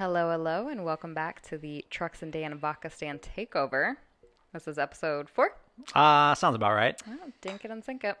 Hello, 0.00 0.30
hello, 0.30 0.68
and 0.68 0.82
welcome 0.82 1.12
back 1.12 1.42
to 1.42 1.58
the 1.58 1.84
Trucks 1.90 2.22
and 2.22 2.32
Dan 2.32 2.58
Stand 2.88 3.20
Takeover. 3.20 3.96
This 4.50 4.66
is 4.66 4.78
episode 4.78 5.28
four. 5.28 5.54
Uh, 5.94 6.34
sounds 6.34 6.56
about 6.56 6.72
right. 6.72 6.98
Oh, 7.06 7.30
dink 7.42 7.66
it 7.66 7.70
and 7.70 7.84
sink 7.84 8.04
it. 8.04 8.16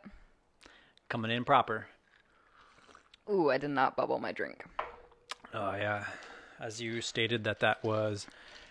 Coming 1.08 1.30
in 1.30 1.42
proper. 1.42 1.86
Ooh, 3.30 3.48
I 3.48 3.56
did 3.56 3.70
not 3.70 3.96
bubble 3.96 4.18
my 4.18 4.30
drink. 4.30 4.62
Oh 5.54 5.74
yeah, 5.74 6.04
as 6.60 6.82
you 6.82 7.00
stated 7.00 7.44
that 7.44 7.60
that 7.60 7.82
was 7.82 8.26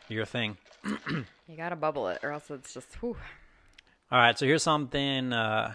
your 0.07 0.25
thing. 0.25 0.57
You 1.47 1.57
gotta 1.57 1.75
bubble 1.75 2.09
it, 2.09 2.19
or 2.21 2.31
else 2.31 2.51
it's 2.51 2.75
just 2.75 2.93
whew. 3.01 3.17
All 4.11 4.19
right, 4.19 4.37
so 4.37 4.45
here's 4.45 4.61
something 4.61 5.33
uh, 5.33 5.73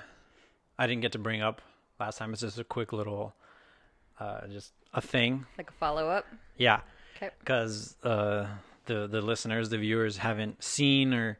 I 0.79 0.87
didn't 0.87 1.03
get 1.03 1.11
to 1.13 1.19
bring 1.19 1.43
up 1.43 1.63
last 1.99 2.19
time. 2.19 2.33
It's 2.33 2.43
just 2.43 2.61
a 2.61 2.65
quick 2.65 2.93
little, 2.93 3.35
uh, 4.21 4.47
just 4.47 4.71
a 4.93 5.01
thing. 5.01 5.47
like 5.59 5.71
a 5.71 5.73
follow 5.73 6.09
up. 6.09 6.27
Yeah. 6.59 6.83
Because 7.39 7.97
uh, 8.03 8.47
the 8.87 9.07
the 9.07 9.21
listeners, 9.21 9.69
the 9.71 9.79
viewers, 9.79 10.19
haven't 10.19 10.63
seen 10.63 11.15
or 11.15 11.39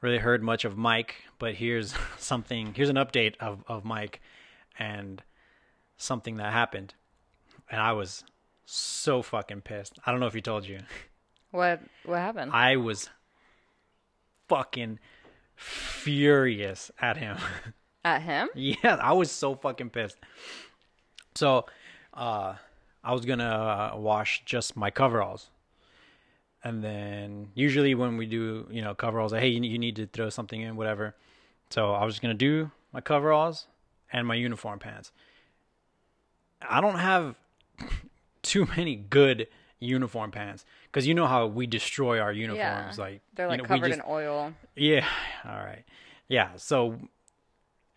really 0.00 0.18
heard 0.18 0.42
much 0.42 0.64
of 0.64 0.76
Mike. 0.76 1.14
But 1.38 1.54
here's 1.54 1.94
something. 2.18 2.74
Here's 2.74 2.88
an 2.90 2.96
update 2.96 3.36
of 3.40 3.64
of 3.68 3.84
Mike 3.84 4.20
and 4.78 5.22
something 5.96 6.36
that 6.36 6.52
happened, 6.52 6.94
and 7.70 7.80
I 7.80 7.92
was 7.92 8.24
so 8.64 9.22
fucking 9.22 9.62
pissed. 9.62 9.98
I 10.06 10.10
don't 10.10 10.20
know 10.20 10.26
if 10.26 10.34
he 10.34 10.40
told 10.40 10.66
you. 10.66 10.80
What 11.50 11.80
what 12.04 12.18
happened? 12.18 12.52
I 12.52 12.76
was 12.76 13.10
fucking 14.48 14.98
furious 15.54 16.90
at 17.00 17.16
him. 17.16 17.36
At 18.04 18.22
him? 18.22 18.48
yeah, 18.56 18.96
I 19.00 19.12
was 19.12 19.30
so 19.30 19.54
fucking 19.54 19.90
pissed. 19.90 20.18
So, 21.36 21.66
uh, 22.12 22.54
I 23.04 23.12
was 23.12 23.24
gonna 23.24 23.92
wash 23.96 24.42
just 24.44 24.76
my 24.76 24.90
coveralls, 24.90 25.50
and 26.62 26.82
then 26.84 27.48
usually 27.54 27.94
when 27.94 28.16
we 28.16 28.26
do, 28.26 28.66
you 28.70 28.82
know, 28.82 28.94
coveralls, 28.94 29.32
like, 29.32 29.40
hey, 29.42 29.48
you, 29.48 29.62
you 29.62 29.78
need 29.78 29.96
to 29.96 30.06
throw 30.06 30.28
something 30.30 30.60
in, 30.60 30.76
whatever. 30.76 31.14
So 31.70 31.92
I 31.92 32.04
was 32.04 32.14
just 32.14 32.22
gonna 32.22 32.34
do 32.34 32.70
my 32.92 33.00
coveralls 33.00 33.66
and 34.12 34.26
my 34.26 34.34
uniform 34.34 34.78
pants. 34.78 35.10
I 36.68 36.80
don't 36.80 36.98
have 36.98 37.34
too 38.42 38.66
many 38.76 38.94
good 38.96 39.48
uniform 39.80 40.30
pants 40.30 40.64
because 40.84 41.06
you 41.08 41.14
know 41.14 41.26
how 41.26 41.46
we 41.46 41.66
destroy 41.66 42.20
our 42.20 42.32
uniforms. 42.32 42.98
Like 42.98 43.20
They're 43.34 43.46
you 43.46 43.50
like 43.50 43.58
know, 43.62 43.64
covered 43.66 43.88
just- 43.88 43.98
in 44.00 44.04
oil. 44.08 44.52
yeah. 44.76 45.06
All 45.44 45.56
right. 45.56 45.84
Yeah. 46.28 46.50
So 46.56 46.98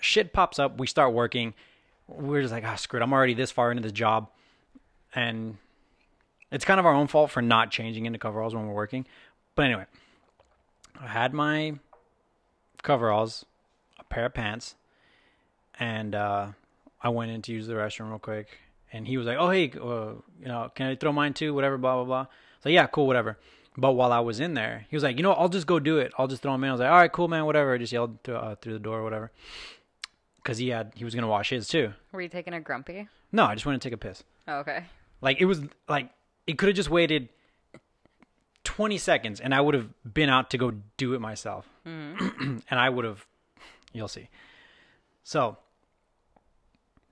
shit 0.02 0.33
pops 0.33 0.58
up. 0.58 0.80
We 0.80 0.87
start 0.87 1.13
working. 1.13 1.53
We're 2.08 2.41
just 2.41 2.53
like, 2.53 2.63
ah, 2.65 2.75
screw 2.75 2.99
it. 2.99 3.03
I'm 3.03 3.13
already 3.13 3.33
this 3.35 3.52
far 3.52 3.69
into 3.71 3.83
the 3.83 3.91
job. 3.91 4.30
And 5.16 5.58
it's 6.52 6.66
kind 6.66 6.80
of 6.80 6.85
our 6.85 6.94
own 6.94 7.08
fault 7.08 7.31
for 7.31 7.41
not 7.41 7.71
changing 7.71 8.05
into 8.05 8.19
coveralls 8.19 8.53
when 8.53 8.67
we're 8.67 8.73
working. 8.73 9.08
But 9.55 9.66
anyway, 9.66 9.85
I 11.02 11.08
had 11.08 11.33
my 11.33 11.75
coveralls, 12.83 13.45
a 13.97 14.03
pair 14.03 14.25
of 14.25 14.33
pants, 14.33 14.75
and 15.80 16.13
uh, 16.13 16.47
I 17.02 17.09
went 17.09 17.31
in 17.31 17.41
to 17.43 17.53
use 17.53 17.66
the 17.67 17.73
restroom 17.73 18.09
real 18.09 18.19
quick. 18.19 18.59
And 18.91 19.08
he 19.08 19.17
was 19.17 19.25
like, 19.25 19.38
oh, 19.39 19.49
hey, 19.49 19.71
uh, 19.71 20.21
you 20.39 20.47
know, 20.47 20.69
can 20.75 20.88
I 20.88 20.95
throw 20.95 21.11
mine 21.11 21.33
too? 21.33 21.53
Whatever, 21.53 21.77
blah, 21.77 21.95
blah, 21.95 22.03
blah. 22.05 22.25
So, 22.61 22.69
yeah, 22.69 22.88
cool, 22.88 23.08
whatever. 23.08 23.38
But 23.77 23.93
while 23.93 24.13
I 24.13 24.19
was 24.19 24.39
in 24.39 24.53
there, 24.53 24.86
he 24.89 24.95
was 24.95 25.03
like, 25.03 25.17
you 25.17 25.23
know, 25.23 25.33
I'll 25.33 25.49
just 25.49 25.67
go 25.67 25.80
do 25.80 25.97
it. 25.97 26.13
I'll 26.17 26.27
just 26.27 26.41
throw 26.41 26.53
him 26.53 26.63
in. 26.63 26.69
I 26.69 26.73
was 26.73 26.80
like, 26.80 26.89
all 26.89 26.97
right, 26.97 27.11
cool, 27.11 27.27
man, 27.27 27.45
whatever. 27.45 27.73
I 27.73 27.77
just 27.77 27.91
yelled 27.91 28.21
through, 28.23 28.36
uh, 28.36 28.55
through 28.55 28.73
the 28.73 28.80
door 28.80 28.99
or 28.99 29.03
whatever. 29.03 29.31
Because 30.38 30.58
he 30.59 30.69
had, 30.69 30.93
he 30.95 31.03
was 31.03 31.13
going 31.13 31.23
to 31.23 31.27
wash 31.27 31.49
his 31.49 31.67
too. 31.67 31.93
Were 32.11 32.21
you 32.21 32.30
taking 32.30 32.53
a 32.53 32.61
grumpy? 32.61 33.09
No, 33.31 33.45
I 33.45 33.55
just 33.55 33.66
went 33.66 33.81
to 33.81 33.86
take 33.86 33.93
a 33.93 33.97
piss. 33.97 34.23
Oh, 34.47 34.59
okay. 34.59 34.86
Like, 35.25 35.41
it 35.41 35.45
was 35.45 35.59
like, 35.89 36.11
it 36.45 36.59
could 36.59 36.67
have 36.69 36.75
just 36.75 36.91
waited 36.91 37.29
20 38.63 38.99
seconds 38.99 39.39
and 39.39 39.55
I 39.55 39.59
would 39.59 39.73
have 39.73 39.89
been 40.13 40.29
out 40.29 40.51
to 40.51 40.57
go 40.59 40.71
do 40.97 41.15
it 41.15 41.19
myself. 41.19 41.67
and 41.85 42.63
I 42.69 42.89
would 42.89 43.05
have, 43.05 43.25
you'll 43.91 44.07
see. 44.07 44.29
So, 45.23 45.58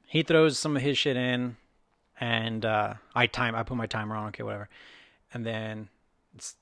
he 0.05 0.21
throws 0.21 0.59
some 0.59 0.75
of 0.75 0.83
his 0.83 0.95
shit 0.95 1.17
in 1.17 1.57
and 2.19 2.63
uh, 2.63 2.93
I 3.15 3.25
time, 3.25 3.55
I 3.55 3.63
put 3.63 3.77
my 3.77 3.87
timer 3.87 4.15
on, 4.15 4.27
okay, 4.27 4.43
whatever. 4.43 4.69
And 5.33 5.43
then 5.43 5.89
it's 6.35 6.55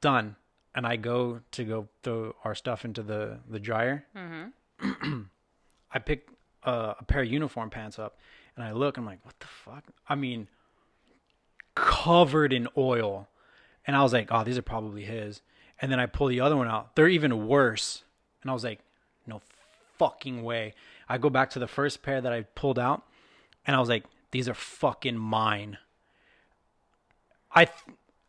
done. 0.00 0.36
And 0.76 0.86
I 0.86 0.94
go 0.94 1.40
to 1.50 1.64
go 1.64 1.88
throw 2.04 2.36
our 2.44 2.54
stuff 2.54 2.84
into 2.84 3.02
the, 3.02 3.38
the 3.50 3.58
dryer. 3.58 4.06
I 5.92 5.98
pick 5.98 6.28
uh, 6.62 6.94
a 7.00 7.04
pair 7.04 7.22
of 7.22 7.28
uniform 7.28 7.70
pants 7.70 7.98
up 7.98 8.16
and 8.54 8.64
I 8.64 8.70
look, 8.70 8.96
I'm 8.96 9.04
like, 9.04 9.24
what 9.24 9.34
the 9.40 9.46
fuck? 9.46 9.84
I 10.08 10.14
mean, 10.14 10.46
covered 11.74 12.52
in 12.52 12.68
oil. 12.76 13.28
And 13.86 13.96
I 13.96 14.02
was 14.02 14.12
like, 14.12 14.28
oh, 14.30 14.44
these 14.44 14.58
are 14.58 14.62
probably 14.62 15.04
his. 15.04 15.42
And 15.80 15.90
then 15.90 16.00
I 16.00 16.06
pull 16.06 16.28
the 16.28 16.40
other 16.40 16.56
one 16.56 16.68
out. 16.68 16.94
They're 16.96 17.08
even 17.08 17.46
worse. 17.46 18.02
And 18.42 18.50
I 18.50 18.54
was 18.54 18.64
like, 18.64 18.80
no 19.26 19.42
fucking 19.98 20.42
way. 20.42 20.74
I 21.08 21.18
go 21.18 21.30
back 21.30 21.50
to 21.50 21.58
the 21.58 21.66
first 21.66 22.02
pair 22.02 22.20
that 22.20 22.32
I 22.32 22.42
pulled 22.42 22.78
out 22.78 23.02
and 23.66 23.76
I 23.76 23.80
was 23.80 23.88
like, 23.88 24.04
these 24.30 24.48
are 24.48 24.54
fucking 24.54 25.16
mine. 25.16 25.78
I 27.54 27.68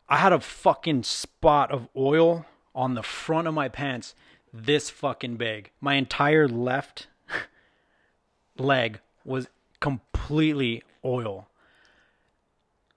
I 0.08 0.18
had 0.18 0.32
a 0.32 0.40
fucking 0.40 1.02
spot 1.02 1.72
of 1.72 1.88
oil 1.96 2.46
on 2.74 2.94
the 2.94 3.02
front 3.02 3.48
of 3.48 3.54
my 3.54 3.68
pants 3.68 4.14
this 4.52 4.88
fucking 4.88 5.36
big. 5.36 5.70
My 5.80 5.94
entire 5.94 6.46
left 6.46 7.08
leg 8.58 9.00
was 9.24 9.48
completely 9.80 10.82
oil 11.04 11.48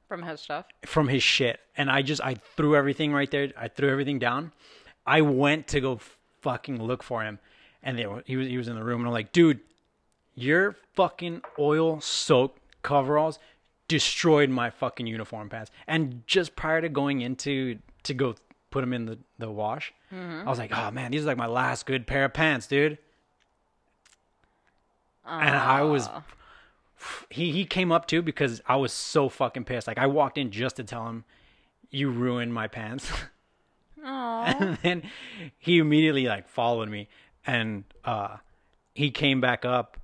From 0.10 0.24
his 0.24 0.42
stuff. 0.42 0.66
from 0.88 1.08
his 1.08 1.22
shit. 1.22 1.60
And 1.78 1.90
i 1.90 2.02
just 2.02 2.20
i 2.22 2.34
threw 2.34 2.76
everything 2.76 3.14
right 3.14 3.30
there. 3.30 3.52
I 3.56 3.68
threw 3.68 3.90
everything 3.90 4.18
down. 4.18 4.52
I 5.06 5.22
went 5.22 5.68
to 5.68 5.80
go 5.80 6.00
fucking 6.42 6.82
look 6.82 7.04
for 7.04 7.24
him. 7.24 7.38
And 7.84 7.98
they 7.98 8.08
he 8.26 8.36
was 8.36 8.48
he 8.48 8.58
was 8.58 8.68
in 8.68 8.76
the 8.76 8.84
room. 8.84 9.02
And 9.02 9.08
i'm 9.08 9.14
like 9.14 9.32
dude 9.32 9.60
your 10.34 10.76
fucking 10.96 11.44
oil 11.60 12.02
soaked 12.02 12.60
coveralls 12.82 13.38
destroyed 13.88 14.50
my 14.50 14.72
fucking 14.72 15.06
uniform 15.06 15.48
pants. 15.48 15.70
And 15.88 16.24
just 16.26 16.56
prior 16.56 16.82
to 16.82 16.90
going 16.90 17.22
into 17.22 17.78
to 18.04 18.14
go 18.16 18.34
put 18.72 18.82
them 18.82 18.94
in 18.94 19.06
the 19.06 19.20
the 19.38 19.52
wash 19.52 19.94
mm-hmm. 20.14 20.48
i 20.48 20.50
was 20.50 20.60
like 20.60 20.72
oh 20.76 20.90
man 20.92 21.12
these 21.12 21.24
are 21.24 21.28
like 21.28 21.38
my 21.38 21.48
last 21.48 21.86
good 21.86 22.08
pair 22.08 22.26
of 22.26 22.34
pants 22.34 22.66
dude. 22.66 22.98
And 25.24 25.56
i 25.56 25.84
was. 25.84 26.10
He 27.30 27.52
he 27.52 27.66
came 27.66 27.92
up 27.92 28.08
too 28.08 28.22
because 28.22 28.62
I 28.68 28.76
was 28.76 28.92
so 28.94 29.30
fucking 29.30 29.66
pissed. 29.66 29.88
Like 29.88 29.98
I 29.98 30.08
walked 30.08 30.38
in 30.38 30.52
just 30.52 30.76
to 30.78 30.84
tell 30.84 31.08
him 31.08 31.24
you 31.90 32.10
ruined 32.10 32.54
my 32.54 32.68
pants. 32.68 33.12
Aw. 34.06 34.44
and 34.60 34.78
then 34.82 35.04
he 35.58 35.78
immediately 35.80 36.26
like 36.26 36.48
followed 36.48 36.88
me 36.90 37.10
and 37.46 37.84
uh 38.06 38.38
he 38.94 39.12
came 39.12 39.42
back 39.42 39.66
up 39.66 39.98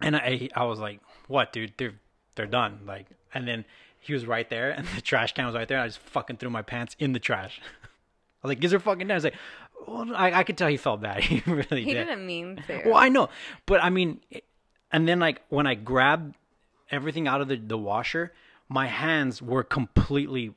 and 0.00 0.16
I 0.16 0.48
I 0.54 0.64
was 0.64 0.78
like, 0.80 1.00
"What, 1.28 1.52
dude? 1.52 1.72
They're 1.76 1.94
they're 2.34 2.46
done." 2.46 2.80
Like 2.86 3.06
and 3.34 3.46
then 3.46 3.64
he 4.00 4.12
was 4.12 4.26
right 4.26 4.48
there 4.50 4.70
and 4.70 4.86
the 4.96 5.00
trash 5.00 5.32
can 5.32 5.46
was 5.46 5.54
right 5.54 5.68
there. 5.68 5.78
And 5.78 5.84
I 5.84 5.88
just 5.88 6.00
fucking 6.00 6.36
threw 6.38 6.50
my 6.50 6.62
pants 6.62 6.96
in 6.98 7.12
the 7.12 7.20
trash. 7.20 7.60
I 8.42 8.46
was 8.46 8.50
like, 8.50 8.60
"These 8.60 8.74
are 8.74 8.80
fucking 8.80 9.06
done." 9.06 9.12
I 9.12 9.14
was 9.14 9.24
like, 9.24 9.36
well, 9.86 10.14
I 10.16 10.32
I 10.40 10.42
could 10.44 10.56
tell 10.58 10.68
he 10.68 10.76
felt 10.76 11.00
bad. 11.00 11.22
He 11.22 11.40
really 11.46 11.84
He 11.84 11.92
did. 11.94 12.06
didn't 12.06 12.26
mean 12.26 12.62
to. 12.66 12.82
Well, 12.86 12.96
I 12.96 13.08
know, 13.08 13.28
but 13.66 13.82
I 13.82 13.90
mean, 13.90 14.20
and 14.92 15.08
then 15.08 15.18
like 15.18 15.42
when 15.48 15.66
I 15.66 15.74
grabbed 15.74 16.34
everything 16.90 17.26
out 17.26 17.40
of 17.40 17.48
the, 17.48 17.56
the 17.56 17.78
washer, 17.78 18.32
my 18.68 18.86
hands 18.86 19.40
were 19.42 19.62
completely 19.62 20.52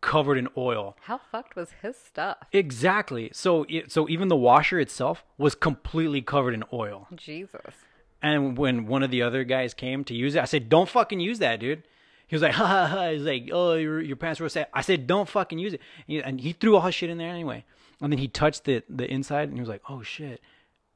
covered 0.00 0.38
in 0.38 0.48
oil. 0.56 0.96
How 1.02 1.18
fucked 1.18 1.56
was 1.56 1.72
his 1.82 1.96
stuff? 1.96 2.38
Exactly. 2.52 3.30
So 3.32 3.66
it, 3.68 3.90
so 3.90 4.08
even 4.08 4.28
the 4.28 4.36
washer 4.36 4.78
itself 4.78 5.24
was 5.36 5.54
completely 5.54 6.22
covered 6.22 6.54
in 6.54 6.62
oil. 6.72 7.08
Jesus. 7.16 7.74
And 8.22 8.56
when 8.56 8.86
one 8.86 9.02
of 9.02 9.10
the 9.10 9.22
other 9.22 9.44
guys 9.44 9.74
came 9.74 10.04
to 10.04 10.14
use 10.14 10.34
it, 10.34 10.42
I 10.42 10.44
said, 10.44 10.68
"Don't 10.68 10.88
fucking 10.88 11.20
use 11.20 11.38
that, 11.38 11.60
dude." 11.60 11.82
He 12.26 12.34
was 12.34 12.42
like, 12.42 12.52
"Ha 12.60 12.66
ha 12.66 12.86
ha!" 12.86 13.10
He's 13.10 13.22
like, 13.22 13.48
"Oh, 13.52 13.74
your 13.74 14.00
your 14.00 14.16
pants 14.16 14.40
were 14.40 14.48
set." 14.48 14.70
I 14.72 14.80
said, 14.82 15.06
"Don't 15.06 15.28
fucking 15.28 15.58
use 15.58 15.74
it." 15.74 15.80
He- 16.06 16.22
And 16.22 16.40
he 16.40 16.52
threw 16.52 16.74
all 16.76 16.82
his 16.82 16.94
shit 16.94 17.10
in 17.10 17.18
there 17.18 17.30
anyway. 17.30 17.64
And 18.00 18.12
then 18.12 18.18
he 18.18 18.28
touched 18.28 18.64
the 18.64 18.82
the 18.88 19.08
inside, 19.10 19.48
and 19.48 19.54
he 19.54 19.60
was 19.60 19.68
like, 19.68 19.82
"Oh 19.88 20.02
shit!" 20.02 20.40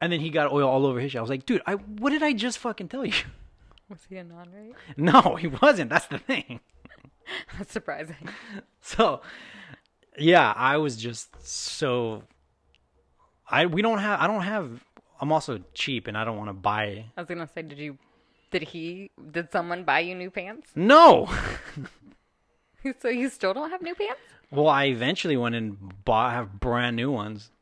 And 0.03 0.13
then 0.13 0.19
he 0.19 0.31
got 0.31 0.51
oil 0.51 0.69
all 0.69 0.85
over 0.85 0.99
his 0.99 1.13
shit. 1.13 1.21
I 1.21 1.23
was 1.23 1.31
like, 1.31 1.47
"Dude, 1.47 1.63
I 1.65 1.75
what 1.75 2.11
did 2.11 2.25
I 2.25 2.33
just 2.33 2.59
fucking 2.59 2.89
tell 2.89 3.07
you?" 3.07 3.15
Was 3.89 4.01
he 4.09 4.17
a 4.17 4.25
non-rate? 4.25 4.75
No, 4.97 5.37
he 5.37 5.47
wasn't. 5.47 5.91
That's 5.91 6.07
the 6.07 6.19
thing. 6.19 6.61
That's 7.57 7.73
surprising. 7.73 8.17
So, 8.85 9.21
yeah, 10.19 10.53
I 10.57 10.77
was 10.79 10.97
just 10.97 11.29
so. 11.47 12.25
I 13.49 13.67
we 13.67 13.81
don't 13.81 13.99
have. 13.99 14.19
I 14.21 14.27
don't 14.27 14.43
have. 14.43 14.85
I'm 15.21 15.31
also 15.31 15.61
cheap, 15.73 16.09
and 16.09 16.19
I 16.19 16.25
don't 16.25 16.37
want 16.37 16.49
to 16.49 16.55
buy. 16.55 17.05
I 17.17 17.21
was 17.21 17.29
gonna 17.29 17.47
say, 17.47 17.63
did 17.63 17.79
you? 17.79 17.97
Did 18.51 18.63
he? 18.65 19.13
Did 19.31 19.53
someone 19.53 19.85
buy 19.85 20.01
you 20.01 20.17
new 20.17 20.31
pants? 20.31 20.73
No. 20.75 21.31
So 23.01 23.09
you 23.09 23.29
still 23.29 23.55
don't 23.55 23.71
have 23.71 23.81
new 23.83 23.95
pants? 23.95 24.21
Well, 24.51 24.67
I 24.67 24.87
eventually 24.87 25.37
went 25.37 25.55
and 25.55 26.05
bought 26.05 26.33
have 26.33 26.59
brand 26.59 26.97
new 26.97 27.13
ones. 27.13 27.53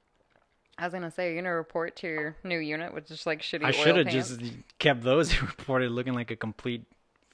I 0.81 0.85
was 0.85 0.95
gonna 0.95 1.11
say, 1.11 1.27
you're 1.27 1.43
gonna 1.43 1.55
report 1.55 1.95
to 1.97 2.09
your 2.09 2.37
new 2.43 2.59
unit 2.59 2.95
with 2.95 3.07
just 3.07 3.27
like 3.27 3.43
shitty. 3.43 3.65
I 3.65 3.71
should 3.71 3.97
have 3.97 4.09
just 4.09 4.41
kept 4.79 5.03
those 5.03 5.41
reported 5.43 5.91
looking 5.93 6.15
like 6.15 6.31
a 6.31 6.37
complete 6.37 6.85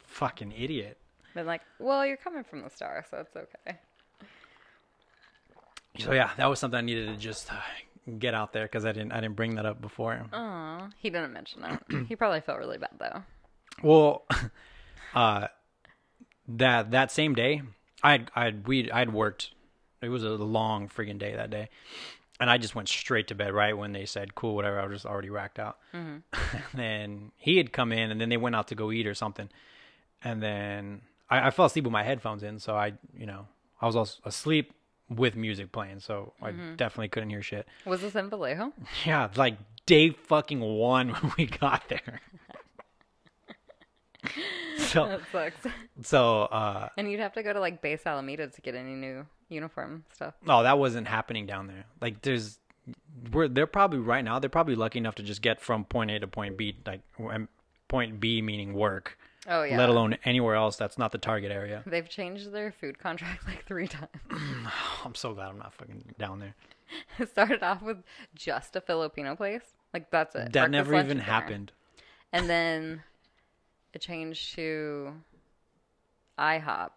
fucking 0.05 0.53
idiot. 0.53 0.99
Been 1.33 1.47
like, 1.47 1.63
well, 1.79 2.05
you're 2.05 2.17
coming 2.17 2.43
from 2.43 2.63
the 2.63 2.71
star, 2.71 3.07
so 3.09 3.19
it's 3.19 3.37
okay. 3.37 3.79
So 6.01 6.13
yeah, 6.13 6.31
that 6.37 6.47
was 6.47 6.59
something 6.59 6.77
I 6.77 6.81
needed 6.81 7.07
to 7.07 7.17
just 7.17 7.53
uh, 7.53 7.57
get 8.19 8.35
out 8.35 8.53
there 8.53 8.65
because 8.65 8.85
I 8.85 8.91
didn't 8.91 9.13
I 9.13 9.21
didn't 9.21 9.37
bring 9.37 9.55
that 9.55 9.65
up 9.65 9.81
before. 9.81 10.27
Aw, 10.33 10.89
he 10.99 11.09
didn't 11.09 11.33
mention 11.33 11.63
it. 11.65 12.07
he 12.09 12.17
probably 12.17 12.41
felt 12.41 12.59
really 12.59 12.79
bad 12.79 12.91
though. 12.99 13.23
Well, 13.81 14.25
uh, 15.15 15.47
that 16.49 16.91
that 16.91 17.13
same 17.13 17.35
day, 17.35 17.63
I'd 18.03 18.29
I'd 18.35 18.67
we 18.67 18.91
I'd 18.91 19.13
worked. 19.13 19.53
It 20.03 20.09
was 20.09 20.25
a 20.25 20.31
long 20.31 20.89
friggin' 20.89 21.19
day 21.19 21.35
that 21.35 21.51
day, 21.51 21.71
and 22.41 22.51
I 22.51 22.59
just 22.59 22.75
went 22.75 22.89
straight 22.89 23.29
to 23.29 23.35
bed 23.35 23.53
right 23.55 23.77
when 23.77 23.93
they 23.93 24.05
said 24.07 24.35
cool 24.35 24.55
whatever. 24.55 24.79
I 24.81 24.87
was 24.87 24.97
just 24.97 25.07
already 25.07 25.31
racked 25.31 25.59
out. 25.59 25.79
and 25.93 26.23
then 26.75 27.33
he 27.37 27.57
had 27.57 27.73
come 27.73 27.93
in, 27.93 28.11
and 28.11 28.21
then 28.21 28.29
they 28.29 28.37
went 28.37 28.55
out 28.57 28.69
to 28.69 28.75
go 28.75 28.93
eat 28.93 29.07
or 29.07 29.15
something, 29.15 29.49
and 30.23 30.43
then 30.43 31.03
I, 31.31 31.49
I 31.49 31.51
fell 31.51 31.67
asleep 31.67 31.85
with 31.85 31.93
my 31.93 32.03
headphones 32.03 32.43
in, 32.43 32.59
so 32.59 32.75
I 32.77 32.93
you 33.17 33.27
know 33.27 33.47
I 33.81 33.87
was 33.87 33.97
also 33.97 34.21
asleep 34.25 34.73
with 35.09 35.37
music 35.37 35.71
playing, 35.71 36.01
so 36.01 36.33
I 36.43 36.51
definitely 36.77 37.09
couldn't 37.09 37.31
hear 37.31 37.43
shit. 37.43 37.67
Was 37.85 38.01
this 38.01 38.15
in 38.17 38.29
Vallejo? 38.29 38.73
Yeah, 39.07 39.29
like 39.37 39.57
day 39.87 40.11
fucking 40.11 40.61
one 40.61 41.11
when 41.15 41.33
we 41.39 41.47
got 41.47 41.89
there. 41.89 42.21
so 44.79 45.07
That 45.07 45.21
sucks. 45.31 45.67
so 46.03 46.43
uh 46.43 46.89
And 46.97 47.09
you'd 47.11 47.21
have 47.21 47.33
to 47.35 47.43
go 47.43 47.53
to 47.53 47.61
like 47.61 47.81
base 47.83 48.05
Alameda 48.07 48.49
to 48.49 48.61
get 48.61 48.75
any 48.75 48.95
new 48.95 49.27
uniform 49.49 50.05
stuff. 50.15 50.35
no, 50.45 50.63
that 50.63 50.79
wasn't 50.79 51.07
happening 51.09 51.47
down 51.47 51.67
there. 51.69 51.85
Like 52.01 52.23
there's 52.23 52.59
we're 53.33 53.49
they're 53.49 53.67
probably 53.67 53.99
right 53.99 54.25
now 54.25 54.39
they're 54.39 54.51
probably 54.51 54.75
lucky 54.77 54.99
enough 54.99 55.15
to 55.17 55.23
just 55.23 55.43
get 55.43 55.61
from 55.61 55.85
point 55.85 56.11
A 56.11 56.19
to 56.21 56.27
point 56.27 56.57
B 56.57 56.77
like 56.87 57.01
point 57.89 58.21
B 58.21 58.43
meaning 58.43 58.75
work, 58.75 59.19
Oh 59.49 59.63
yeah. 59.63 59.79
let 59.79 59.89
alone 59.89 60.17
anywhere 60.25 60.55
else 60.55 60.77
that's 60.77 60.99
not 60.99 61.13
the 61.13 61.19
target 61.19 61.51
area. 61.53 61.83
They've 61.87 62.09
changed 62.09 62.53
their 62.53 62.73
food 62.73 62.99
contract 62.99 63.45
like 63.47 63.65
three 63.67 63.89
times. 63.89 64.09
I'm 65.05 65.15
so 65.15 65.35
glad 65.35 65.49
I'm 65.49 65.59
not 65.59 65.75
fucking 65.75 66.15
down 66.19 66.41
there. 66.41 66.55
It 67.19 67.29
started 67.29 67.65
off 67.65 67.83
with 67.83 67.99
just 68.37 68.77
a 68.77 68.81
Filipino 68.81 69.35
place. 69.35 69.75
Like 69.93 70.11
that's 70.13 70.37
it. 70.37 70.53
That 70.53 70.53
Breakfast, 70.53 70.71
never 70.71 70.95
even 70.95 71.09
dinner. 71.09 71.23
happened. 71.23 71.73
And 72.33 72.49
then 72.49 73.03
it 73.93 74.01
changed 74.03 74.55
to 74.55 75.15
IHOP 76.39 76.91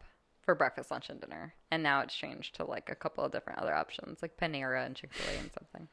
for 0.49 0.55
breakfast, 0.55 0.89
lunch, 0.89 1.11
and 1.11 1.21
dinner. 1.21 1.53
And 1.69 1.83
now 1.83 2.01
it's 2.01 2.15
changed 2.15 2.55
to 2.55 2.65
like 2.65 2.89
a 2.89 2.95
couple 2.95 3.23
of 3.23 3.31
different 3.31 3.59
other 3.59 3.71
options, 3.71 4.23
like 4.23 4.35
Panera 4.35 4.83
and 4.83 4.95
Chick 4.95 5.13
Fil 5.13 5.35
A 5.35 5.39
and 5.39 5.51
something. 5.53 5.87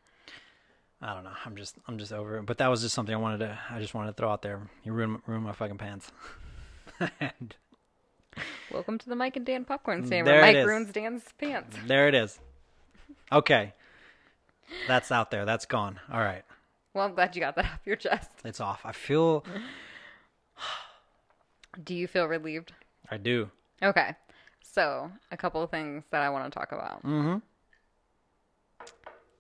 I 1.03 1.13
don't 1.13 1.25
know. 1.25 1.33
I'm 1.45 1.57
just 1.57 1.77
I'm 1.87 1.99
just 1.99 2.11
over 2.11 2.39
it. 2.39 2.47
But 2.47 2.57
that 2.57 2.69
was 2.69 2.81
just 2.81 2.95
something 2.95 3.15
I 3.15 3.19
wanted 3.19 3.41
to 3.41 3.59
I 3.71 3.81
just 3.81 3.93
wanted 3.93 4.13
to 4.13 4.15
throw 4.15 4.31
out 4.31 4.41
there. 4.41 4.63
You 4.83 4.95
ruined 4.95 5.21
ruined 5.27 5.45
my 5.45 5.53
fucking 5.53 5.77
pants. 5.77 6.11
and 7.21 7.55
Welcome 8.73 8.97
to 8.97 9.11
the 9.11 9.15
Mike 9.15 9.37
and 9.37 9.45
Dan 9.45 9.67
popcorn 9.67 10.07
stand 10.07 10.27
where 10.27 10.41
Mike 10.41 10.67
ruins 10.67 10.91
Dan's 10.91 11.25
pants. 11.37 11.77
there 11.87 12.09
it 12.09 12.15
is. 12.15 12.41
Okay. 13.31 13.75
That's 14.89 15.13
out 15.13 15.31
there. 15.31 15.45
That's 15.45 15.67
gone. 15.67 16.01
All 16.11 16.21
right. 16.21 16.45
Well, 16.95 17.05
I'm 17.05 17.15
glad 17.15 17.37
you 17.37 17.41
got 17.41 17.57
that 17.57 17.65
off 17.75 17.81
your 17.85 17.97
chest. 17.97 18.31
It's 18.43 18.61
off. 18.61 18.81
I 18.87 18.93
feel 18.93 19.45
Do 21.85 21.95
you 21.95 22.07
feel 22.09 22.25
relieved? 22.25 22.73
I 23.11 23.19
do. 23.19 23.51
Okay. 23.83 24.15
So, 24.77 25.11
a 25.33 25.39
couple 25.39 25.63
of 25.63 25.71
things 25.71 26.05
that 26.11 26.21
I 26.21 26.29
want 26.29 26.53
to 26.53 26.59
talk 26.59 26.71
about. 26.71 27.03
Mhm. 27.03 27.41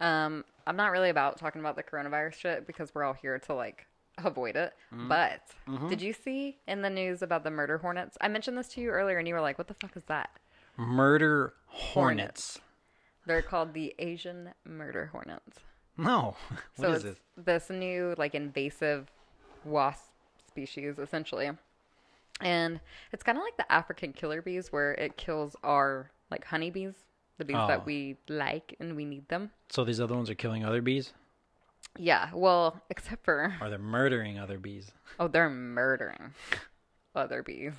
Um, 0.00 0.46
I'm 0.66 0.76
not 0.76 0.92
really 0.92 1.10
about 1.10 1.36
talking 1.36 1.60
about 1.60 1.76
the 1.76 1.82
coronavirus 1.82 2.32
shit 2.32 2.66
because 2.66 2.94
we're 2.94 3.04
all 3.04 3.12
here 3.12 3.38
to 3.40 3.52
like 3.52 3.86
avoid 4.16 4.56
it. 4.56 4.72
But 4.90 5.42
did 5.90 6.00
you 6.00 6.14
see 6.14 6.58
in 6.66 6.80
the 6.80 6.88
news 6.88 7.20
about 7.20 7.44
the 7.44 7.50
murder 7.50 7.76
hornets? 7.76 8.16
I 8.18 8.28
mentioned 8.28 8.56
this 8.56 8.68
to 8.68 8.80
you 8.80 8.88
earlier 8.88 9.18
and 9.18 9.28
you 9.28 9.34
were 9.34 9.42
like, 9.42 9.58
"What 9.58 9.68
the 9.68 9.74
fuck 9.74 9.94
is 9.94 10.04
that?" 10.04 10.30
Murder 10.78 11.52
hornets. 11.66 12.58
They're 13.26 13.42
called 13.42 13.74
the 13.74 13.94
Asian 13.98 14.54
murder 14.64 15.10
hornets. 15.12 15.60
No. 15.98 16.34
What 16.48 16.60
so 16.76 16.92
is 16.92 17.04
it's 17.04 17.20
this? 17.36 17.44
this 17.68 17.70
new 17.70 18.14
like 18.16 18.34
invasive 18.34 19.10
wasp 19.66 20.12
species 20.48 20.98
essentially. 20.98 21.50
And 22.40 22.80
it's 23.12 23.22
kind 23.22 23.38
of 23.38 23.44
like 23.44 23.56
the 23.56 23.70
African 23.72 24.12
killer 24.12 24.42
bees 24.42 24.70
where 24.72 24.92
it 24.94 25.16
kills 25.16 25.56
our 25.62 26.10
like 26.30 26.44
honeybees, 26.44 26.94
the 27.38 27.44
bees 27.44 27.56
Oh. 27.58 27.66
that 27.68 27.86
we 27.86 28.16
like 28.28 28.74
and 28.80 28.94
we 28.96 29.04
need 29.04 29.28
them. 29.28 29.50
So 29.70 29.84
these 29.84 30.00
other 30.00 30.14
ones 30.14 30.28
are 30.28 30.34
killing 30.34 30.64
other 30.64 30.82
bees? 30.82 31.12
Yeah, 31.98 32.28
well, 32.34 32.82
except 32.90 33.24
for 33.24 33.54
Or 33.60 33.70
they're 33.70 33.78
murdering 33.78 34.38
other 34.38 34.58
bees? 34.58 34.92
oh, 35.18 35.28
they're 35.28 35.48
murdering 35.50 36.34
other 37.14 37.42
bees. 37.42 37.72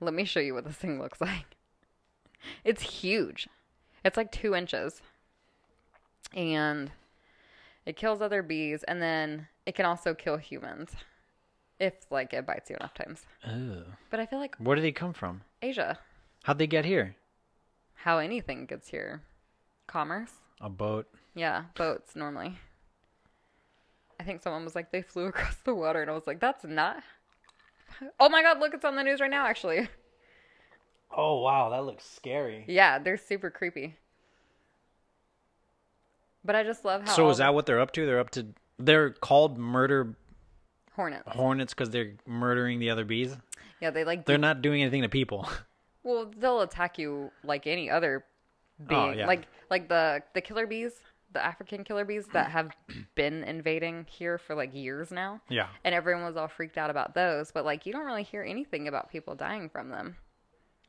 Let 0.00 0.14
me 0.14 0.24
show 0.24 0.40
you 0.40 0.54
what 0.54 0.64
this 0.64 0.76
thing 0.76 0.98
looks 1.00 1.20
like. 1.20 1.56
It's 2.64 2.82
huge. 2.82 3.48
It's 4.04 4.16
like 4.16 4.32
two 4.32 4.54
inches, 4.54 5.02
and 6.34 6.90
it 7.84 7.96
kills 7.96 8.20
other 8.22 8.42
bees, 8.42 8.82
and 8.84 9.02
then 9.02 9.48
it 9.66 9.74
can 9.74 9.84
also 9.86 10.14
kill 10.14 10.36
humans 10.36 10.92
if 11.80 11.94
like 12.10 12.32
it 12.32 12.46
bites 12.46 12.70
you 12.70 12.76
enough 12.76 12.94
times. 12.94 13.24
Ugh. 13.44 13.84
But 14.10 14.20
I 14.20 14.26
feel 14.26 14.38
like 14.38 14.56
Where 14.56 14.76
do 14.76 14.82
they 14.82 14.92
come 14.92 15.12
from? 15.12 15.42
Asia, 15.62 15.98
How'd 16.44 16.58
they 16.58 16.66
get 16.66 16.84
here? 16.84 17.16
how 18.02 18.18
anything 18.18 18.64
gets 18.66 18.88
here, 18.88 19.22
commerce. 19.88 20.30
A 20.60 20.68
boat. 20.68 21.06
Yeah, 21.34 21.64
boats 21.76 22.14
normally. 22.16 22.58
I 24.20 24.24
think 24.24 24.42
someone 24.42 24.64
was 24.64 24.74
like 24.74 24.90
they 24.92 25.02
flew 25.02 25.26
across 25.26 25.56
the 25.56 25.74
water, 25.74 26.00
and 26.02 26.10
I 26.10 26.14
was 26.14 26.26
like, 26.26 26.40
that's 26.40 26.64
not. 26.64 27.02
Oh 28.20 28.28
my 28.28 28.42
god! 28.42 28.60
Look, 28.60 28.74
it's 28.74 28.84
on 28.84 28.94
the 28.96 29.02
news 29.02 29.20
right 29.20 29.30
now. 29.30 29.46
Actually, 29.46 29.88
Oh 31.10 31.40
wow, 31.40 31.70
that 31.70 31.84
looks 31.84 32.04
scary. 32.04 32.64
yeah, 32.68 32.98
they're 32.98 33.16
super 33.16 33.50
creepy. 33.50 33.96
But 36.44 36.54
I 36.56 36.62
just 36.62 36.84
love 36.84 37.02
how. 37.02 37.14
So 37.14 37.24
all 37.24 37.30
is 37.30 37.38
the 37.38 37.44
that 37.44 37.54
what 37.54 37.66
they're 37.66 37.80
up 37.80 37.92
to? 37.92 38.06
They're 38.06 38.20
up 38.20 38.30
to 38.30 38.46
they're 38.78 39.10
called 39.10 39.58
murder 39.58 40.14
hornets? 40.98 41.22
hornets 41.28 41.72
because 41.74 41.90
they're 41.90 42.12
murdering 42.26 42.78
the 42.80 42.90
other 42.90 43.04
bees. 43.04 43.36
Yeah, 43.80 43.90
they 43.90 44.04
like. 44.04 44.26
They're 44.26 44.38
not 44.38 44.60
doing 44.60 44.82
anything 44.82 45.02
to 45.02 45.08
people. 45.08 45.48
well, 46.02 46.30
they'll 46.36 46.60
attack 46.62 46.98
you 46.98 47.30
like 47.44 47.66
any 47.66 47.88
other 47.88 48.24
bee. 48.86 48.94
Oh, 48.94 49.12
yeah. 49.12 49.26
Like 49.26 49.46
like 49.70 49.88
the 49.88 50.22
the 50.34 50.40
killer 50.40 50.66
bees, 50.66 50.92
the 51.32 51.44
African 51.44 51.84
killer 51.84 52.04
bees 52.04 52.26
that 52.32 52.50
have 52.50 52.70
been 53.14 53.44
invading 53.44 54.06
here 54.10 54.36
for 54.38 54.54
like 54.54 54.74
years 54.74 55.10
now. 55.10 55.40
yeah. 55.48 55.68
and 55.84 55.94
everyone 55.94 56.24
was 56.24 56.36
all 56.36 56.48
freaked 56.48 56.76
out 56.78 56.90
about 56.90 57.14
those 57.14 57.52
but 57.52 57.64
like 57.64 57.84
you 57.86 57.92
don't 57.92 58.06
really 58.06 58.22
hear 58.22 58.42
anything 58.42 58.88
about 58.88 59.10
people 59.10 59.34
dying 59.34 59.68
from 59.68 59.90
them 59.90 60.16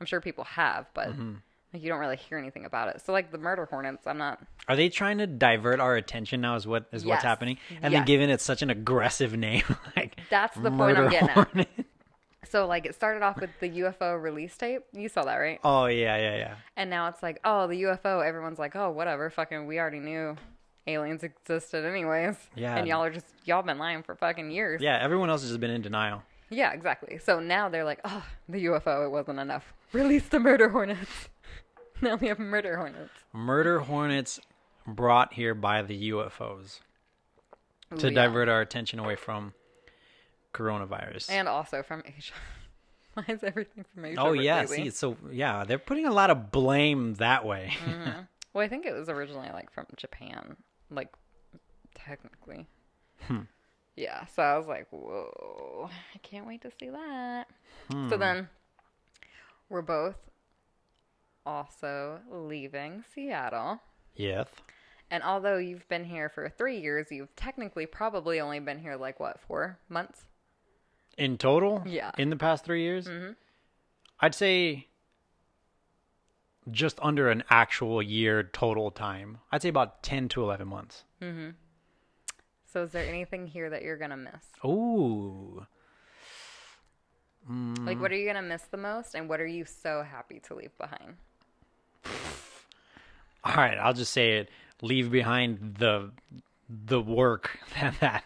i'm 0.00 0.06
sure 0.06 0.20
people 0.20 0.44
have 0.44 0.86
but 0.94 1.08
Mm-hmm. 1.10 1.34
Like 1.72 1.82
you 1.82 1.88
don't 1.88 2.00
really 2.00 2.16
hear 2.16 2.36
anything 2.38 2.64
about 2.64 2.88
it 2.88 3.00
so 3.04 3.12
like 3.12 3.30
the 3.30 3.38
murder 3.38 3.66
hornets 3.66 4.06
i'm 4.06 4.18
not 4.18 4.38
Are 4.68 4.76
they 4.76 4.88
trying 4.88 5.18
to 5.18 5.26
divert 5.26 5.80
our 5.80 5.96
attention 5.96 6.40
now? 6.40 6.54
Is 6.56 6.66
what 6.66 6.86
is 6.92 7.04
Yes. 7.04 7.08
what's 7.08 7.24
happening? 7.24 7.58
And 7.82 7.92
Yes. 7.92 8.00
then 8.00 8.04
giving 8.06 8.30
it 8.30 8.40
such 8.40 8.62
an 8.62 8.70
aggressive 8.70 9.36
name, 9.36 9.62
like 9.96 10.18
That's 10.30 10.56
the 10.56 10.70
point 10.70 10.96
I'm 10.98 11.08
getting 11.10 11.28
at. 11.30 11.68
so 12.48 12.66
like 12.66 12.86
it 12.86 12.94
started 12.94 13.22
off 13.22 13.40
with 13.40 13.50
the 13.60 13.68
ufo 13.70 14.20
release 14.20 14.56
tape 14.56 14.82
you 14.92 15.08
saw 15.08 15.24
that 15.24 15.36
right 15.36 15.60
Oh 15.64 15.86
yeah, 15.86 16.16
yeah, 16.16 16.36
yeah. 16.36 16.54
and 16.76 16.88
now 16.90 17.08
it's 17.08 17.22
like 17.22 17.38
oh 17.44 17.66
the 17.66 17.82
ufo 17.82 18.24
everyone's 18.26 18.58
like 18.58 18.74
oh 18.76 18.90
whatever 18.90 19.30
fucking 19.30 19.66
we 19.66 19.78
already 19.78 20.00
knew 20.00 20.36
aliens 20.86 21.22
existed 21.22 21.84
anyways 21.84 22.36
Yeah. 22.56 22.76
and 22.76 22.88
y'all 22.88 23.04
are 23.04 23.10
just 23.10 23.26
y'all 23.44 23.62
been 23.62 23.78
lying 23.78 24.02
for 24.02 24.14
fucking 24.16 24.50
years 24.50 24.80
Yeah, 24.82 24.98
everyone 25.00 25.30
else 25.30 25.42
has 25.42 25.50
just 25.50 25.60
been 25.60 25.70
in 25.70 25.82
denial. 25.82 26.22
yeah 26.48 26.72
exactly 26.72 27.18
so 27.18 27.38
now 27.40 27.68
they're 27.68 27.84
like 27.84 28.00
oh 28.04 28.24
the 28.48 28.64
ufo 28.66 29.04
it 29.04 29.10
wasn't 29.10 29.38
enough 29.38 29.72
release 29.92 30.26
the 30.28 30.40
murder 30.40 30.68
hornets 30.70 31.28
now 32.02 32.16
we 32.16 32.28
have 32.28 32.38
murder 32.38 32.76
hornets 32.76 33.12
Murder 33.32 33.80
hornets 33.80 34.40
brought 34.86 35.34
here 35.34 35.54
by 35.54 35.82
the 35.82 36.10
UFOs 36.10 36.80
to 37.98 38.08
yeah. 38.08 38.14
divert 38.14 38.48
our 38.48 38.60
attention 38.60 38.98
away 38.98 39.16
from 39.16 39.52
coronavirus. 40.54 41.30
And 41.30 41.48
also 41.48 41.82
from 41.82 42.02
Asia. 42.06 42.34
Why 43.14 43.24
is 43.28 43.42
everything 43.42 43.84
from 43.92 44.04
Asia? 44.04 44.20
oh 44.20 44.32
yeah, 44.32 44.60
lately? 44.60 44.84
see, 44.84 44.90
so 44.90 45.16
yeah, 45.32 45.64
they're 45.64 45.78
putting 45.78 46.06
a 46.06 46.12
lot 46.12 46.30
of 46.30 46.50
blame 46.50 47.14
that 47.14 47.44
way. 47.44 47.72
Well, 48.52 48.64
I 48.64 48.68
think 48.68 48.84
it 48.84 48.92
was 48.92 49.08
originally 49.08 49.50
like 49.52 49.72
from 49.72 49.86
Japan, 49.96 50.56
like 50.90 51.08
technically. 51.94 52.66
Hmm. 53.22 53.42
Yeah, 53.96 54.24
so 54.26 54.42
I 54.42 54.56
was 54.56 54.66
like, 54.66 54.88
whoa, 54.90 55.88
I 56.14 56.18
can't 56.18 56.46
wait 56.46 56.62
to 56.62 56.70
see 56.80 56.88
that. 56.88 57.46
Hmm. 57.92 58.08
So 58.08 58.16
then 58.16 58.48
we're 59.68 59.82
both 59.82 60.16
also 61.46 62.20
leaving 62.30 63.04
Seattle. 63.14 63.80
yes. 64.14 64.46
And 65.12 65.24
although 65.24 65.56
you've 65.58 65.88
been 65.88 66.04
here 66.04 66.28
for 66.28 66.48
three 66.48 66.78
years, 66.78 67.08
you've 67.10 67.34
technically 67.34 67.84
probably 67.84 68.40
only 68.40 68.60
been 68.60 68.78
here 68.78 68.94
like 68.94 69.18
what, 69.18 69.40
four 69.40 69.76
months? 69.88 70.24
In 71.18 71.36
total? 71.36 71.82
Yeah. 71.84 72.12
In 72.16 72.30
the 72.30 72.36
past 72.36 72.64
three 72.64 72.82
years? 72.82 73.08
Mhm. 73.08 73.34
I'd 74.20 74.36
say 74.36 74.86
just 76.70 76.98
under 77.02 77.28
an 77.28 77.42
actual 77.50 78.00
year 78.00 78.44
total 78.44 78.92
time. 78.92 79.38
I'd 79.50 79.62
say 79.62 79.68
about 79.68 80.04
10 80.04 80.28
to 80.28 80.42
11 80.44 80.68
months. 80.68 81.02
So 82.72 82.84
is 82.84 82.92
there 82.92 83.04
anything 83.08 83.48
here 83.48 83.68
that 83.70 83.82
you're 83.82 83.96
going 83.98 84.10
to 84.10 84.16
miss? 84.16 84.44
Ooh. 84.64 85.66
Like, 87.48 87.98
what 88.00 88.12
are 88.12 88.16
you 88.16 88.26
gonna 88.26 88.42
miss 88.42 88.62
the 88.70 88.76
most, 88.76 89.14
and 89.16 89.28
what 89.28 89.40
are 89.40 89.46
you 89.46 89.64
so 89.64 90.04
happy 90.04 90.38
to 90.40 90.54
leave 90.54 90.76
behind? 90.78 91.16
All 93.44 93.54
right, 93.54 93.78
I'll 93.78 93.94
just 93.94 94.12
say 94.12 94.38
it. 94.38 94.50
Leave 94.82 95.10
behind 95.10 95.76
the 95.78 96.10
the 96.68 97.00
work 97.00 97.58
that 97.80 97.94
that, 98.00 98.24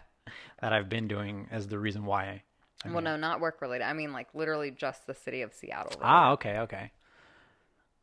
that 0.61 0.73
I've 0.73 0.89
been 0.89 1.07
doing 1.07 1.47
as 1.51 1.67
the 1.67 1.79
reason 1.79 2.05
why. 2.05 2.43
I, 2.83 2.91
well, 2.91 3.01
no, 3.01 3.17
not 3.17 3.39
work 3.39 3.61
related. 3.61 3.85
I 3.85 3.93
mean, 3.93 4.13
like 4.13 4.27
literally 4.33 4.71
just 4.71 5.07
the 5.07 5.15
city 5.15 5.41
of 5.41 5.53
Seattle. 5.53 5.99
ah, 6.01 6.31
okay, 6.33 6.59
okay. 6.59 6.91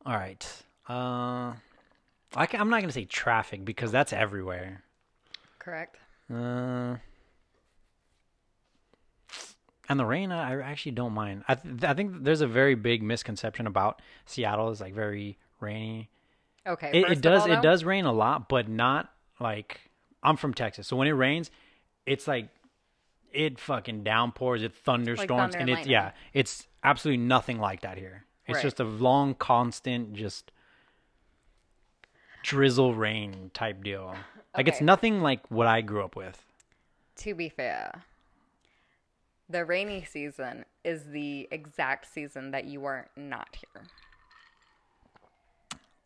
All 0.04 0.14
right. 0.14 0.62
Uh, 0.88 1.52
I 2.34 2.46
can, 2.46 2.60
I'm 2.60 2.70
not 2.70 2.80
gonna 2.80 2.92
say 2.92 3.04
traffic 3.04 3.64
because 3.64 3.92
that's 3.92 4.12
everywhere. 4.12 4.82
Correct. 5.58 5.96
Uh, 6.32 6.96
and 9.88 10.00
the 10.00 10.04
rain, 10.04 10.32
I 10.32 10.54
I 10.54 10.62
actually 10.62 10.92
don't 10.92 11.12
mind. 11.12 11.44
I 11.48 11.54
th- 11.54 11.84
I 11.84 11.94
think 11.94 12.24
there's 12.24 12.40
a 12.40 12.46
very 12.46 12.74
big 12.74 13.02
misconception 13.02 13.66
about 13.66 14.02
Seattle 14.26 14.70
is 14.70 14.80
like 14.80 14.94
very 14.94 15.38
rainy. 15.62 16.10
Okay. 16.66 16.90
It, 16.92 17.10
it 17.10 17.20
does 17.20 17.46
all, 17.46 17.52
it 17.52 17.62
does 17.62 17.84
rain 17.84 18.04
a 18.04 18.12
lot, 18.12 18.48
but 18.48 18.68
not 18.68 19.12
like 19.40 19.80
I'm 20.22 20.36
from 20.36 20.54
Texas, 20.54 20.86
so 20.86 20.96
when 20.96 21.08
it 21.08 21.12
rains, 21.12 21.50
it's 22.06 22.28
like 22.28 22.48
it 23.32 23.58
fucking 23.58 24.04
downpours, 24.04 24.62
it 24.62 24.74
thunderstorms, 24.74 25.54
thunder 25.54 25.58
and 25.58 25.70
and 25.70 25.78
it's 25.78 25.88
yeah, 25.88 26.12
it's 26.32 26.66
absolutely 26.84 27.24
nothing 27.24 27.58
like 27.58 27.80
that 27.80 27.96
here. 27.98 28.24
It's 28.46 28.56
Right. 28.56 28.62
just 28.62 28.80
a 28.80 28.84
long, 28.84 29.34
constant, 29.34 30.14
just 30.14 30.50
drizzle 32.42 32.94
rain 32.94 33.50
type 33.54 33.82
deal. 33.84 34.14
Like 34.56 34.68
it's 34.68 34.80
nothing 34.80 35.22
like 35.22 35.48
what 35.50 35.66
I 35.66 35.80
grew 35.80 36.04
up 36.04 36.16
with. 36.16 36.44
To 37.16 37.34
be 37.34 37.48
fair, 37.48 38.02
the 39.48 39.64
rainy 39.64 40.04
season 40.04 40.64
is 40.84 41.04
the 41.04 41.48
exact 41.50 42.12
season 42.12 42.50
that 42.50 42.64
you 42.64 42.84
are 42.84 43.08
not 43.16 43.48
here. 43.56 43.84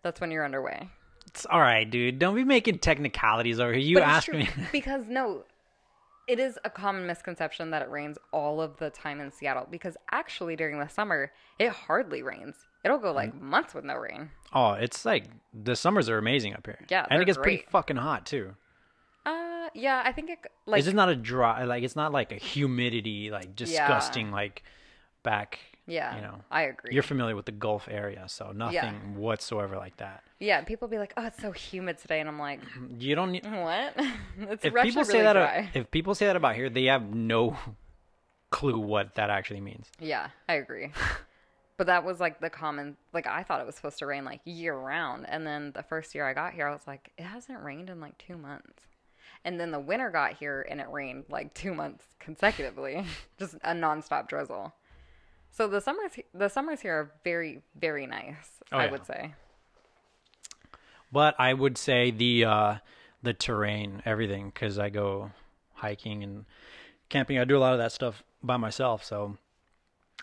That's 0.07 0.21
when 0.21 0.31
you're 0.31 0.45
underway. 0.45 0.89
It's 1.27 1.47
all 1.47 1.61
right, 1.61 1.91
dude. 1.91 2.21
Don't 2.21 2.37
be 2.37 2.45
making 2.45 2.79
technicalities 2.79 3.59
over 3.59 3.73
here. 3.73 3.81
You 3.83 3.97
But 3.97 4.05
asked 4.05 4.29
me. 4.31 4.49
because 4.73 5.03
no, 5.09 5.43
it 6.29 6.39
is 6.39 6.61
a 6.65 6.71
common 6.71 7.09
misconception 7.09 7.71
that 7.73 7.83
it 7.83 7.91
rains 7.91 8.17
all 8.33 8.61
of 8.61 8.77
the 8.77 8.89
time 8.91 9.19
in 9.21 9.33
Seattle. 9.33 9.67
Because 9.69 9.97
actually, 10.13 10.55
during 10.55 10.79
the 10.79 10.87
summer, 10.87 11.33
it 11.59 11.71
hardly 11.71 12.23
rains. 12.23 12.55
It'll 12.85 12.99
go 12.99 13.11
Mm. 13.13 13.17
like 13.17 13.35
months 13.35 13.75
with 13.75 13.85
no 13.85 13.97
rain. 13.97 14.31
oh, 14.53 14.75
it's 14.75 15.05
like 15.05 15.25
the 15.53 15.75
summers 15.75 16.09
are 16.09 16.19
amazing 16.19 16.55
up 16.55 16.65
here. 16.65 16.79
Yeah, 16.89 17.05
and 17.11 17.21
it 17.21 17.25
gets 17.25 17.37
pretty 17.39 17.65
fucking 17.69 17.97
hot 17.97 18.27
too. 18.27 18.55
Uh, 19.27 19.69
yeah, 19.75 20.03
I 20.05 20.13
think 20.13 20.31
it 20.31 20.39
like 20.67 20.79
it's 20.79 20.87
just 20.87 20.95
not 20.95 21.09
a 21.09 21.17
dry 21.17 21.65
like 21.65 21.83
it's 21.83 21.97
not 21.97 22.13
like 22.13 22.31
a 22.31 22.37
humidity 22.37 23.31
like 23.33 23.57
disgusting 23.57 24.31
like 24.31 24.63
back 25.25 25.59
yeah. 25.87 26.17
you 26.17 26.23
know 26.23 26.41
I 26.51 26.63
agree. 26.63 26.93
you're 26.93 27.03
familiar 27.03 27.37
with 27.37 27.47
the 27.47 27.53
gulf 27.53 27.89
area 27.91 28.25
so 28.29 28.53
nothing 28.53 29.17
whatsoever 29.17 29.77
like 29.77 29.97
that 29.99 30.23
yeah, 30.39 30.61
people 30.63 30.87
be 30.89 30.99
like, 30.99 31.15
"Oh, 31.17 31.27
it's 31.27 31.41
so 31.41 31.51
humid 31.51 31.99
today," 31.99 32.21
and 32.21 32.29
I'm 32.29 32.39
like, 32.39 32.61
you 32.99 33.15
don't 33.15 33.33
need 33.33 33.45
"What?" 33.47 33.95
it's 34.39 34.65
if 34.65 34.75
people 34.75 35.05
say 35.05 35.15
really 35.15 35.25
that 35.25 35.33
dry. 35.33 35.71
if 35.75 35.91
people 35.91 36.15
say 36.15 36.27
that 36.27 36.37
about 36.37 36.55
here 36.57 36.69
they 36.69 36.85
have 36.85 37.15
no 37.15 37.57
clue 38.51 38.79
what 38.79 39.15
that 39.15 39.31
actually 39.31 39.61
means 39.61 39.91
Yeah, 39.99 40.29
I 40.49 40.55
agree. 40.55 40.93
but 41.77 41.87
that 41.89 42.05
was 42.05 42.21
like 42.21 42.41
the 42.41 42.51
common 42.51 42.97
like 43.13 43.27
I 43.27 43.43
thought 43.43 43.61
it 43.61 43.67
was 43.67 43.75
supposed 43.75 43.99
to 43.99 44.07
rain 44.07 44.25
like 44.25 44.41
year 44.45 44.75
round 44.75 45.27
and 45.29 45.47
then 45.47 45.73
the 45.73 45.83
first 45.83 46.15
year 46.15 46.27
I 46.27 46.33
got 46.33 46.53
here 46.53 46.67
I 46.67 46.73
was 46.73 46.87
like 46.87 47.13
it 47.19 47.25
hasn't 47.25 47.63
rained 47.63 47.91
in 47.91 48.01
like 48.01 48.19
2 48.19 48.37
months. 48.37 48.83
And 49.45 49.61
then 49.61 49.71
the 49.71 49.81
winter 49.81 50.11
got 50.11 50.35
here 50.35 50.67
and 50.69 50.81
it 50.81 50.89
rained 50.91 51.25
like 51.29 51.55
2 51.55 51.75
months 51.75 52.05
consecutively. 52.19 53.05
Just 53.39 53.55
a 53.63 53.73
nonstop 53.73 54.29
drizzle. 54.29 54.75
So 55.57 55.67
the 55.67 55.81
summers 55.81 56.13
the 56.35 56.49
summers 56.49 56.81
here 56.81 56.93
are 56.93 57.13
very 57.25 57.63
very 57.81 58.07
nice, 58.07 58.51
Oh, 58.73 58.77
I 58.79 58.85
yeah. 58.85 58.91
would 58.91 59.07
say. 59.07 59.35
but 61.13 61.35
i 61.39 61.55
would 61.55 61.79
say 61.79 62.11
the 62.11 62.45
uh 62.45 62.75
the 63.23 63.33
terrain 63.33 64.03
everything 64.05 64.51
because 64.53 64.79
i 64.79 64.89
go 64.91 65.31
hiking 65.75 66.23
and 66.23 66.45
camping 67.09 67.39
i 67.39 67.45
do 67.45 67.57
a 67.57 67.63
lot 67.67 67.73
of 67.73 67.79
that 67.79 67.93
stuff 67.93 68.23
by 68.43 68.57
myself 68.57 69.05
so 69.05 69.37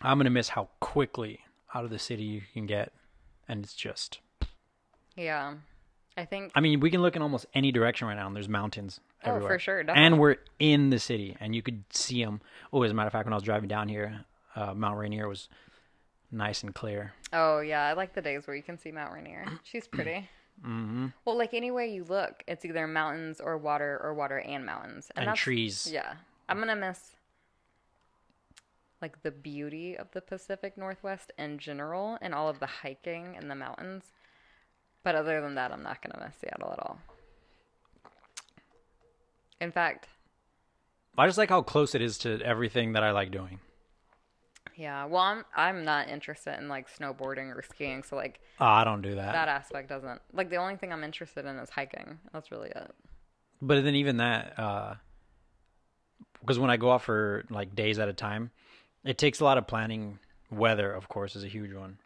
i'm 0.01 0.17
gonna 0.19 0.29
miss 0.29 0.49
how 0.49 0.69
quickly 0.79 1.39
out 1.73 1.83
of 1.85 1.89
the 1.89 1.97
city 1.99 2.23
you 2.23 2.41
can 2.53 2.65
get 2.65 2.91
and 3.47 3.63
it's 3.63 3.73
just 3.73 4.19
Yeah. 5.15 5.55
I 6.15 6.25
think 6.25 6.51
I 6.53 6.59
mean, 6.59 6.79
we 6.79 6.91
can 6.91 7.01
look 7.01 7.15
in 7.15 7.23
almost 7.23 7.47
any 7.55 7.71
direction 7.71 8.07
right 8.07 8.13
now, 8.15 8.27
and 8.27 8.35
there's 8.35 8.47
mountains 8.47 8.99
everywhere. 9.23 9.49
Oh, 9.51 9.55
for 9.55 9.59
sure, 9.59 9.79
And 9.89 10.19
we're 10.19 10.35
in 10.59 10.91
the 10.91 10.99
city, 10.99 11.35
and 11.39 11.55
you 11.55 11.63
could 11.63 11.83
see 11.89 12.23
them. 12.23 12.39
Oh, 12.71 12.83
as 12.83 12.91
a 12.91 12.93
matter 12.93 13.07
of 13.07 13.13
fact, 13.13 13.25
when 13.25 13.33
I 13.33 13.35
was 13.35 13.43
driving 13.43 13.67
down 13.67 13.87
here, 13.89 14.23
uh, 14.55 14.73
Mount 14.73 14.97
Rainier 14.97 15.27
was 15.27 15.49
nice 16.31 16.63
and 16.63 16.73
clear. 16.73 17.13
Oh 17.31 17.59
yeah, 17.59 17.85
I 17.85 17.93
like 17.93 18.13
the 18.13 18.21
days 18.21 18.47
where 18.47 18.55
you 18.55 18.63
can 18.63 18.77
see 18.77 18.91
Mount 18.91 19.13
Rainier. 19.13 19.45
She's 19.63 19.87
pretty. 19.87 20.29
mm-hmm. 20.65 21.07
Well, 21.25 21.37
like 21.37 21.53
any 21.53 21.71
way 21.71 21.93
you 21.93 22.03
look, 22.03 22.43
it's 22.47 22.65
either 22.65 22.87
mountains 22.87 23.39
or 23.39 23.57
water 23.57 23.99
or 24.03 24.13
water 24.13 24.39
and 24.39 24.65
mountains. 24.65 25.11
And, 25.15 25.23
that's- 25.27 25.39
trees. 25.39 25.89
Yeah. 25.91 26.13
I'm 26.49 26.57
going 26.57 26.67
to 26.67 26.75
miss 26.75 26.99
like 29.01 29.21
the 29.23 29.31
beauty 29.31 29.97
of 29.97 30.07
the 30.11 30.21
Pacific 30.21 30.77
Northwest 30.77 31.31
in 31.37 31.57
general 31.57 32.17
and 32.21 32.33
all 32.33 32.47
of 32.49 32.59
the 32.59 32.65
hiking 32.67 33.35
in 33.39 33.47
the 33.47 33.55
mountains. 33.55 34.03
But 35.03 35.15
other 35.15 35.41
than 35.41 35.55
that, 35.55 35.71
I'm 35.71 35.83
not 35.83 36.01
going 36.01 36.17
to 36.17 36.25
miss 36.25 36.35
Seattle 36.37 36.71
at 36.71 36.79
all. 36.79 36.99
In 39.59 39.71
fact, 39.71 40.07
I 41.17 41.25
just 41.27 41.37
like 41.37 41.49
how 41.49 41.61
close 41.61 41.95
it 41.95 42.01
is 42.01 42.17
to 42.19 42.39
everything 42.41 42.93
that 42.93 43.03
I 43.03 43.11
like 43.11 43.31
doing. 43.31 43.59
Yeah, 44.75 45.05
well, 45.05 45.21
I'm 45.21 45.45
I'm 45.55 45.83
not 45.85 46.09
interested 46.09 46.57
in 46.59 46.67
like 46.67 46.87
snowboarding 46.95 47.55
or 47.55 47.61
skiing, 47.63 48.03
so 48.03 48.15
like 48.15 48.39
Oh, 48.59 48.65
I 48.65 48.83
don't 48.83 49.01
do 49.01 49.15
that. 49.15 49.33
that 49.33 49.47
aspect 49.47 49.89
doesn't. 49.89 50.21
Like 50.33 50.49
the 50.49 50.55
only 50.57 50.75
thing 50.77 50.91
I'm 50.93 51.03
interested 51.03 51.45
in 51.45 51.55
is 51.57 51.69
hiking. 51.69 52.19
That's 52.31 52.51
really 52.51 52.69
it. 52.69 52.91
But 53.61 53.83
then 53.83 53.95
even 53.95 54.17
that, 54.17 54.59
uh, 54.59 54.95
because 56.41 56.59
when 56.59 56.69
I 56.69 56.77
go 56.77 56.91
out 56.91 57.01
for 57.01 57.45
like 57.49 57.75
days 57.75 57.99
at 57.99 58.09
a 58.09 58.13
time, 58.13 58.51
it 59.03 59.17
takes 59.17 59.39
a 59.39 59.43
lot 59.43 59.57
of 59.57 59.67
planning. 59.67 60.19
Weather, 60.51 60.91
of 60.91 61.07
course, 61.09 61.35
is 61.35 61.43
a 61.43 61.47
huge 61.47 61.73
one. 61.73 61.97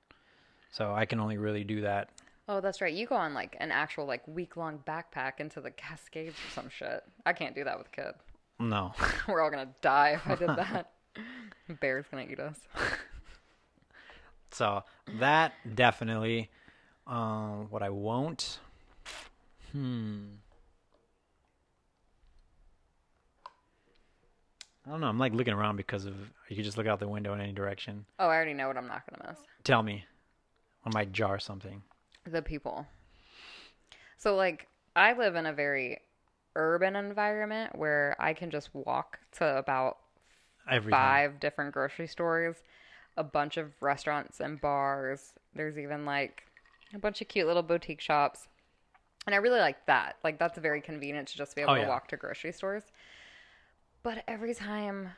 So 0.72 0.94
I 0.94 1.06
can 1.06 1.20
only 1.20 1.38
really 1.38 1.64
do 1.66 1.82
that. 1.82 2.10
Oh, 2.48 2.62
that's 2.62 2.80
right. 2.80 2.94
You 2.94 3.06
go 3.08 3.16
on 3.16 3.34
like 3.34 3.58
an 3.60 3.72
actual 3.72 4.06
like 4.06 4.26
week 4.28 4.56
long 4.56 4.80
backpack 4.88 5.40
into 5.40 5.60
the 5.60 5.72
Cascades 5.72 6.36
or 6.36 6.52
some 6.54 6.70
shit. 6.70 7.04
I 7.26 7.34
can't 7.34 7.56
do 7.56 7.64
that 7.66 7.78
with 7.78 7.88
a 7.88 7.90
kid. 7.92 8.14
No. 8.60 8.94
We're 9.28 9.42
all 9.42 9.50
gonna 9.50 9.70
die 9.82 10.12
if 10.12 10.28
I 10.28 10.36
did 10.36 10.48
that. 10.56 10.92
Bear's 11.80 12.06
gonna 12.10 12.26
eat 12.30 12.40
us. 12.40 12.60
So 14.52 14.84
that 15.20 15.54
definitely. 15.76 16.50
Um, 17.06 17.68
what 17.70 17.84
I 17.84 17.90
won't. 17.90 18.60
Hmm. 19.72 20.26
I 24.86 24.92
don't 24.92 25.02
know. 25.02 25.08
I'm 25.08 25.20
like 25.20 25.34
looking 25.34 25.54
around 25.54 25.76
because 25.76 26.06
of 26.06 26.16
you 26.50 26.56
can 26.56 26.64
just 26.64 26.78
look 26.78 26.88
out 26.88 27.00
the 27.00 27.08
window 27.08 27.34
in 27.34 27.42
any 27.42 27.52
direction. 27.52 28.06
Oh, 28.20 28.28
I 28.28 28.36
already 28.36 28.54
know 28.54 28.68
what 28.68 28.78
I'm 28.78 28.88
not 28.88 29.04
gonna 29.10 29.32
miss. 29.32 29.40
Tell 29.64 29.84
me, 29.84 30.06
I 30.86 30.90
might 30.94 31.12
jar 31.12 31.40
something. 31.40 31.84
The 32.26 32.42
people. 32.42 32.88
So 34.18 34.36
like 34.36 34.68
I 34.96 35.14
live 35.14 35.36
in 35.36 35.46
a 35.46 35.54
very 35.54 36.00
urban 36.56 36.96
environment 36.96 37.78
where 37.78 38.16
I 38.20 38.34
can 38.34 38.50
just 38.50 38.74
walk 38.74 39.20
to 39.34 39.58
about 39.58 39.98
Every 40.70 40.92
time. 40.92 41.00
five 41.00 41.40
different 41.40 41.74
grocery 41.74 42.08
stores, 42.08 42.58
a 43.16 43.24
bunch 43.24 43.58
of 43.58 43.74
restaurants 43.82 44.40
and 44.40 44.60
bars. 44.60 45.34
There's 45.56 45.78
even 45.78 46.06
like 46.06 46.44
a 46.94 47.00
bunch 47.00 47.22
of 47.22 47.28
cute 47.28 47.48
little 47.48 47.64
boutique 47.64 48.02
shops. 48.02 48.48
And 49.26 49.34
I 49.34 49.40
really 49.40 49.60
like 49.60 49.86
that. 49.88 50.18
Like 50.24 50.40
that's 50.40 50.58
very 50.58 50.82
convenient 50.82 51.28
to 51.30 51.38
just 51.38 51.56
be 51.56 51.62
able 51.62 51.74
Oh, 51.74 51.82
to 51.82 51.88
walk 51.88 52.08
to 52.10 52.18
grocery 52.18 52.52
stores. 52.54 52.84
But 54.04 54.24
every 54.28 54.54
time 54.54 55.10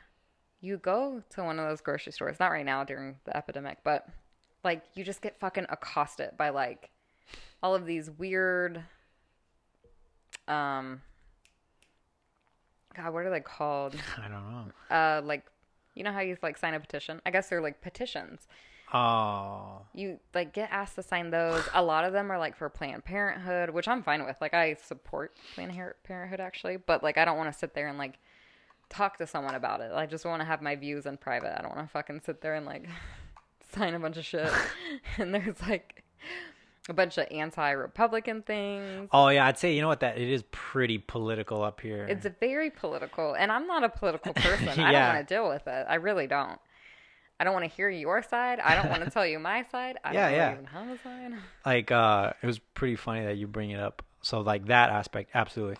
you 0.60 0.78
go 0.78 1.22
to 1.30 1.44
one 1.44 1.58
of 1.58 1.68
those 1.68 1.80
grocery 1.80 2.12
stores, 2.12 2.40
not 2.40 2.50
right 2.50 2.66
now 2.66 2.82
during 2.84 3.16
the 3.24 3.36
epidemic, 3.36 3.78
but 3.84 4.08
like 4.64 4.82
you 4.94 5.04
just 5.04 5.22
get 5.22 5.38
fucking 5.38 5.66
accosted 5.68 6.36
by 6.36 6.48
like 6.50 6.90
all 7.62 7.74
of 7.74 7.86
these 7.86 8.10
weird 8.10 8.82
um 10.48 11.00
God, 12.96 13.12
what 13.12 13.24
are 13.24 13.30
they 13.30 13.40
called? 13.40 13.94
I 14.18 14.28
don't 14.28 14.32
know. 14.32 14.94
uh 14.94 15.20
like 15.24 15.46
you 15.94 16.04
know 16.04 16.12
how 16.12 16.20
you 16.20 16.36
like 16.42 16.56
sign 16.58 16.74
a 16.74 16.80
petition? 16.80 17.20
I 17.26 17.30
guess 17.30 17.48
they're 17.48 17.60
like 17.60 17.80
petitions. 17.80 18.46
Oh, 18.92 19.82
you 19.94 20.18
like 20.34 20.52
get 20.52 20.68
asked 20.72 20.96
to 20.96 21.02
sign 21.02 21.30
those. 21.30 21.62
A 21.74 21.82
lot 21.82 22.04
of 22.04 22.12
them 22.12 22.30
are 22.32 22.38
like 22.38 22.56
for 22.56 22.68
planned 22.68 23.04
parenthood 23.04 23.70
which 23.70 23.86
i'm 23.86 24.02
fine 24.02 24.24
with. 24.24 24.36
Like 24.40 24.54
i 24.54 24.74
support 24.74 25.36
planned 25.54 25.72
parenthood 26.04 26.40
actually 26.40 26.76
but 26.76 27.02
like 27.02 27.16
i 27.16 27.24
don't 27.24 27.36
want 27.38 27.52
to 27.52 27.58
sit 27.58 27.74
there 27.74 27.86
and 27.88 27.98
like 27.98 28.18
talk 28.88 29.16
to 29.18 29.26
someone 29.26 29.54
about 29.54 29.80
it. 29.80 29.92
I 29.92 30.06
just 30.06 30.24
want 30.24 30.40
to 30.40 30.44
have 30.44 30.60
my 30.60 30.74
views 30.74 31.06
in 31.06 31.16
private. 31.16 31.56
I 31.56 31.62
don't 31.62 31.74
want 31.76 31.86
to 31.86 31.92
fucking 31.92 32.22
sit 32.26 32.40
there 32.40 32.54
and 32.56 32.66
like 32.66 32.88
sign 33.72 33.94
a 33.94 34.00
bunch 34.00 34.16
of 34.16 34.24
shit. 34.24 34.50
And 35.18 35.32
there's 35.32 35.60
like 35.62 36.02
a 36.88 36.92
bunch 36.94 37.18
of 37.18 37.26
anti-republican 37.30 38.42
things 38.42 39.08
oh 39.12 39.28
yeah. 39.28 39.46
I'd 39.46 39.58
say 39.58 39.74
you 39.74 39.82
know 39.82 39.88
what 39.88 40.00
that 40.00 40.18
it 40.18 40.28
is 40.28 40.42
pretty 40.50 40.98
political 40.98 41.62
up 41.62 41.80
here. 41.80 42.06
It's 42.08 42.26
very 42.40 42.70
political, 42.70 43.34
and 43.34 43.52
I'm 43.52 43.66
not 43.66 43.84
a 43.84 43.88
political 43.88 44.32
person. 44.34 44.68
I 44.68 44.90
don't 44.92 45.14
want 45.14 45.28
to 45.28 45.34
deal 45.34 45.48
with 45.48 45.66
it. 45.66 45.86
I 45.88 45.96
really 45.96 46.26
don't. 46.26 46.58
I 47.38 47.44
don't 47.44 47.52
want 47.54 47.64
to 47.64 47.70
hear 47.70 47.88
your 47.88 48.22
side. 48.22 48.60
I 48.60 48.74
don't 48.74 48.90
want 48.90 49.04
to 49.04 49.10
tell 49.10 49.24
you 49.26 49.38
my 49.38 49.64
side. 49.70 49.98
I 50.04 50.12
Yeah, 50.12 50.28
don't 50.28 50.38
yeah. 50.38 50.52
even 50.52 50.64
have 50.66 50.88
a 50.88 50.98
side. 51.02 51.32
like 51.66 51.90
uh 51.90 52.32
it 52.42 52.46
was 52.46 52.58
pretty 52.58 52.96
funny 52.96 53.24
that 53.26 53.36
you 53.36 53.46
bring 53.46 53.70
it 53.70 53.80
up 53.80 54.02
so 54.22 54.40
like 54.40 54.66
that 54.66 54.90
aspect 54.90 55.30
absolutely 55.34 55.76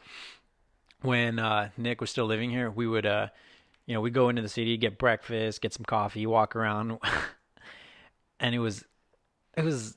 when 1.02 1.38
uh 1.38 1.68
nick 1.76 2.00
was 2.00 2.08
still 2.10 2.24
living 2.26 2.48
here 2.50 2.70
we 2.70 2.86
would 2.86 3.04
uh 3.04 3.26
you 3.86 3.94
know 3.94 4.00
we 4.00 4.10
go 4.10 4.28
into 4.30 4.40
the 4.40 4.48
city 4.48 4.76
get 4.78 4.96
breakfast 4.98 5.60
get 5.60 5.74
some 5.74 5.84
coffee 5.84 6.26
walk 6.26 6.56
around 6.56 6.98
and 8.40 8.54
it 8.54 8.58
was 8.58 8.82
it 9.56 9.64
was 9.64 9.96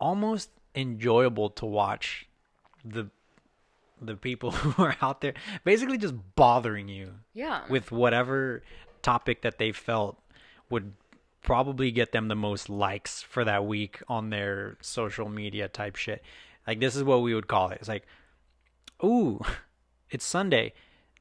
almost 0.00 0.50
enjoyable 0.74 1.50
to 1.50 1.66
watch 1.66 2.26
the 2.84 3.08
the 4.00 4.16
people 4.16 4.50
who 4.62 4.82
are 4.82 4.96
out 5.02 5.20
there 5.20 5.34
basically 5.64 5.98
just 5.98 6.14
bothering 6.34 6.88
you 6.88 7.12
Yeah. 7.34 7.62
with 7.68 7.92
whatever 7.92 8.62
topic 9.02 9.42
that 9.42 9.58
they 9.58 9.72
felt 9.72 10.18
would 10.70 10.92
probably 11.42 11.90
get 11.90 12.12
them 12.12 12.28
the 12.28 12.34
most 12.36 12.68
likes 12.70 13.22
for 13.22 13.44
that 13.44 13.64
week 13.66 14.00
on 14.08 14.30
their 14.30 14.76
social 14.80 15.28
media 15.28 15.68
type 15.68 15.96
shit. 15.96 16.22
Like 16.66 16.80
this 16.80 16.96
is 16.96 17.02
what 17.04 17.22
we 17.22 17.34
would 17.34 17.46
call 17.48 17.70
it. 17.70 17.78
It's 17.80 17.88
like, 17.88 18.06
"Ooh, 19.04 19.40
it's 20.10 20.24
Sunday. 20.24 20.72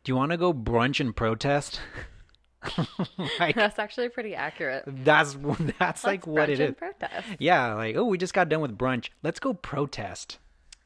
Do 0.04 0.12
you 0.12 0.16
want 0.16 0.32
to 0.32 0.38
go 0.38 0.54
brunch 0.54 1.00
and 1.00 1.16
protest?" 1.16 1.80
like 3.40 3.56
That's 3.56 3.80
actually 3.80 4.10
pretty 4.10 4.36
accurate. 4.36 4.84
that's 4.86 5.38
that's 5.80 6.04
like 6.04 6.26
Let's 6.26 6.28
what 6.28 6.50
brunch 6.50 6.54
it 6.54 6.60
is. 6.60 6.76
Protest. 6.76 7.28
Yeah, 7.40 7.74
like, 7.74 7.96
"Oh, 7.96 8.06
we 8.06 8.18
just 8.18 8.34
got 8.34 8.50
done 8.50 8.62
with 8.62 8.78
brunch. 8.78 9.10
Let's 9.24 9.40
go 9.40 9.54
protest." 9.54 10.38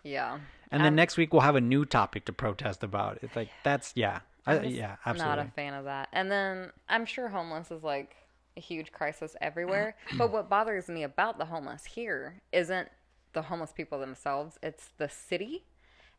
Yeah. 0.04 0.40
And 0.72 0.84
then 0.84 0.96
next 0.96 1.18
week 1.18 1.34
we'll 1.34 1.44
have 1.44 1.56
a 1.56 1.62
new 1.62 1.86
topic 1.86 2.26
to 2.26 2.34
protest 2.34 2.84
about. 2.84 3.20
It's 3.22 3.36
like 3.36 3.50
that's 3.64 3.92
yeah. 3.96 4.20
Yeah, 4.46 4.56
absolutely. 4.56 4.82
I, 4.82 4.96
yeah, 5.14 5.14
Not 5.26 5.40
a 5.40 5.46
fan 5.56 5.74
of 5.74 5.86
that. 5.86 6.10
And 6.12 6.30
then 6.30 6.72
I'm 6.90 7.06
sure 7.06 7.30
homeless 7.30 7.72
is 7.72 7.84
like 7.84 8.16
a 8.58 8.60
huge 8.60 8.92
crisis 8.92 9.36
everywhere. 9.42 9.96
but 10.18 10.32
what 10.32 10.50
bothers 10.50 10.90
me 10.90 11.04
about 11.04 11.38
the 11.38 11.46
homeless 11.46 11.86
here 11.86 12.42
isn't 12.52 12.90
the 13.34 13.44
homeless 13.44 13.72
people 13.72 14.00
themselves, 14.00 14.60
it's 14.62 14.90
the 14.98 15.10
city 15.10 15.66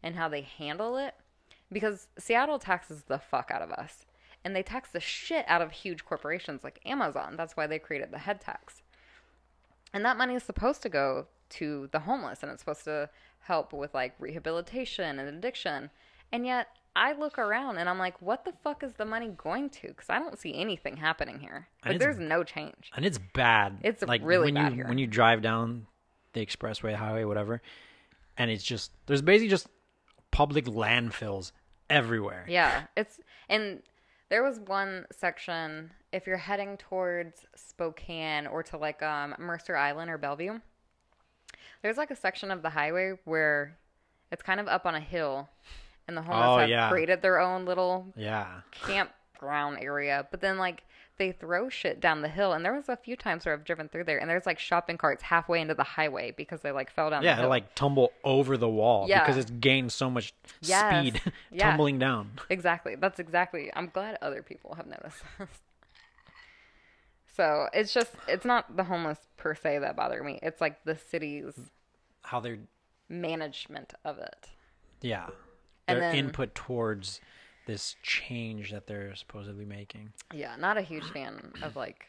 and 0.02 0.16
how 0.16 0.28
they 0.28 0.42
handle 0.42 0.96
it. 0.96 1.14
Because 1.70 2.08
Seattle 2.18 2.58
taxes 2.58 3.04
the 3.08 3.18
fuck 3.18 3.50
out 3.52 3.62
of 3.62 3.70
us. 3.73 4.04
And 4.44 4.54
they 4.54 4.62
tax 4.62 4.90
the 4.90 5.00
shit 5.00 5.44
out 5.48 5.62
of 5.62 5.72
huge 5.72 6.04
corporations 6.04 6.62
like 6.62 6.80
Amazon. 6.84 7.34
That's 7.36 7.56
why 7.56 7.66
they 7.66 7.78
created 7.78 8.10
the 8.10 8.18
head 8.18 8.40
tax. 8.40 8.82
And 9.92 10.04
that 10.04 10.18
money 10.18 10.34
is 10.34 10.42
supposed 10.42 10.82
to 10.82 10.88
go 10.88 11.26
to 11.50 11.88
the 11.92 12.00
homeless 12.00 12.42
and 12.42 12.50
it's 12.50 12.60
supposed 12.60 12.84
to 12.84 13.08
help 13.40 13.72
with 13.72 13.94
like 13.94 14.14
rehabilitation 14.18 15.18
and 15.18 15.28
addiction. 15.28 15.90
And 16.32 16.44
yet 16.44 16.68
I 16.96 17.12
look 17.12 17.38
around 17.38 17.78
and 17.78 17.88
I'm 17.88 17.98
like, 17.98 18.20
what 18.20 18.44
the 18.44 18.52
fuck 18.62 18.82
is 18.82 18.92
the 18.94 19.04
money 19.04 19.28
going 19.28 19.70
to? 19.70 19.88
Because 19.88 20.10
I 20.10 20.18
don't 20.18 20.38
see 20.38 20.54
anything 20.54 20.96
happening 20.96 21.38
here. 21.38 21.68
Like, 21.84 21.98
there's 21.98 22.18
no 22.18 22.44
change. 22.44 22.90
and 22.96 23.04
it's 23.04 23.18
bad. 23.34 23.78
It's 23.82 24.02
like 24.02 24.20
really 24.24 24.46
when 24.46 24.54
bad 24.54 24.72
you 24.72 24.76
here. 24.76 24.88
when 24.88 24.98
you 24.98 25.06
drive 25.06 25.42
down 25.42 25.86
the 26.34 26.44
expressway, 26.44 26.94
highway, 26.94 27.24
whatever, 27.24 27.62
and 28.36 28.50
it's 28.50 28.64
just 28.64 28.90
there's 29.06 29.22
basically 29.22 29.48
just 29.48 29.68
public 30.30 30.66
landfills 30.66 31.52
everywhere. 31.88 32.44
Yeah, 32.48 32.84
it's 32.96 33.20
and 33.48 33.82
there 34.31 34.43
was 34.43 34.59
one 34.61 35.07
section 35.12 35.90
if 36.12 36.26
you're 36.26 36.37
heading 36.37 36.76
towards 36.76 37.47
Spokane 37.54 38.47
or 38.47 38.62
to 38.64 38.76
like 38.76 39.02
um 39.02 39.35
Mercer 39.38 39.76
Island 39.76 40.11
or 40.11 40.19
Bellevue. 40.19 40.59
There's 41.83 41.97
like 41.97 42.11
a 42.11 42.16
section 42.16 42.50
of 42.50 42.62
the 42.62 42.71
highway 42.71 43.12
where 43.25 43.76
it's 44.33 44.43
kind 44.43 44.59
of 44.61 44.66
up 44.69 44.87
on 44.87 44.95
a 44.95 45.00
hill, 45.00 45.49
and 46.09 46.16
the 46.16 46.23
homeless 46.23 46.49
Oh, 46.49 46.59
have 46.59 46.69
yeah. 46.69 46.88
created 46.88 47.21
their 47.23 47.38
own 47.38 47.64
little 47.66 48.12
Yeah. 48.16 48.61
campground 48.71 49.78
area. 49.81 50.26
But 50.31 50.40
then 50.40 50.57
like 50.59 50.83
they 51.16 51.33
throw 51.33 51.68
shit 51.68 52.00
down 52.00 52.23
the 52.23 52.28
hill, 52.28 52.52
and 52.52 52.64
there 52.64 52.73
was 52.75 52.88
a 52.88 52.97
few 52.97 53.16
times 53.16 53.44
where 53.44 53.54
I've 53.54 53.64
driven 53.64 53.88
through 53.88 54.04
there, 54.04 54.18
and 54.18 54.28
there's 54.28 54.47
like 54.47 54.59
shopping 54.59 54.99
carts 54.99 55.23
halfway 55.23 55.61
into 55.61 55.75
the 55.75 55.83
highway 55.85 56.33
because 56.37 56.61
they 56.62 56.73
like 56.73 56.90
fell 56.90 57.11
down. 57.11 57.23
Yeah, 57.23 57.37
the 57.37 57.42
hill. 57.42 57.50
like 57.50 57.75
tumble 57.75 58.12
over 58.25 58.56
the 58.56 58.68
wall 58.68 59.06
Yeah. 59.09 59.21
because 59.21 59.37
it's 59.37 59.50
gained 59.50 59.92
so 59.92 60.10
much 60.10 60.32
Yes. 60.60 61.00
speed 61.06 61.21
Yeah. 61.52 61.71
tumbling 61.71 61.99
down. 61.99 62.32
Exactly. 62.50 62.97
That's 62.97 63.21
exactly. 63.21 63.71
I'm 63.75 63.88
glad 63.88 64.19
other 64.23 64.43
people 64.43 64.75
have 64.75 64.86
noticed. 64.86 65.23
So 67.36 67.67
it's 67.73 67.93
just, 67.93 68.12
it's 68.28 68.45
not 68.45 68.76
the 68.76 68.84
homeless 68.84 69.19
per 69.36 69.56
se 69.56 69.80
that 69.80 69.97
bother 69.97 70.23
me. 70.23 70.38
It's 70.41 70.60
like 70.60 70.84
the 70.84 70.95
city's 70.95 71.52
How 72.23 72.38
they're 72.38 72.58
management 73.08 73.93
of 74.04 74.19
it. 74.19 74.50
yeah, 75.00 75.26
their 75.88 75.99
then- 76.00 76.15
input 76.15 76.54
towards 76.54 77.21
this 77.66 77.96
change 78.02 78.70
that 78.72 78.86
they're 78.86 79.14
supposedly 79.14 79.64
making. 79.64 80.12
Yeah, 80.32 80.56
not 80.56 80.76
a 80.76 80.82
huge 80.82 81.04
fan 81.10 81.52
of 81.62 81.76
like 81.76 82.06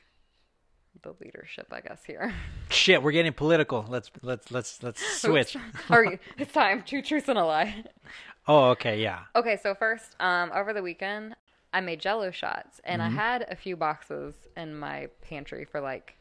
the 1.01 1.13
leadership, 1.21 1.67
I 1.71 1.81
guess 1.81 2.03
here. 2.05 2.33
Shit, 2.69 3.01
we're 3.01 3.11
getting 3.11 3.33
political. 3.33 3.85
Let's 3.87 4.11
let's 4.21 4.51
let's 4.51 4.83
let's 4.83 5.05
switch. 5.21 5.57
Are 5.89 6.05
you? 6.05 6.19
It's 6.37 6.53
time. 6.53 6.83
Two 6.83 7.01
truths 7.01 7.29
and 7.29 7.37
a 7.37 7.45
lie. 7.45 7.83
oh, 8.47 8.69
okay, 8.69 9.01
yeah. 9.01 9.21
Okay, 9.35 9.57
so 9.61 9.75
first, 9.75 10.15
um, 10.19 10.51
over 10.53 10.73
the 10.73 10.81
weekend, 10.81 11.35
I 11.73 11.81
made 11.81 11.99
Jello 11.99 12.31
shots, 12.31 12.79
and 12.83 13.01
I 13.01 13.09
had 13.09 13.45
a 13.49 13.55
few 13.55 13.75
boxes 13.75 14.33
in 14.55 14.75
my 14.75 15.09
pantry 15.21 15.65
for 15.65 15.81
like 15.81 16.15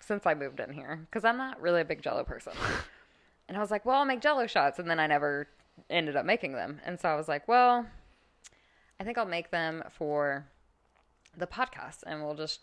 since 0.00 0.26
I 0.26 0.34
moved 0.34 0.60
in 0.60 0.72
here 0.72 1.06
because 1.10 1.24
I'm 1.24 1.36
not 1.36 1.60
really 1.60 1.80
a 1.80 1.84
big 1.84 2.02
Jello 2.02 2.24
person. 2.24 2.52
And 3.48 3.56
I 3.56 3.60
was 3.60 3.70
like, 3.70 3.84
well, 3.84 3.98
I'll 3.98 4.04
make 4.04 4.20
Jello 4.20 4.46
shots, 4.46 4.78
and 4.78 4.88
then 4.90 4.98
I 4.98 5.06
never 5.06 5.48
ended 5.90 6.16
up 6.16 6.24
making 6.24 6.52
them. 6.52 6.80
And 6.84 6.98
so 6.98 7.08
I 7.08 7.16
was 7.16 7.28
like, 7.28 7.46
well, 7.48 7.86
I 9.02 9.04
think 9.04 9.18
I'll 9.18 9.26
make 9.26 9.50
them 9.50 9.82
for 9.90 10.46
the 11.36 11.48
podcast, 11.48 12.04
and 12.06 12.22
we'll 12.22 12.36
just 12.36 12.60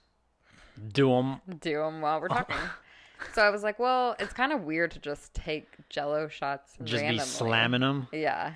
Do 0.93 1.10
them. 1.10 1.41
do 1.60 1.80
them 1.80 1.99
while 1.99 2.21
we're 2.21 2.30
talking. 2.30 2.56
so 3.34 3.41
I 3.41 3.49
was 3.49 3.62
like, 3.62 3.78
well, 3.78 4.15
it's 4.19 4.32
kind 4.32 4.54
of 4.54 4.62
weird 4.63 4.91
to 4.91 4.99
just 4.99 5.34
take 5.34 5.67
Jello 5.89 6.30
shots 6.30 6.78
Just 6.82 7.02
randomly. 7.04 7.25
be 7.25 7.30
slamming 7.30 7.82
them. 7.82 8.08
Yeah. 8.13 8.54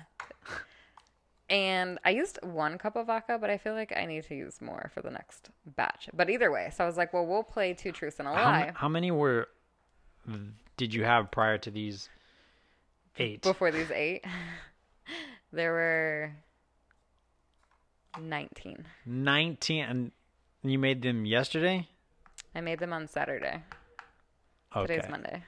And 1.50 1.98
I 2.06 2.10
used 2.10 2.38
one 2.42 2.78
cup 2.78 2.96
of 2.96 3.08
vodka, 3.08 3.36
but 3.38 3.50
I 3.50 3.58
feel 3.58 3.74
like 3.74 3.92
I 3.94 4.06
need 4.06 4.24
to 4.28 4.34
use 4.34 4.62
more 4.62 4.90
for 4.94 5.02
the 5.02 5.10
next 5.10 5.50
batch. 5.76 6.08
But 6.14 6.30
either 6.30 6.50
way, 6.50 6.70
so 6.74 6.84
I 6.84 6.86
was 6.86 6.96
like, 6.96 7.12
well, 7.12 7.26
we'll 7.26 7.42
play 7.42 7.74
two 7.74 7.92
truths 7.92 8.18
and 8.18 8.26
a 8.26 8.32
How, 8.34 8.44
lie 8.44 8.66
m- 8.68 8.74
how 8.74 8.88
many 8.88 9.10
were 9.10 9.48
did 10.78 10.94
you 10.94 11.04
have 11.04 11.30
prior 11.30 11.58
to 11.58 11.70
these 11.70 12.08
eight? 13.18 13.42
before 13.42 13.70
these 13.70 13.90
eight. 13.90 14.24
there 15.52 15.72
were 15.72 16.32
19. 18.20 18.84
19 19.06 19.84
and 19.84 20.12
you 20.62 20.78
made 20.78 21.02
them 21.02 21.26
yesterday? 21.26 21.88
I 22.54 22.60
made 22.60 22.78
them 22.78 22.92
on 22.92 23.06
Saturday. 23.08 23.62
Okay. 24.74 24.94
Today's 24.96 25.10
Monday. 25.10 25.42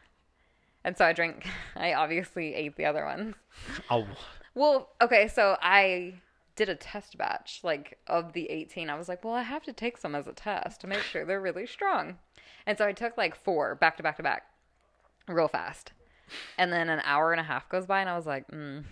And 0.84 0.96
so 0.96 1.04
I 1.04 1.12
drank, 1.12 1.46
I 1.76 1.94
obviously 1.94 2.54
ate 2.54 2.76
the 2.76 2.84
other 2.86 3.04
ones. 3.04 3.34
Oh, 3.90 4.06
Well, 4.54 4.88
okay, 5.02 5.28
so 5.28 5.56
I 5.60 6.14
did 6.54 6.68
a 6.68 6.74
test 6.74 7.18
batch 7.18 7.60
like 7.62 7.98
of 8.06 8.32
the 8.32 8.48
18. 8.50 8.88
I 8.88 8.96
was 8.96 9.08
like, 9.08 9.24
well, 9.24 9.34
I 9.34 9.42
have 9.42 9.62
to 9.64 9.72
take 9.72 9.98
some 9.98 10.14
as 10.14 10.26
a 10.26 10.32
test 10.32 10.80
to 10.80 10.86
make 10.86 11.00
sure 11.02 11.24
they're 11.24 11.40
really 11.40 11.66
strong. 11.66 12.18
And 12.66 12.76
so 12.78 12.86
I 12.86 12.92
took 12.92 13.16
like 13.16 13.36
four 13.36 13.74
back 13.74 13.96
to 13.98 14.02
back 14.02 14.16
to 14.16 14.22
back 14.22 14.44
real 15.28 15.48
fast. 15.48 15.92
And 16.58 16.72
then 16.72 16.88
an 16.88 17.00
hour 17.04 17.32
and 17.32 17.40
a 17.40 17.44
half 17.44 17.68
goes 17.68 17.86
by 17.86 18.00
and 18.00 18.08
I 18.10 18.16
was 18.16 18.26
like, 18.26 18.48
mm, 18.48 18.84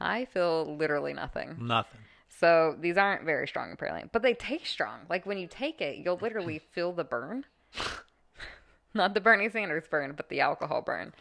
I 0.00 0.26
feel 0.26 0.76
literally 0.76 1.12
nothing. 1.12 1.56
nothing. 1.60 2.00
So 2.38 2.76
these 2.78 2.96
aren't 2.98 3.24
very 3.24 3.48
strong 3.48 3.72
apparently, 3.72 4.08
but 4.12 4.22
they 4.22 4.34
taste 4.34 4.66
strong. 4.66 5.00
Like 5.08 5.24
when 5.26 5.38
you 5.38 5.46
take 5.46 5.80
it, 5.80 5.98
you'll 5.98 6.18
literally 6.18 6.58
feel 6.72 6.92
the 6.92 7.04
burn. 7.04 7.44
Not 8.94 9.14
the 9.14 9.20
Bernie 9.20 9.48
Sanders 9.50 9.84
burn, 9.90 10.14
but 10.16 10.28
the 10.28 10.40
alcohol 10.40 10.82
burn. 10.82 11.12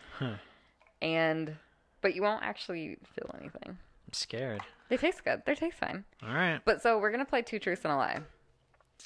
And 1.02 1.56
but 2.02 2.16
you 2.16 2.22
won't 2.22 2.44
actually 2.44 2.98
feel 3.16 3.34
anything. 3.40 3.70
I'm 3.70 4.14
scared. 4.14 4.62
They 4.90 4.98
taste 4.98 5.24
good. 5.24 5.42
They 5.46 5.56
taste 5.56 5.78
fine. 5.78 6.04
All 6.24 6.34
right. 6.34 6.60
But 6.64 6.82
so 6.82 7.00
we're 7.00 7.12
gonna 7.12 7.26
play 7.26 7.42
two 7.42 7.60
truths 7.60 7.84
and 7.84 7.94
a 7.94 7.98
lie. 7.98 8.20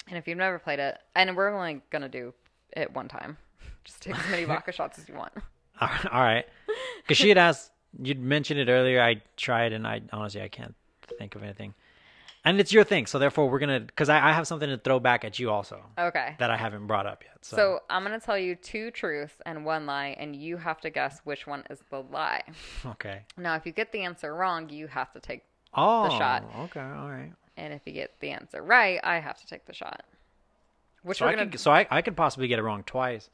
And 0.08 0.18
if 0.18 0.26
you've 0.28 0.38
never 0.38 0.58
played 0.58 0.78
it, 0.78 0.98
and 1.14 1.36
we're 1.36 1.54
only 1.54 1.80
gonna 1.90 2.08
do 2.08 2.34
it 2.76 2.92
one 2.92 3.08
time, 3.08 3.36
just 3.84 4.02
take 4.02 4.18
as 4.18 4.30
many 4.30 4.44
vodka 4.44 4.72
shots 4.72 4.98
as 4.98 5.08
you 5.08 5.14
want. 5.14 5.32
All 5.80 6.20
right. 6.20 6.44
Because 6.98 7.16
she 7.16 7.28
had 7.28 7.38
asked, 7.38 7.70
you'd 7.98 8.20
mentioned 8.20 8.60
it 8.60 8.68
earlier. 8.68 9.00
I 9.00 9.22
tried, 9.36 9.72
and 9.72 9.86
I 9.86 10.02
honestly 10.12 10.42
I 10.42 10.48
can't 10.48 10.74
think 11.18 11.34
of 11.34 11.42
anything. 11.42 11.74
And 12.44 12.58
it's 12.58 12.72
your 12.72 12.84
thing, 12.84 13.04
so 13.06 13.18
therefore 13.18 13.50
we're 13.50 13.58
gonna. 13.58 13.80
Because 13.80 14.08
I, 14.08 14.30
I 14.30 14.32
have 14.32 14.46
something 14.46 14.68
to 14.68 14.78
throw 14.78 14.98
back 14.98 15.24
at 15.24 15.38
you 15.38 15.50
also 15.50 15.82
Okay. 15.98 16.36
that 16.38 16.50
I 16.50 16.56
haven't 16.56 16.86
brought 16.86 17.06
up 17.06 17.22
yet. 17.22 17.36
So, 17.44 17.56
So 17.56 17.80
I'm 17.90 18.02
gonna 18.02 18.18
tell 18.18 18.38
you 18.38 18.54
two 18.54 18.90
truths 18.90 19.34
and 19.44 19.64
one 19.64 19.84
lie, 19.84 20.16
and 20.18 20.34
you 20.34 20.56
have 20.56 20.80
to 20.80 20.90
guess 20.90 21.20
which 21.24 21.46
one 21.46 21.64
is 21.68 21.80
the 21.90 22.00
lie. 22.02 22.42
okay. 22.86 23.22
Now, 23.36 23.56
if 23.56 23.66
you 23.66 23.72
get 23.72 23.92
the 23.92 24.00
answer 24.04 24.34
wrong, 24.34 24.70
you 24.70 24.86
have 24.86 25.12
to 25.12 25.20
take, 25.20 25.42
Oh, 25.74 26.08
shot. 26.18 26.44
Okay. 26.60 26.80
All 26.80 27.10
right. 27.10 27.32
and 27.58 27.74
if 27.74 27.82
you 27.84 27.92
get 27.92 28.18
the 28.20 28.30
answer 28.30 28.62
right, 28.62 28.98
I 29.04 29.18
have 29.20 29.38
to 29.40 29.46
take 29.46 29.66
the 29.66 29.74
shot. 29.74 30.02
Which 31.02 31.18
So 31.18 31.26
we're 31.26 31.32
I 31.32 31.34
gonna. 31.36 31.50
could, 31.50 31.60
so 31.60 31.70
I, 31.70 31.86
I 31.90 32.00
could 32.02 32.16
possibly 32.16 32.48
get 32.48 32.58
it 32.58 32.62
wrong 32.62 32.84
twice. 32.84 33.28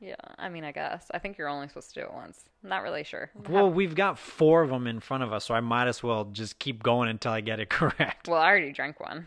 Yeah, 0.00 0.14
I 0.36 0.50
mean, 0.50 0.62
I 0.64 0.72
guess. 0.72 1.06
I 1.12 1.18
think 1.18 1.38
you're 1.38 1.48
only 1.48 1.68
supposed 1.68 1.94
to 1.94 2.00
do 2.00 2.06
it 2.06 2.12
once. 2.12 2.44
Not 2.62 2.82
really 2.82 3.02
sure. 3.02 3.30
Well, 3.48 3.70
we've 3.70 3.94
got 3.94 4.18
four 4.18 4.62
of 4.62 4.68
them 4.68 4.86
in 4.86 5.00
front 5.00 5.22
of 5.22 5.32
us, 5.32 5.46
so 5.46 5.54
I 5.54 5.60
might 5.60 5.88
as 5.88 6.02
well 6.02 6.26
just 6.26 6.58
keep 6.58 6.82
going 6.82 7.08
until 7.08 7.32
I 7.32 7.40
get 7.40 7.60
it 7.60 7.70
correct. 7.70 8.28
Well, 8.28 8.40
I 8.40 8.46
already 8.46 8.72
drank 8.72 9.00
one. 9.00 9.26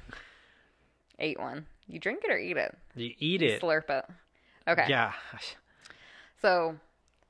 Ate 1.17 1.39
one. 1.39 1.65
You 1.87 1.99
drink 1.99 2.21
it 2.23 2.31
or 2.31 2.37
eat 2.37 2.55
it? 2.57 2.77
You 2.95 3.13
eat 3.17 3.41
You 3.41 3.49
it. 3.49 3.61
Slurp 3.61 3.89
it. 3.89 4.05
Okay. 4.67 4.85
Yeah. 4.87 5.13
So 6.41 6.75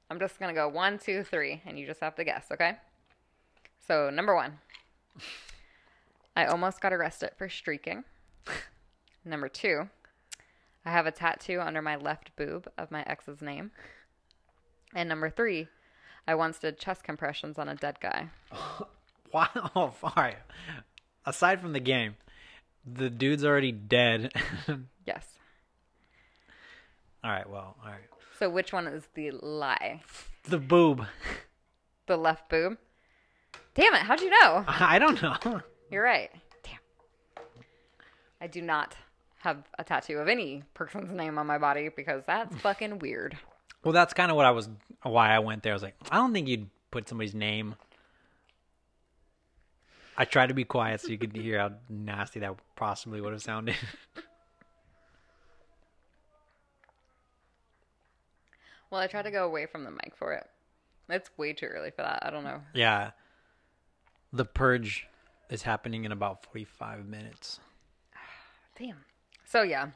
I'm 0.10 0.20
just 0.20 0.38
gonna 0.40 0.54
go 0.54 0.68
one, 0.68 1.00
two, 1.00 1.24
three, 1.24 1.62
and 1.66 1.80
you 1.80 1.86
just 1.88 2.02
have 2.02 2.16
to 2.16 2.24
guess, 2.26 2.48
okay? 2.52 2.78
So 3.88 4.10
number 4.10 4.36
one, 4.36 4.60
I 6.36 6.46
almost 6.46 6.82
got 6.82 6.92
arrested 6.94 7.32
for 7.38 7.48
streaking. 7.48 8.04
number 9.26 9.48
two, 9.48 9.90
I 10.86 10.92
have 10.92 11.06
a 11.06 11.12
tattoo 11.12 11.60
under 11.62 11.82
my 11.82 11.96
left 11.96 12.36
boob 12.36 12.70
of 12.78 12.92
my 12.92 13.04
ex's 13.04 13.42
name. 13.42 13.72
And 14.96 15.08
number 15.10 15.30
three, 15.30 15.68
I 16.28 16.36
once 16.36 16.60
did 16.60 16.80
chest 16.80 17.04
compressions 17.04 17.58
on 17.60 17.70
a 17.70 17.76
dead 17.76 18.00
guy. 18.00 18.30
Wow. 19.32 19.48
All 19.76 20.14
right. 20.18 20.38
Aside 21.26 21.62
from 21.62 21.74
the 21.74 21.80
game, 21.80 22.16
the 22.86 23.10
dude's 23.10 23.46
already 23.46 23.72
dead. 23.72 24.32
Yes. 25.06 25.26
all 27.24 27.32
right. 27.32 27.50
Well, 27.50 27.76
all 27.84 27.90
right. 27.90 28.02
So 28.38 28.48
which 28.48 28.72
one 28.72 28.86
is 28.86 29.08
the 29.16 29.32
lie? 29.32 30.02
The 30.44 30.60
boob. 30.60 31.06
The 32.06 32.16
left 32.16 32.48
boob? 32.48 32.78
Damn 33.74 33.96
it, 33.96 34.02
how'd 34.02 34.22
you 34.22 34.30
know? 34.30 34.64
I 34.68 35.00
don't 35.00 35.20
know. 35.20 35.62
You're 35.92 36.04
right. 36.04 36.30
Damn. 36.62 36.78
I 38.40 38.46
do 38.46 38.62
not 38.62 38.96
have 39.40 39.64
a 39.78 39.84
tattoo 39.84 40.18
of 40.20 40.28
any 40.28 40.64
person's 40.74 41.12
name 41.12 41.38
on 41.38 41.48
my 41.48 41.58
body 41.58 41.90
because 41.96 42.24
that's 42.26 42.56
fucking 42.62 43.00
weird. 43.00 43.38
Well, 43.84 43.94
that's 43.94 44.14
kind 44.14 44.30
of 44.32 44.38
what 44.38 44.46
I 44.46 44.52
was. 44.52 44.70
Why 45.04 45.34
I 45.34 45.40
went 45.40 45.64
there. 45.64 45.72
I 45.74 45.76
was 45.76 45.84
like, 45.84 45.96
I 46.12 46.18
don't 46.18 46.34
think 46.34 46.48
you'd 46.48 46.70
put 46.92 47.08
somebody's 47.08 47.34
name. 47.34 47.76
I 50.18 50.26
tried 50.26 50.48
to 50.48 50.54
be 50.54 50.66
quiet 50.66 51.00
so 51.00 51.08
you 51.08 51.18
could 51.18 51.34
hear 51.34 51.60
how 51.60 51.72
nasty 51.88 52.42
that 52.42 52.56
possibly 52.76 53.22
would 53.22 53.32
have 53.32 53.42
sounded. 53.42 53.76
Well, 58.90 59.02
I 59.02 59.08
tried 59.08 59.24
to 59.24 59.32
go 59.32 59.46
away 59.46 59.66
from 59.68 59.84
the 59.84 59.92
mic 59.92 60.14
for 60.16 60.34
it. 60.34 60.48
It's 61.10 61.30
way 61.38 61.54
too 61.54 61.68
early 61.68 61.92
for 61.92 62.02
that. 62.02 62.26
I 62.26 62.30
don't 62.32 62.44
know. 62.44 62.62
yeah. 62.74 63.12
The 64.32 64.46
purge 64.46 65.08
is 65.50 65.64
happening 65.64 66.06
in 66.06 66.12
about 66.12 66.44
45 66.46 67.06
minutes. 67.08 67.60
Damn. 68.80 68.98
So 69.50 69.64
yeah. 69.64 69.90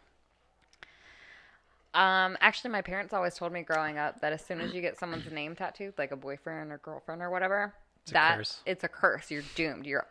Um, 1.94 2.38
actually, 2.42 2.72
my 2.72 2.82
parents 2.82 3.14
always 3.14 3.36
told 3.36 3.54
me 3.54 3.62
growing 3.62 4.00
up 4.00 4.20
that 4.22 4.34
as 4.34 4.44
soon 4.44 4.60
as 4.60 4.74
you 4.74 4.82
get 4.82 4.98
someone's 4.98 5.26
name 5.32 5.56
tattooed, 5.56 5.94
like 5.98 6.12
a 6.12 6.16
boyfriend 6.16 6.72
or 6.72 6.80
girlfriend 6.80 7.22
or 7.22 7.30
whatever, 7.30 7.74
a 8.10 8.12
that 8.14 8.62
it's 8.66 8.84
a 8.84 8.88
curse. 8.88 9.30
You're 9.30 9.44
doomed. 9.54 9.86
You're 9.86 10.08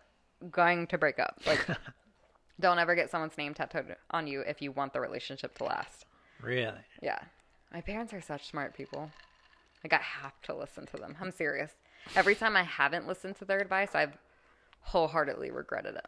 going 0.50 0.86
to 0.86 0.96
break 0.96 1.18
up. 1.18 1.40
Like, 1.44 1.66
don't 2.60 2.78
ever 2.78 2.94
get 2.94 3.10
someone's 3.10 3.36
name 3.36 3.52
tattooed 3.52 3.96
on 4.12 4.28
you 4.28 4.42
if 4.42 4.62
you 4.62 4.70
want 4.70 4.92
the 4.92 5.00
relationship 5.00 5.58
to 5.58 5.64
last. 5.64 6.06
Really? 6.40 6.72
Yeah. 7.02 7.18
My 7.72 7.80
parents 7.80 8.12
are 8.12 8.20
such 8.20 8.48
smart 8.48 8.76
people. 8.76 9.10
Like, 9.82 9.92
I 9.92 10.02
have 10.02 10.40
to 10.42 10.54
listen 10.54 10.86
to 10.86 10.96
them. 10.96 11.16
I'm 11.20 11.32
serious. 11.32 11.72
Every 12.14 12.36
time 12.36 12.56
I 12.56 12.62
haven't 12.62 13.08
listened 13.08 13.36
to 13.36 13.44
their 13.44 13.58
advice, 13.58 13.94
I've 13.94 14.16
wholeheartedly 14.82 15.50
regretted 15.50 15.96
it. 15.96 16.06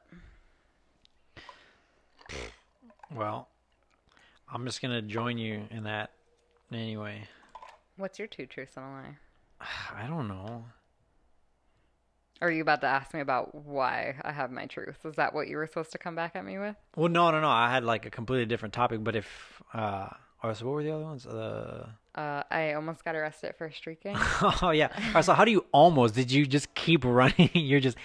Well, 3.15 3.49
I'm 4.53 4.65
just 4.67 4.83
going 4.83 4.93
to 4.93 5.03
join 5.03 5.39
you 5.39 5.63
in 5.71 5.85
that 5.85 6.11
anyway. 6.73 7.29
What's 7.97 8.19
your 8.19 8.29
two 8.29 8.47
truths 8.47 8.77
and 8.77 8.85
a 8.85 8.89
lie? 8.89 9.17
I 9.97 10.07
don't 10.07 10.29
know. 10.29 10.65
Are 12.43 12.51
you 12.51 12.63
about 12.63 12.81
to 12.83 12.89
ask 12.89 13.15
me 13.15 13.21
about 13.21 13.55
why 13.55 14.17
I 14.23 14.33
have 14.33 14.51
my 14.51 14.67
truth? 14.67 14.99
Is 15.05 15.15
that 15.17 15.33
what 15.35 15.49
you 15.49 15.57
were 15.57 15.67
supposed 15.67 15.93
to 15.93 15.99
come 15.99 16.15
back 16.17 16.33
at 16.35 16.45
me 16.45 16.59
with? 16.59 16.77
Well, 16.97 17.09
no, 17.09 17.31
no, 17.31 17.41
no. 17.41 17.49
I 17.49 17.71
had 17.71 17.85
like 17.85 18.05
a 18.07 18.11
completely 18.11 18.47
different 18.47 18.75
topic, 18.75 19.03
but 19.03 19.17
if. 19.17 19.63
uh 19.73 20.09
Oh, 20.43 20.53
so 20.53 20.67
what 20.67 20.73
were 20.75 20.83
the 20.83 20.91
other 20.91 21.05
ones? 21.05 21.25
Uh, 21.27 21.89
Uh, 22.15 22.43
I 22.51 22.75
almost 22.75 23.03
got 23.03 23.17
arrested 23.17 23.55
for 23.57 23.71
streaking. 23.71 24.15
oh 24.61 24.73
yeah. 24.75 24.89
All 24.95 25.13
right, 25.15 25.25
so 25.25 25.33
how 25.33 25.47
do 25.47 25.51
you 25.51 25.65
almost? 25.73 26.15
Did 26.15 26.31
you 26.31 26.45
just 26.45 26.75
keep 26.75 27.03
running? 27.07 27.49
You're 27.55 27.81
just. 27.81 27.97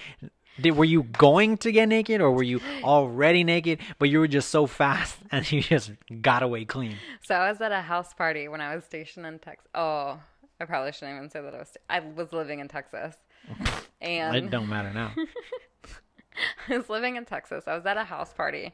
Did 0.62 0.72
were 0.76 0.86
you 0.86 1.04
going 1.04 1.58
to 1.58 1.72
get 1.72 1.88
naked, 1.88 2.22
or 2.22 2.32
were 2.32 2.44
you 2.44 2.62
already 2.84 3.44
naked, 3.44 3.80
but 3.98 4.10
you 4.10 4.20
were 4.20 4.28
just 4.28 4.50
so 4.50 4.66
fast 4.68 5.18
and 5.32 5.50
you 5.52 5.62
just 5.62 5.92
got 6.22 6.44
away 6.44 6.66
clean? 6.66 6.96
so 7.22 7.36
I 7.36 7.50
was 7.50 7.62
at 7.62 7.72
a 7.72 7.82
house 7.82 8.14
party 8.14 8.48
when 8.48 8.62
I 8.62 8.76
was 8.76 8.84
stationed 8.86 9.26
in 9.26 9.40
Texas. 9.40 9.68
Oh, 9.76 10.20
I 10.62 10.66
probably 10.66 10.92
shouldn't 10.92 11.18
even 11.18 11.30
say 11.30 11.42
that 11.42 11.54
I 11.56 11.60
was. 11.60 11.70
Sta- 11.70 11.82
I 11.90 12.00
was 12.00 12.34
living 12.34 12.60
in 12.60 12.68
Texas, 12.68 13.16
and 14.02 14.36
It 14.36 14.50
don't 14.50 14.70
matter 14.70 14.92
now. 14.94 15.14
I 16.70 16.78
was 16.78 16.90
living 16.90 17.16
in 17.16 17.26
Texas. 17.26 17.64
I 17.68 17.76
was 17.76 17.86
at 17.86 17.98
a 17.98 18.04
house 18.04 18.34
party, 18.34 18.74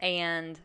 and 0.00 0.58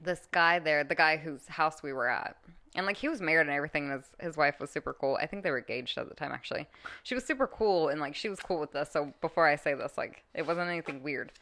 this 0.00 0.28
guy 0.30 0.58
there, 0.58 0.84
the 0.84 0.94
guy 0.94 1.16
whose 1.16 1.46
house 1.48 1.82
we 1.82 1.92
were 1.92 2.08
at, 2.08 2.36
and 2.74 2.86
like 2.86 2.96
he 2.96 3.08
was 3.08 3.20
married 3.20 3.46
and 3.46 3.56
everything. 3.56 3.90
And 3.90 4.00
his 4.00 4.10
his 4.20 4.36
wife 4.36 4.60
was 4.60 4.70
super 4.70 4.92
cool. 4.92 5.16
I 5.20 5.26
think 5.26 5.42
they 5.42 5.50
were 5.50 5.58
engaged 5.58 5.98
at 5.98 6.08
the 6.08 6.14
time. 6.14 6.32
Actually, 6.32 6.66
she 7.02 7.14
was 7.14 7.24
super 7.24 7.46
cool, 7.46 7.88
and 7.88 8.00
like 8.00 8.14
she 8.14 8.28
was 8.28 8.40
cool 8.40 8.60
with 8.60 8.72
this. 8.72 8.90
So 8.90 9.12
before 9.20 9.46
I 9.46 9.56
say 9.56 9.74
this, 9.74 9.96
like 9.96 10.24
it 10.34 10.46
wasn't 10.46 10.68
anything 10.68 11.02
weird, 11.02 11.32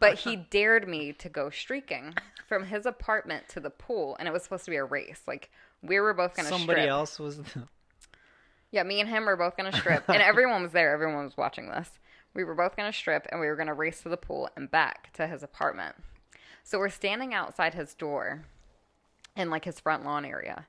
but 0.00 0.18
he 0.18 0.36
dared 0.50 0.88
me 0.88 1.12
to 1.14 1.28
go 1.28 1.50
streaking 1.50 2.14
from 2.46 2.66
his 2.66 2.86
apartment 2.86 3.48
to 3.50 3.60
the 3.60 3.70
pool, 3.70 4.16
and 4.18 4.28
it 4.28 4.32
was 4.32 4.42
supposed 4.42 4.64
to 4.64 4.70
be 4.70 4.76
a 4.76 4.84
race. 4.84 5.22
Like 5.26 5.50
we 5.82 5.98
were 6.00 6.14
both 6.14 6.34
gonna 6.34 6.48
Somebody 6.48 6.82
strip. 6.82 6.90
else 6.90 7.18
was. 7.18 7.40
Yeah, 8.70 8.84
me 8.84 9.00
and 9.00 9.08
him 9.08 9.26
were 9.26 9.36
both 9.36 9.56
gonna 9.56 9.72
strip, 9.72 10.04
and 10.08 10.22
everyone 10.22 10.62
was 10.62 10.72
there. 10.72 10.92
Everyone 10.92 11.24
was 11.24 11.36
watching 11.36 11.68
this. 11.68 11.90
We 12.34 12.44
were 12.44 12.54
both 12.54 12.76
gonna 12.76 12.92
strip, 12.92 13.26
and 13.30 13.40
we 13.40 13.46
were 13.46 13.56
gonna 13.56 13.74
race 13.74 14.00
to 14.02 14.08
the 14.08 14.16
pool 14.16 14.48
and 14.56 14.70
back 14.70 15.12
to 15.14 15.26
his 15.26 15.42
apartment. 15.42 15.94
So 16.64 16.78
we're 16.78 16.88
standing 16.88 17.34
outside 17.34 17.74
his 17.74 17.92
door, 17.92 18.44
in 19.36 19.50
like 19.50 19.64
his 19.64 19.80
front 19.80 20.04
lawn 20.04 20.24
area, 20.24 20.66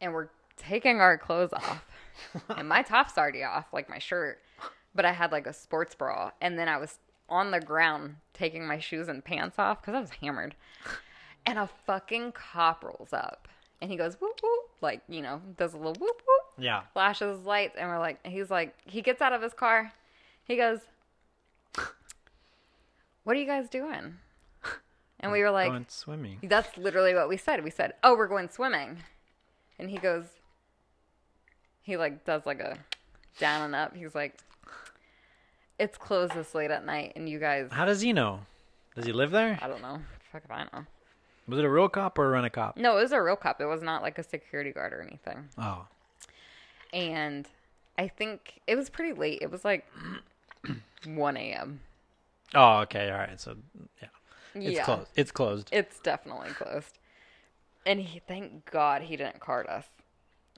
and 0.00 0.12
we're 0.12 0.28
taking 0.56 1.00
our 1.00 1.16
clothes 1.18 1.52
off, 1.52 1.84
and 2.56 2.68
my 2.68 2.82
top's 2.82 3.16
already 3.18 3.42
off, 3.44 3.66
like 3.72 3.88
my 3.88 3.98
shirt, 3.98 4.40
but 4.94 5.04
I 5.04 5.12
had 5.12 5.32
like 5.32 5.46
a 5.46 5.52
sports 5.52 5.94
bra, 5.94 6.30
and 6.40 6.58
then 6.58 6.68
I 6.68 6.76
was 6.78 6.98
on 7.28 7.50
the 7.50 7.60
ground 7.60 8.16
taking 8.32 8.66
my 8.66 8.78
shoes 8.78 9.08
and 9.08 9.24
pants 9.24 9.58
off 9.58 9.80
because 9.82 9.94
I 9.94 10.00
was 10.00 10.10
hammered, 10.22 10.54
and 11.46 11.58
a 11.58 11.68
fucking 11.86 12.32
cop 12.32 12.82
rolls 12.84 13.12
up, 13.12 13.46
and 13.80 13.90
he 13.90 13.96
goes 13.96 14.20
whoop 14.20 14.40
whoop, 14.42 14.70
like 14.80 15.02
you 15.08 15.20
know, 15.22 15.40
does 15.56 15.74
a 15.74 15.76
little 15.76 15.94
whoop 15.94 16.22
whoop 16.26 16.46
Yeah. 16.64 16.82
flashes 16.92 17.44
lights. 17.44 17.76
And 17.78 17.88
we're 17.88 17.98
like 17.98 18.24
he's 18.26 18.50
like 18.50 18.74
he 18.84 19.02
gets 19.02 19.20
out 19.22 19.32
of 19.32 19.42
his 19.42 19.52
car. 19.54 19.92
He 20.44 20.56
goes 20.56 20.80
what 23.24 23.36
are 23.36 23.40
you 23.40 23.46
guys 23.46 23.68
doing? 23.68 24.14
And 25.20 25.32
we 25.32 25.40
were 25.42 25.50
like 25.50 25.70
Going 25.70 25.86
swimming. 25.88 26.38
that's 26.44 26.76
literally 26.78 27.12
what 27.14 27.28
we 27.28 27.36
said. 27.36 27.62
We 27.64 27.70
said 27.70 27.94
oh 28.02 28.16
we're 28.16 28.28
going 28.28 28.48
swimming 28.50 28.98
and 29.78 29.90
he 29.90 29.98
goes 29.98 30.24
he 31.82 31.96
like 31.96 32.24
does 32.24 32.44
like 32.46 32.60
a 32.60 32.76
down 33.38 33.62
and 33.62 33.74
up 33.74 33.94
he's 33.96 34.14
like 34.14 34.34
it's 35.78 35.96
closed 35.96 36.34
this 36.34 36.54
late 36.54 36.70
at 36.70 36.84
night 36.84 37.12
and 37.16 37.28
you 37.28 37.38
guys 37.38 37.68
How 37.70 37.84
does 37.84 38.00
he 38.00 38.12
know? 38.12 38.40
Does 38.96 39.06
he 39.06 39.12
live 39.12 39.30
there? 39.30 39.58
i 39.62 39.68
don't 39.68 39.82
know 39.82 40.00
fuck 40.32 40.42
if 40.44 40.50
i 40.50 40.64
know 40.72 40.84
Was 41.46 41.58
it 41.58 41.64
a 41.64 41.70
real 41.70 41.88
cop 41.88 42.18
or 42.18 42.26
a 42.26 42.30
rent 42.30 42.46
a 42.46 42.50
cop? 42.50 42.76
no 42.76 42.98
it 42.98 43.02
was 43.02 43.12
a 43.12 43.22
real 43.22 43.36
cop 43.36 43.60
it 43.60 43.66
was 43.66 43.82
not 43.82 44.02
like 44.02 44.18
a 44.18 44.22
security 44.22 44.72
guard 44.72 44.92
or 44.92 45.00
anything 45.02 45.48
Oh. 45.56 45.86
and 46.92 47.46
I 47.96 48.06
think 48.08 48.60
it 48.68 48.76
was 48.76 48.90
pretty 48.90 49.12
late. 49.12 49.40
It 49.42 49.50
was 49.50 49.64
like 49.64 49.84
1 51.04 51.36
a.m. 51.36 51.80
Oh, 52.54 52.78
okay. 52.82 53.10
All 53.10 53.18
right. 53.18 53.40
So, 53.40 53.56
yeah. 54.00 54.08
It's 54.54 54.76
yeah, 54.76 54.84
closed. 54.84 55.10
It's 55.16 55.30
closed. 55.32 55.68
it's 55.72 55.98
definitely 55.98 56.50
closed. 56.50 56.97
And 57.88 57.98
he, 58.00 58.20
thank 58.28 58.70
God 58.70 59.00
he 59.00 59.16
didn't 59.16 59.40
card 59.40 59.66
us 59.66 59.86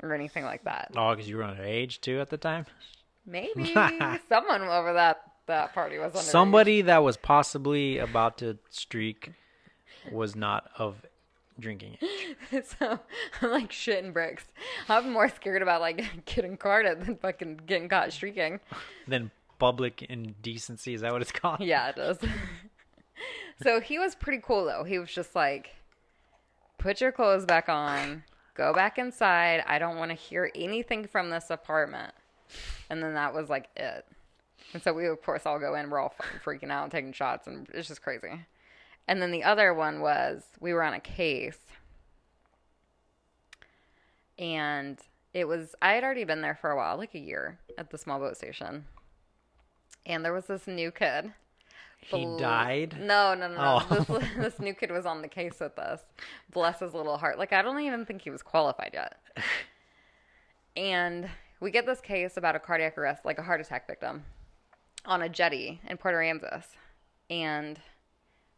or 0.03 0.13
anything 0.13 0.45
like 0.45 0.65
that. 0.65 0.91
Oh, 0.97 1.15
because 1.15 1.29
you 1.29 1.37
were 1.37 1.45
underage 1.45 2.01
too 2.01 2.21
at 2.21 2.29
the 2.29 2.37
time? 2.37 2.67
Maybe 3.25 3.73
someone 4.29 4.63
over 4.63 4.95
that 4.95 5.23
that 5.47 5.73
party 5.73 5.99
was 5.99 6.07
under 6.07 6.19
Somebody 6.19 6.83
that 6.83 7.05
was 7.05 7.17
possibly 7.17 7.99
about 7.99 8.39
to 8.39 8.59
streak 8.69 9.31
was 10.11 10.35
not 10.35 10.71
of 10.77 10.97
drinking 11.61 11.99
age. 12.03 12.65
so 12.81 12.99
I'm 13.41 13.51
like 13.53 13.71
shitting 13.71 14.13
bricks. 14.13 14.47
I'm 14.89 15.13
more 15.13 15.29
scared 15.29 15.63
about 15.63 15.81
like 15.81 16.05
getting 16.25 16.57
carded 16.57 17.05
than 17.05 17.17
fucking 17.17 17.61
getting 17.65 17.89
caught 17.89 18.13
streaking. 18.13 18.59
Then 19.07 19.31
public 19.61 20.03
indecency, 20.03 20.95
is 20.95 21.03
that 21.03 21.13
what 21.13 21.23
it's 21.23 21.31
called? 21.31 21.61
Yeah, 21.61 21.91
it 21.91 21.97
does. 21.97 22.19
so 23.63 23.79
he 23.81 24.01
was 24.01 24.17
pretty 24.17 24.43
cool 24.45 24.65
though. 24.65 24.83
He 24.83 24.99
was 24.99 25.13
just 25.13 25.37
like, 25.37 25.77
put 26.81 27.01
your 27.01 27.13
clothes 27.13 27.45
back 27.45 27.69
on, 27.69 28.25
go 28.55 28.73
back 28.73 28.99
inside. 28.99 29.63
I 29.67 29.79
don't 29.79 29.97
want 29.97 30.11
to 30.11 30.17
hear 30.17 30.51
anything 30.55 31.07
from 31.07 31.31
this 31.31 31.51
apartment. 31.51 32.13
And 32.89 33.03
then 33.03 33.15
that 33.15 33.33
was 33.33 33.49
like 33.49 33.69
it. 33.77 34.05
And 34.73 34.83
so 34.83 34.93
we, 34.93 35.07
of 35.07 35.23
course, 35.23 35.47
all 35.47 35.59
go 35.59 35.75
in. 35.75 35.91
We're 35.91 36.01
all 36.01 36.15
freaking 36.45 36.71
out 36.71 36.91
taking 36.91 37.13
shots, 37.13 37.47
and 37.47 37.69
it's 37.73 37.89
just 37.89 38.03
crazy. 38.03 38.47
And 39.07 39.21
then 39.21 39.31
the 39.31 39.45
other 39.45 39.75
one 39.75 40.01
was 40.01 40.43
we 40.59 40.73
were 40.73 40.83
on 40.83 40.95
a 40.95 41.01
case, 41.01 41.59
and 44.39 44.99
it 45.35 45.47
was 45.47 45.75
I 45.83 45.93
had 45.93 46.05
already 46.05 46.25
been 46.25 46.41
there 46.41 46.55
for 46.55 46.71
a 46.71 46.77
while, 46.77 46.97
like 46.97 47.15
a 47.15 47.19
year, 47.19 47.59
at 47.79 47.91
the 47.91 47.99
small 47.99 48.19
boat 48.19 48.37
station. 48.37 48.85
And 50.07 50.25
there 50.25 50.33
was 50.33 50.47
this 50.47 50.67
new 50.67 50.91
kid 50.91 51.33
He 52.03 52.25
Bel- 52.25 52.39
died. 52.39 52.97
No, 52.99 53.35
no, 53.35 53.49
no, 53.49 53.55
no. 53.55 53.83
Oh. 53.91 54.19
This, 54.19 54.29
this 54.37 54.59
new 54.61 54.75
kid 54.75 54.91
was 54.91 55.07
on 55.07 55.23
the 55.23 55.29
case 55.29 55.61
with 55.61 55.79
us. 55.79 56.01
Bless 56.51 56.81
his 56.81 56.95
little 56.95 57.19
heart. 57.19 57.39
Like, 57.39 57.53
I 57.53 57.63
don't 57.63 57.79
even 57.81 58.05
think 58.07 58.23
he 58.23 58.31
was 58.31 58.43
qualified 58.43 58.91
yet. 58.95 59.17
And 60.77 61.29
we 61.61 61.71
get 61.71 61.85
this 61.85 62.01
case 62.01 62.37
about 62.37 62.57
a 62.57 62.61
cardiac 62.61 62.97
arrest, 62.97 63.25
like 63.25 63.39
a 63.39 63.43
heart 63.43 63.61
attack 63.61 63.87
victim, 63.87 64.25
on 65.05 65.21
a 65.23 65.29
jetty 65.29 65.81
in 65.89 65.97
Port 65.97 66.15
Aransas. 66.15 66.65
And 67.29 67.79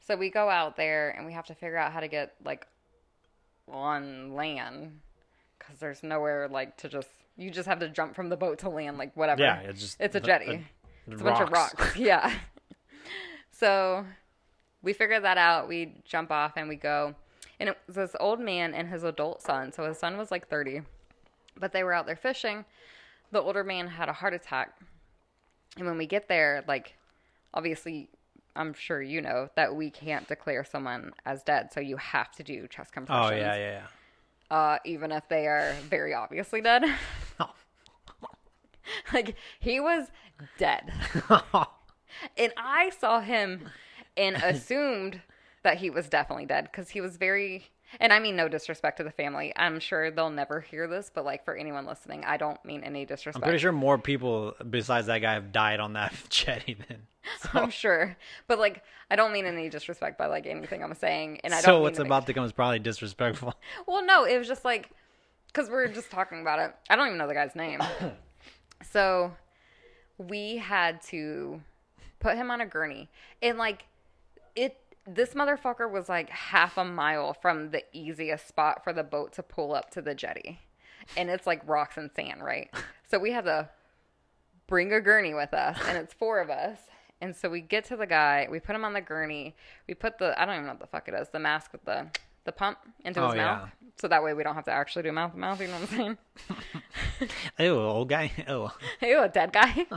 so 0.07 0.17
we 0.17 0.31
go 0.31 0.49
out 0.49 0.77
there 0.77 1.11
and 1.11 1.27
we 1.27 1.33
have 1.33 1.47
to 1.47 1.55
figure 1.55 1.77
out 1.77 1.93
how 1.93 2.01
to 2.01 2.09
get, 2.09 2.35
like, 2.45 2.67
on 3.67 4.35
land 4.35 5.01
because 5.59 5.79
there's 5.79 6.03
nowhere, 6.03 6.49
like, 6.49 6.77
to 6.79 6.89
just. 6.89 7.09
You 7.39 7.51
just 7.51 7.67
have 7.67 7.79
to 7.81 7.89
jump 7.89 8.15
from 8.15 8.29
the 8.29 8.37
boat 8.37 8.59
to 8.59 8.69
land, 8.69 8.99
like, 8.99 9.17
whatever. 9.17 9.43
Yeah, 9.43 9.61
it's 9.61 9.81
just 9.81 9.97
It's 10.01 10.15
a 10.15 10.21
jetty. 10.21 10.67
the 11.07 11.13
It's 11.13 11.23
a 11.23 11.25
bunch 11.25 11.41
of 11.41 11.51
rocks. 11.51 11.97
Yeah. 11.97 12.31
So 13.63 14.05
we 14.83 14.93
figure 14.93 15.21
that 15.21 15.39
out. 15.39 15.69
We 15.69 15.95
jump 16.05 16.33
off 16.33 16.55
and 16.57 16.69
we 16.69 16.75
go. 16.75 17.15
And 17.61 17.69
it 17.69 17.79
was 17.87 17.95
this 17.95 18.17
old 18.19 18.41
man 18.41 18.75
and 18.75 18.89
his 18.89 19.05
adult 19.05 19.41
son. 19.41 19.71
So 19.71 19.85
his 19.87 19.99
son 19.99 20.17
was 20.19 20.33
like 20.33 20.49
30. 20.49 20.83
But 21.57 21.73
they 21.73 21.85
were 21.85 21.93
out 21.93 22.07
there 22.07 22.17
fishing. 22.17 22.65
The 23.31 23.41
older 23.41 23.63
man 23.63 23.87
had 23.87 24.09
a 24.09 24.13
heart 24.13 24.35
attack. 24.35 24.77
And 25.77 25.87
when 25.87 25.97
we 25.97 26.07
get 26.07 26.27
there, 26.27 26.65
like, 26.67 26.97
obviously, 27.55 28.09
I'm 28.57 28.75
sure 28.75 29.01
you 29.01 29.21
know 29.23 29.49
that 29.55 29.77
we 29.77 29.91
can't 29.91 30.27
declare 30.27 30.65
someone 30.65 31.13
as 31.25 31.45
dead. 31.45 31.73
So 31.73 31.79
you 31.79 31.97
have 31.99 32.33
to 32.33 32.43
do 32.43 32.67
chest 32.67 32.93
compressions. 32.93 33.27
Oh 33.27 33.31
compressions. 33.31 33.59
yeah, 33.61 33.81
yeah, 34.51 34.57
Uh, 34.75 34.79
even 34.85 35.13
if 35.13 35.29
they 35.29 35.47
are 35.47 35.75
very 35.89 36.15
obviously 36.15 36.61
dead. 36.61 36.83
yeah. 37.39 37.47
like, 39.15 39.37
he 39.61 39.79
was 39.79 40.09
dead. 40.59 40.93
And 42.37 42.53
I 42.57 42.91
saw 42.91 43.21
him 43.21 43.69
and 44.17 44.37
assumed 44.43 45.21
that 45.63 45.79
he 45.79 45.91
was 45.91 46.09
definitely 46.09 46.47
dead 46.47 46.69
because 46.71 46.91
he 46.91 47.01
was 47.01 47.17
very. 47.17 47.71
And 48.01 48.11
I 48.11 48.21
mean 48.21 48.37
no 48.37 48.49
disrespect 48.49 48.97
to 48.99 49.05
the 49.05 49.11
family. 49.11 49.53
I'm 49.55 49.79
sure 49.79 50.11
they'll 50.11 50.31
never 50.31 50.61
hear 50.61 50.87
this, 50.87 51.11
but 51.15 51.27
like 51.27 51.45
for 51.45 51.55
anyone 51.55 51.85
listening, 51.85 52.25
I 52.25 52.39
don't 52.39 52.63
mean 52.65 52.83
any 52.85 53.05
disrespect. 53.05 53.37
I'm 53.37 53.43
pretty 53.43 53.59
sure 53.59 53.71
more 53.71 53.99
people 53.99 54.55
besides 54.71 55.09
that 55.09 55.19
guy 55.19 55.35
have 55.35 55.53
died 55.53 55.79
on 55.79 55.93
that 55.93 56.15
jetty 56.31 56.75
than. 56.89 57.07
I'm 57.53 57.71
sure, 57.71 58.17
but 58.49 58.59
like 58.59 58.83
I 59.11 59.17
don't 59.17 59.33
mean 59.33 59.45
any 59.45 59.69
disrespect 59.69 60.19
by 60.19 60.27
like 60.27 60.47
anything 60.47 60.83
I'm 60.83 60.95
saying. 60.95 61.41
And 61.45 61.53
I 61.53 61.57
don't. 61.57 61.65
So 61.65 61.75
mean 61.75 61.83
what's 61.83 61.99
about 61.99 62.27
to 62.27 62.35
come 62.35 62.45
is 62.45 62.53
probably 62.53 62.79
disrespectful. 62.79 63.55
Well, 63.87 64.05
no, 64.05 64.25
it 64.25 64.39
was 64.39 64.49
just 64.49 64.65
like 64.65 64.91
because 65.49 65.69
we 65.69 65.77
are 65.77 65.89
just 65.89 66.11
talking 66.11 66.41
about 66.41 66.59
it. 66.59 66.75
I 66.89 66.97
don't 66.97 67.07
even 67.09 67.19
know 67.19 67.29
the 67.29 67.35
guy's 67.35 67.55
name. 67.55 67.81
so 68.91 69.33
we 70.19 70.57
had 70.57 71.03
to 71.03 71.61
put 72.23 72.37
him 72.37 72.51
on 72.51 72.61
a 72.61 72.67
gurney, 72.67 73.09
and 73.43 73.59
like 73.59 73.85
it. 74.57 74.79
This 75.05 75.35
motherfucker 75.35 75.91
was 75.91 76.09
like 76.09 76.31
half 76.31 76.79
a 76.79 76.85
mile 76.85 77.35
from 77.35 77.73
the 77.73 77.83
easiest 77.93 78.47
spot 78.47 78.85
for 78.85 78.93
the 78.93 79.03
boat 79.03 79.33
to 79.33 79.43
pull 79.43 79.75
up 79.75 79.91
to 79.91 80.01
the 80.01 80.15
jetty, 80.15 80.61
and 81.17 81.29
it's 81.29 81.47
like 81.47 81.61
rocks 81.69 81.97
and 81.97 82.09
sand, 82.15 82.43
right? 82.43 82.71
So 83.11 83.19
we 83.19 83.33
had 83.33 83.45
to 83.47 83.69
bring 84.69 84.93
a 84.93 85.01
gurney 85.01 85.35
with 85.35 85.53
us, 85.53 85.77
and 85.89 85.99
it's 85.99 86.15
four 86.15 86.41
of 86.41 86.49
us. 86.51 86.79
And 87.21 87.37
so 87.37 87.49
we 87.49 87.61
get 87.61 87.85
to 87.87 87.97
the 87.97 88.07
guy, 88.07 88.49
we 88.51 88.59
put 88.59 88.75
him 88.75 88.85
on 88.85 88.93
the 88.95 89.01
gurney, 89.01 89.55
we 89.89 89.95
put 89.95 90.19
the 90.19 90.41
I 90.41 90.45
don't 90.45 90.55
even 90.55 90.67
know 90.67 90.73
what 90.73 90.81
the 90.81 90.87
fuck 90.87 91.09
it 91.09 91.15
is, 91.15 91.29
the 91.29 91.39
mask 91.41 91.73
with 91.73 91.85
the 91.85 92.07
the 92.45 92.53
pump 92.53 92.79
into 93.05 93.21
oh, 93.21 93.27
his 93.27 93.35
Oh, 93.35 93.37
mouth. 93.37 93.69
yeah. 93.69 93.89
So 94.01 94.09
that 94.09 94.23
way 94.25 94.35
we 94.35 94.43
don't 94.43 94.55
have 94.57 94.65
to 94.65 94.73
actually 94.73 95.03
do 95.03 95.13
mouth 95.13 95.33
to 95.33 95.39
mouth, 95.39 95.61
you 95.61 95.69
know 95.69 95.75
what 95.75 95.93
I'm 95.93 95.97
saying? 95.99 97.29
Ew, 97.59 97.77
old 97.79 98.09
guy. 98.09 98.33
Ew. 98.49 98.71
Ew, 99.03 99.23
a 99.23 99.29
dead 99.29 99.53
guy. 99.53 99.87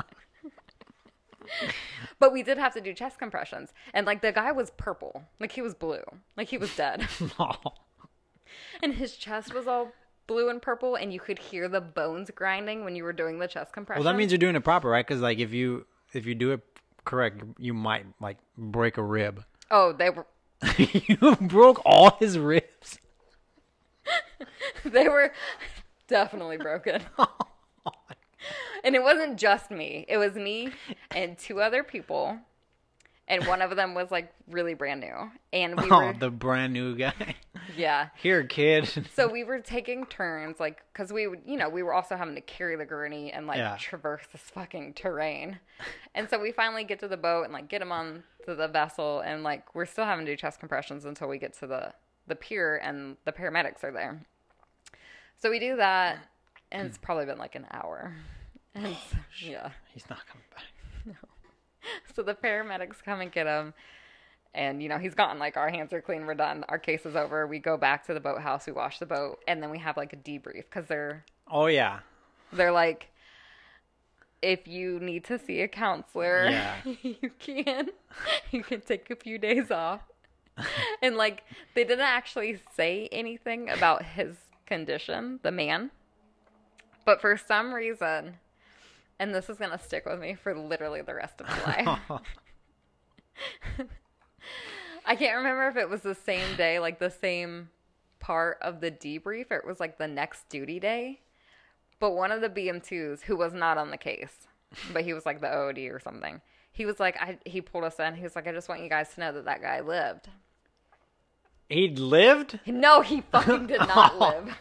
but 2.19 2.34
we 2.34 2.43
did 2.43 2.58
have 2.58 2.73
to 2.73 2.81
do 2.81 2.93
chest 2.93 3.19
compressions. 3.19 3.73
And 3.93 4.05
like 4.05 4.21
the 4.21 4.31
guy 4.31 4.51
was 4.51 4.71
purple. 4.71 5.23
Like 5.39 5.51
he 5.51 5.62
was 5.62 5.73
blue. 5.73 6.03
Like 6.38 6.49
he 6.49 6.58
was 6.58 6.75
dead. 6.75 7.08
and 8.84 8.93
his 8.93 9.15
chest 9.15 9.53
was 9.53 9.67
all 9.67 9.91
blue 10.27 10.49
and 10.49 10.62
purple 10.62 10.95
and 10.95 11.13
you 11.13 11.19
could 11.19 11.38
hear 11.38 11.67
the 11.67 11.81
bones 11.81 12.31
grinding 12.34 12.84
when 12.84 12.95
you 12.95 13.03
were 13.03 13.13
doing 13.13 13.39
the 13.39 13.47
chest 13.47 13.73
compression. 13.73 14.03
Well, 14.03 14.12
that 14.12 14.17
means 14.17 14.31
you're 14.31 14.39
doing 14.39 14.55
it 14.55 14.63
proper, 14.63 14.89
right? 14.89 15.05
Because 15.05 15.21
like 15.21 15.39
if 15.39 15.53
you 15.53 15.86
if 16.13 16.25
you 16.25 16.36
do 16.36 16.51
it 16.51 16.62
correct, 17.03 17.43
you 17.60 17.73
might 17.73 18.05
like 18.19 18.38
break 18.58 18.97
a 18.97 19.03
rib. 19.03 19.43
Oh, 19.71 19.93
they 19.93 20.10
were 20.10 20.25
you 20.77 21.36
broke 21.41 21.81
all 21.86 22.17
his 22.19 22.39
ribs. 22.39 22.99
they 24.86 25.08
were 25.08 25.31
definitely 26.08 26.58
broken. 26.58 27.01
And 28.84 28.95
it 28.95 29.03
wasn't 29.03 29.38
just 29.38 29.71
me. 29.71 30.05
It 30.08 30.17
was 30.17 30.34
me 30.34 30.71
and 31.12 31.38
two 31.38 31.62
other 31.62 31.84
people. 31.84 32.38
And 33.27 33.43
one 33.47 33.63
of 33.63 33.75
them 33.75 33.95
was 33.95 34.12
like 34.12 34.31
really 34.51 34.75
brand 34.75 35.01
new. 35.01 35.31
And 35.51 35.81
we 35.81 35.88
Oh, 35.91 35.97
were 36.05 36.13
the 36.13 36.29
brand 36.29 36.73
new 36.73 36.95
guy. 36.95 37.36
yeah. 37.75 38.10
Here, 38.15 38.43
kid. 38.43 38.88
So 39.15 39.27
we 39.27 39.43
were 39.43 39.60
taking 39.60 40.05
turns 40.05 40.60
like 40.60 40.84
cuz 40.93 41.12
we 41.12 41.25
would, 41.25 41.41
you 41.43 41.58
know, 41.58 41.67
we 41.67 41.81
were 41.81 41.93
also 41.93 42.15
having 42.15 42.36
to 42.36 42.41
carry 42.41 42.75
the 42.75 42.86
gurney 42.86 43.31
and 43.31 43.47
like 43.47 43.58
Yeah. 43.58 43.77
traverse 43.79 44.27
this 44.31 44.41
fucking 44.41 44.93
terrain. 44.93 45.60
And 46.13 46.29
so 46.29 46.39
we 46.39 46.51
finally 46.51 46.84
get 46.84 46.99
to 46.99 47.08
the 47.08 47.17
boat 47.17 47.45
and 47.45 47.53
like 47.53 47.67
get 47.67 47.81
him 47.81 47.91
on 47.91 48.23
to 48.45 48.53
the 48.53 48.67
vessel 48.67 49.21
and 49.21 49.41
like 49.41 49.73
we're 49.73 49.88
still 49.88 50.05
having 50.05 50.25
to 50.27 50.31
do 50.34 50.38
chest 50.38 50.60
compressions 50.60 51.03
until 51.05 51.27
we 51.27 51.39
get 51.39 51.53
to 51.60 51.65
the 51.67 51.93
the 52.27 52.36
pier 52.36 52.77
and 52.77 53.17
the 53.25 53.31
paramedics 53.31 53.84
are 53.84 53.91
there. 53.91 54.19
So 55.38 55.49
we 55.49 55.58
do 55.58 55.75
that 55.77 56.19
and 56.76 56.88
it's 56.88 56.98
hmm. 56.98 57.04
probably 57.04 57.26
been 57.26 57.38
like 57.38 57.56
an 57.56 57.68
hour. 57.72 58.14
Oh, 58.76 58.80
and 58.80 58.96
so- 59.10 59.18
yeah. 59.42 59.70
He's 59.94 60.10
not 60.10 60.20
coming 60.28 60.46
back. 60.54 61.16
So 62.16 62.24
the 62.24 62.34
paramedics 62.34 63.04
come 63.04 63.22
and 63.22 63.32
get 63.32 63.46
him. 63.46 63.74
And, 64.56 64.82
you 64.82 64.90
know, 64.90 64.98
he's 64.98 65.14
gone. 65.14 65.38
Like, 65.38 65.58
our 65.58 65.70
hands 65.70 65.94
are 65.94 66.02
clean. 66.02 66.26
We're 66.26 66.34
done. 66.34 66.64
Our 66.70 66.80
case 66.80 67.06
is 67.06 67.16
over. 67.16 67.46
We 67.46 67.60
go 67.60 67.78
back 67.78 68.08
to 68.08 68.14
the 68.14 68.20
boathouse. 68.20 68.66
We 68.66 68.72
wash 68.74 69.00
the 69.00 69.06
boat. 69.06 69.40
And 69.48 69.62
then 69.62 69.70
we 69.70 69.78
have, 69.80 69.98
like, 69.98 70.14
a 70.14 70.16
debrief 70.16 70.64
because 70.64 70.88
they're, 70.88 71.26
Oh 71.52 71.68
yeah. 71.68 72.00
they're 72.54 72.72
like, 72.72 73.12
if 74.42 74.68
you 74.68 75.00
need 75.00 75.26
to 75.26 75.38
see 75.38 75.62
a 75.62 75.68
counselor, 75.68 76.48
Yeah. 76.50 76.76
you 77.04 77.32
can. 77.38 77.90
You 78.50 78.64
can 78.64 78.82
take 78.82 79.12
a 79.12 79.16
few 79.16 79.38
days 79.38 79.70
off. 79.72 80.02
and, 81.04 81.18
like, 81.18 81.44
they 81.76 81.84
didn't 81.84 82.06
actually 82.06 82.60
say 82.76 83.10
anything 83.12 83.70
about 83.70 84.04
his 84.04 84.38
condition, 84.66 85.40
the 85.44 85.52
man. 85.52 85.92
But 87.06 87.22
for 87.22 87.38
some 87.38 87.74
reason, 87.74 88.38
and 89.20 89.34
this 89.34 89.50
is 89.50 89.58
going 89.58 89.72
to 89.72 89.80
stick 89.80 90.06
with 90.06 90.20
me 90.20 90.34
for 90.36 90.58
literally 90.58 91.02
the 91.02 91.15
rest 91.15 91.39
of 91.39 91.48
my 91.48 91.63
life. 91.65 92.00
I 95.06 95.15
can't 95.15 95.38
remember 95.38 95.68
if 95.68 95.78
it 95.78 95.89
was 95.89 96.02
the 96.02 96.15
same 96.15 96.56
day, 96.58 96.80
like 96.80 97.00
the 97.00 97.12
same 97.12 97.70
part 98.20 98.58
of 98.62 98.82
the 98.82 98.89
debrief, 98.91 99.52
or 99.52 99.58
it 99.58 99.68
was 99.68 99.80
like 99.80 99.98
the 99.98 100.08
next 100.08 100.50
duty 100.50 100.80
day. 100.80 101.22
But 102.00 102.12
one 102.12 102.32
of 102.32 102.41
the 102.41 102.50
BM2s 102.50 103.22
who 103.22 103.38
was 103.38 103.54
not 103.54 103.78
on 103.78 103.91
the 103.91 103.98
case, 103.98 104.48
but 104.91 105.04
he 105.04 105.13
was 105.13 105.26
like 105.26 105.41
the 105.41 105.54
OD 105.54 105.78
or 105.91 106.00
something. 106.00 106.41
He 106.72 106.86
was 106.86 107.00
like, 107.00 107.15
I, 107.22 107.38
he 107.46 107.62
pulled 107.62 107.86
us 107.86 108.00
in. 108.00 108.15
He 108.15 108.24
was 108.24 108.36
like, 108.36 108.48
I 108.48 108.52
just 108.52 108.68
want 108.68 108.82
you 108.82 108.89
guys 108.89 109.13
to 109.13 109.20
know 109.22 109.32
that 109.32 109.46
that 109.46 109.62
guy 109.62 109.80
lived. 109.80 110.28
he 111.70 111.89
lived. 111.89 112.60
No, 112.65 113.02
he 113.02 113.22
fucking 113.32 113.68
did 113.68 113.80
not 113.80 114.20
live. 114.20 114.58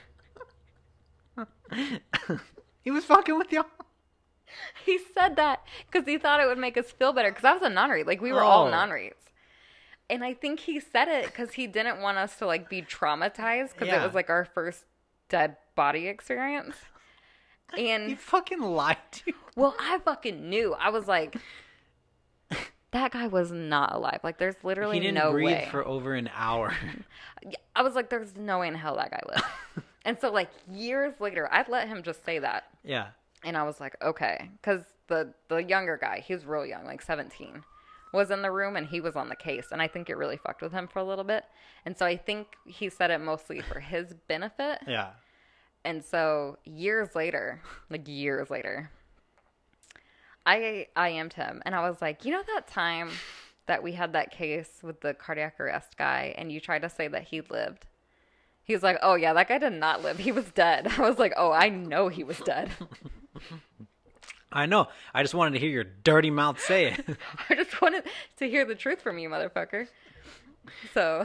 He 2.82 2.90
was 2.90 3.04
fucking 3.06 3.38
with 3.38 3.50
y'all. 3.50 3.64
He 4.84 4.98
said 5.14 5.36
that 5.36 5.64
because 5.90 6.06
he 6.06 6.18
thought 6.18 6.38
it 6.40 6.46
would 6.46 6.58
make 6.58 6.76
us 6.76 6.90
feel 6.92 7.14
better. 7.14 7.30
Because 7.30 7.44
I 7.46 7.54
was 7.54 7.62
a 7.62 7.70
non-rate, 7.70 8.06
like 8.06 8.20
we 8.20 8.30
were 8.32 8.42
all 8.42 8.66
Oh. 8.66 8.70
non-rates. 8.70 9.22
And 10.10 10.22
I 10.22 10.34
think 10.34 10.60
he 10.60 10.78
said 10.80 11.08
it 11.08 11.24
because 11.24 11.54
he 11.54 11.66
didn't 11.66 12.02
want 12.02 12.18
us 12.18 12.36
to 12.36 12.46
like 12.46 12.68
be 12.68 12.82
traumatized 12.82 13.72
because 13.72 13.88
it 13.88 14.02
was 14.04 14.12
like 14.14 14.28
our 14.28 14.44
first 14.44 14.84
dead 15.30 15.56
body 15.74 16.08
experience. 16.08 16.76
And 17.76 18.08
he 18.10 18.14
fucking 18.16 18.60
lied 18.60 18.98
to 19.12 19.22
you. 19.28 19.34
well, 19.56 19.74
I 19.80 19.98
fucking 20.04 20.48
knew. 20.50 20.74
I 20.74 20.90
was 20.90 21.08
like, 21.08 21.36
that 22.90 23.12
guy 23.12 23.26
was 23.28 23.50
not 23.50 23.94
alive. 23.94 24.20
Like, 24.22 24.36
there's 24.38 24.56
literally 24.62 24.96
He 24.96 25.00
didn't 25.00 25.14
no 25.16 25.32
breathe 25.32 25.46
way. 25.46 25.68
for 25.70 25.84
over 25.86 26.14
an 26.14 26.28
hour. 26.34 26.74
I 27.74 27.82
was 27.82 27.94
like, 27.94 28.10
there's 28.10 28.36
no 28.36 28.60
way 28.60 28.68
in 28.68 28.74
hell 28.74 28.96
that 28.96 29.10
guy 29.10 29.20
lived. 29.28 29.44
And 30.04 30.18
so, 30.20 30.30
like 30.30 30.50
years 30.70 31.14
later, 31.20 31.48
I'd 31.52 31.68
let 31.68 31.88
him 31.88 32.02
just 32.02 32.24
say 32.24 32.38
that. 32.38 32.64
yeah. 32.84 33.08
And 33.46 33.58
I 33.58 33.62
was 33.64 33.78
like, 33.78 33.94
okay, 34.02 34.48
because 34.60 34.82
the 35.08 35.34
the 35.48 35.58
younger 35.58 35.98
guy, 36.00 36.20
he 36.26 36.32
was 36.32 36.46
real 36.46 36.64
young, 36.64 36.84
like 36.86 37.02
17, 37.02 37.62
was 38.12 38.30
in 38.30 38.40
the 38.40 38.50
room 38.50 38.74
and 38.76 38.86
he 38.86 39.00
was 39.02 39.16
on 39.16 39.28
the 39.28 39.36
case, 39.36 39.66
and 39.70 39.82
I 39.82 39.88
think 39.88 40.08
it 40.08 40.16
really 40.16 40.38
fucked 40.38 40.62
with 40.62 40.72
him 40.72 40.88
for 40.88 40.98
a 41.00 41.04
little 41.04 41.24
bit. 41.24 41.44
And 41.84 41.94
so 41.96 42.06
I 42.06 42.16
think 42.16 42.46
he 42.66 42.88
said 42.88 43.10
it 43.10 43.18
mostly 43.20 43.60
for 43.60 43.80
his 43.80 44.14
benefit. 44.28 44.78
Yeah. 44.88 45.10
And 45.86 46.02
so 46.02 46.56
years 46.64 47.14
later, 47.14 47.60
like 47.90 48.08
years 48.08 48.48
later, 48.48 48.90
I 50.46 50.86
I 50.96 51.10
ammed 51.10 51.34
him, 51.34 51.62
and 51.66 51.74
I 51.74 51.88
was 51.88 52.00
like, 52.00 52.24
you 52.24 52.32
know 52.32 52.42
that 52.54 52.66
time 52.66 53.10
that 53.66 53.82
we 53.82 53.92
had 53.92 54.12
that 54.14 54.30
case 54.30 54.80
with 54.82 55.00
the 55.02 55.12
cardiac 55.14 55.58
arrest 55.60 55.96
guy, 55.98 56.34
and 56.38 56.50
you 56.52 56.60
tried 56.60 56.82
to 56.82 56.88
say 56.88 57.08
that 57.08 57.24
he 57.24 57.40
lived. 57.42 57.86
He 58.64 58.72
was 58.72 58.82
like, 58.82 58.98
"Oh 59.02 59.14
yeah, 59.14 59.34
that 59.34 59.48
guy 59.48 59.58
did 59.58 59.74
not 59.74 60.02
live. 60.02 60.18
He 60.18 60.32
was 60.32 60.46
dead." 60.52 60.88
I 60.98 61.02
was 61.08 61.18
like, 61.18 61.34
"Oh, 61.36 61.52
I 61.52 61.68
know 61.68 62.08
he 62.08 62.24
was 62.24 62.38
dead." 62.40 62.70
I 64.52 64.66
know. 64.66 64.86
I 65.12 65.22
just 65.22 65.34
wanted 65.34 65.54
to 65.54 65.58
hear 65.58 65.70
your 65.70 65.84
dirty 65.84 66.30
mouth 66.30 66.60
say 66.60 66.86
it. 66.92 67.04
I 67.50 67.56
just 67.56 67.80
wanted 67.82 68.04
to 68.38 68.48
hear 68.48 68.64
the 68.64 68.76
truth 68.76 69.02
from 69.02 69.18
you, 69.18 69.28
motherfucker. 69.28 69.88
So, 70.94 71.24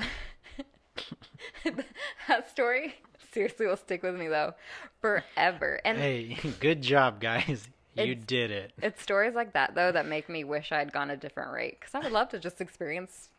that 2.27 2.49
story 2.49 2.95
seriously 3.31 3.67
will 3.67 3.77
stick 3.77 4.01
with 4.03 4.15
me 4.15 4.27
though 4.27 4.55
forever. 4.99 5.79
And 5.85 5.97
hey, 5.97 6.37
good 6.59 6.81
job, 6.81 7.21
guys. 7.21 7.67
You 7.95 8.15
did 8.15 8.49
it. 8.51 8.71
it's 8.81 9.01
stories 9.01 9.35
like 9.35 9.53
that 9.53 9.75
though 9.75 9.91
that 9.91 10.05
make 10.07 10.29
me 10.29 10.43
wish 10.43 10.71
I'd 10.71 10.91
gone 10.93 11.09
a 11.09 11.17
different 11.17 11.51
rate 11.51 11.77
because 11.79 11.93
I 11.93 11.99
would 11.99 12.13
love 12.13 12.29
to 12.29 12.39
just 12.39 12.61
experience 12.61 13.29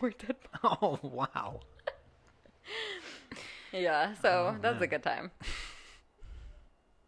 more 0.00 0.10
dead. 0.10 0.36
bodies. 0.62 0.78
Oh 0.82 0.98
wow. 1.02 1.60
Yeah, 3.72 4.14
so 4.20 4.54
Oh, 4.56 4.62
that 4.62 4.72
was 4.72 4.82
a 4.82 4.86
good 4.88 5.02
time. 5.04 5.30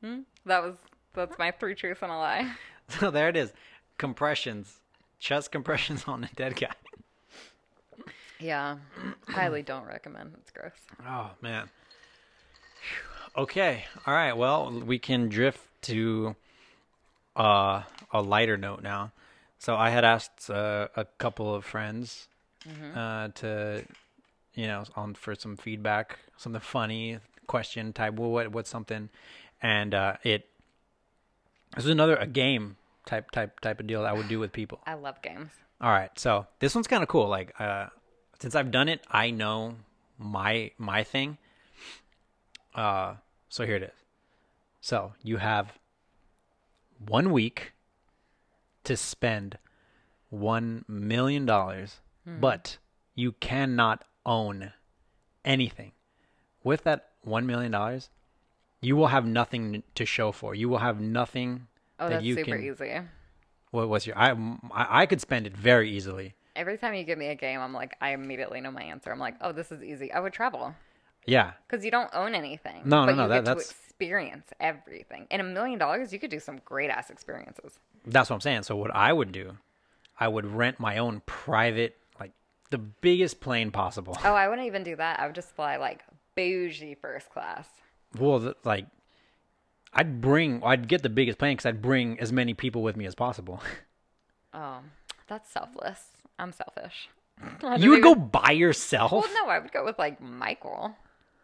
Hmm? 0.01 0.21
That 0.47 0.63
was 0.63 0.77
that's 1.15 1.37
my 1.39 1.51
three 1.51 1.75
truths 1.75 2.03
and 2.03 2.13
a 2.13 2.17
lie. 2.17 2.53
So 3.01 3.11
there 3.11 3.29
it 3.29 3.37
is. 3.37 3.53
Compressions. 3.99 4.81
Chest 5.19 5.51
compressions 5.51 6.05
on 6.09 6.25
a 6.25 6.29
dead 6.37 6.57
guy. 6.57 6.75
Yeah, 8.39 8.77
highly 9.29 9.63
don't 9.63 9.87
recommend. 9.87 10.35
It's 10.39 10.51
gross. 10.51 10.73
Oh 11.07 11.31
man. 11.41 11.69
Okay. 13.37 13.85
All 14.07 14.13
right. 14.15 14.37
Well, 14.37 14.71
we 14.85 14.99
can 14.99 15.29
drift 15.29 15.61
to 15.83 16.37
uh, 17.37 17.83
a 18.13 18.21
lighter 18.21 18.57
note 18.57 18.83
now. 18.83 19.13
So 19.59 19.77
I 19.77 19.91
had 19.91 20.05
asked 20.05 20.51
uh, 20.51 20.89
a 20.97 21.05
couple 21.19 21.55
of 21.55 21.65
friends 21.65 22.29
uh, 22.95 23.29
to, 23.37 23.85
you 24.55 24.67
know, 24.67 24.85
on 24.97 25.15
for 25.15 25.35
some 25.35 25.57
feedback, 25.57 26.19
something 26.37 26.61
funny, 26.61 27.19
question 27.47 27.93
type. 27.93 28.15
Well, 28.15 28.31
what 28.31 28.53
what's 28.53 28.71
something, 28.71 29.09
and 29.63 29.95
uh, 29.95 30.17
it. 30.23 30.49
This 31.77 31.85
is 31.85 31.91
another 31.91 32.17
a 32.17 32.27
game 32.27 32.77
type 33.07 33.31
type 33.31 33.61
type 33.61 33.81
of 33.81 33.87
deal 33.87 34.03
that 34.03 34.09
I 34.09 34.13
would 34.13 34.29
do 34.29 34.39
with 34.39 34.53
people. 34.53 34.81
I 34.87 34.95
love 34.95 35.21
games. 35.23 35.51
All 35.81 35.91
right, 35.91 36.17
so 36.19 36.47
this 36.61 36.75
one's 36.75 36.87
kind 36.87 37.03
of 37.03 37.09
cool. 37.09 37.29
Like, 37.29 37.53
uh, 37.59 37.87
since 38.41 38.55
I've 38.55 38.71
done 38.71 38.89
it, 38.89 39.01
I 39.11 39.31
know 39.31 39.77
my 40.19 40.71
my 40.79 41.03
thing. 41.03 41.39
Uh, 42.75 43.15
so 43.49 43.67
here 43.67 43.77
it 43.77 43.83
is. 43.83 43.99
So 44.81 45.13
you 45.23 45.39
have 45.39 45.73
one 47.07 47.33
week 47.33 47.73
to 48.85 48.97
spend 48.97 49.59
one 50.31 50.85
million 50.89 51.45
dollars, 51.47 52.01
but 52.41 52.79
you 53.15 53.33
cannot 53.33 54.05
own 54.27 54.73
anything. 55.45 55.93
With 56.65 56.85
that 56.85 57.09
one 57.23 57.47
million 57.47 57.73
dollars, 57.73 58.09
you 58.81 58.97
will 58.97 59.09
have 59.09 59.27
nothing 59.27 59.83
to 59.95 60.05
show 60.07 60.33
for. 60.33 60.55
You 60.55 60.69
will 60.69 60.79
have 60.79 61.01
nothing 61.01 61.67
Oh, 61.99 62.09
that 62.09 62.15
that's 62.17 62.25
you 62.25 62.35
super 62.35 62.57
can. 62.57 62.63
easy. 62.65 63.01
What 63.71 63.89
was 63.89 64.07
your? 64.07 64.19
I, 64.19 64.31
I 64.73 65.03
I 65.03 65.07
could 65.07 65.21
spend 65.21 65.47
it 65.47 65.57
very 65.57 65.91
easily. 65.91 66.35
Every 66.55 66.77
time 66.77 66.95
you 66.95 67.05
give 67.05 67.17
me 67.19 67.29
a 67.29 67.35
game, 67.35 67.61
I'm 67.61 67.73
like, 67.73 67.97
I 68.01 68.11
immediately 68.11 68.61
know 68.61 68.71
my 68.71 68.83
answer. 68.83 69.11
I'm 69.11 69.19
like, 69.19 69.37
oh, 69.41 69.53
this 69.53 69.73
is 69.73 69.83
easy. 69.83 70.13
I 70.13 70.21
would 70.21 70.35
travel 70.35 70.75
Yeah, 71.27 71.53
because 71.67 71.83
you 71.85 71.91
don't 71.91 72.11
own 72.13 72.35
anything. 72.35 72.83
No, 72.85 73.07
no, 73.07 73.07
but 73.07 73.17
no, 73.17 73.23
You 73.23 73.29
that- 73.31 73.35
get 73.37 73.45
that's- 73.47 73.69
to 73.69 73.75
experience 73.75 74.47
everything. 74.61 75.27
In 75.31 75.41
a 75.41 75.45
million 75.45 75.79
dollars, 75.79 76.13
you 76.13 76.19
could 76.19 76.31
do 76.31 76.41
some 76.41 76.61
great 76.65 76.91
ass 76.91 77.09
experiences. 77.11 77.79
that's 78.05 78.29
what 78.29 78.35
I'm 78.35 78.41
saying. 78.43 78.65
So 78.65 78.77
what 78.77 78.95
I 78.95 79.13
would 79.13 79.33
do, 79.33 79.57
I 80.21 80.29
would 80.29 80.45
rent 80.45 80.79
my 80.81 80.99
own 80.99 81.23
private, 81.25 81.97
the 82.73 82.79
biggest 82.79 83.41
plane 83.41 83.71
possible. 83.71 84.19
Oh, 84.25 84.35
I 84.35 84.49
wouldn't 84.49 84.67
even 84.67 84.83
do 84.83 84.97
that. 84.97 85.21
I 85.21 85.27
would 85.27 85.35
just 85.37 85.55
fly 85.55 85.77
like 85.77 86.03
bougie 86.35 86.97
first 87.01 87.31
class. 87.31 87.69
Well, 88.19 88.41
th- 88.41 88.57
like 88.65 88.87
I'd 89.93 90.21
bring, 90.21 90.63
I'd 90.65 90.89
get 90.89 91.03
the 91.03 91.09
biggest 91.09 91.39
plane 91.39 91.57
because 91.57 91.67
I'd 91.67 91.83
bring 91.83 92.19
as 92.19 92.33
many 92.33 92.55
people 92.55 92.83
with 92.83 92.97
me 92.97 93.07
as 93.07 93.15
possible. 93.15 93.63
Oh, 94.53 94.79
that's 95.29 95.51
selfless. 95.51 96.09
I'm 96.39 96.53
selfish. 96.53 97.09
You 97.79 97.91
would 97.91 98.03
don't 98.03 98.15
go 98.15 98.15
by 98.15 98.53
yourself. 98.53 99.11
Well, 99.13 99.29
no, 99.35 99.49
I 99.49 99.59
would 99.59 99.73
go 99.73 99.85
with 99.85 99.99
like 99.99 100.21
Michael 100.21 100.95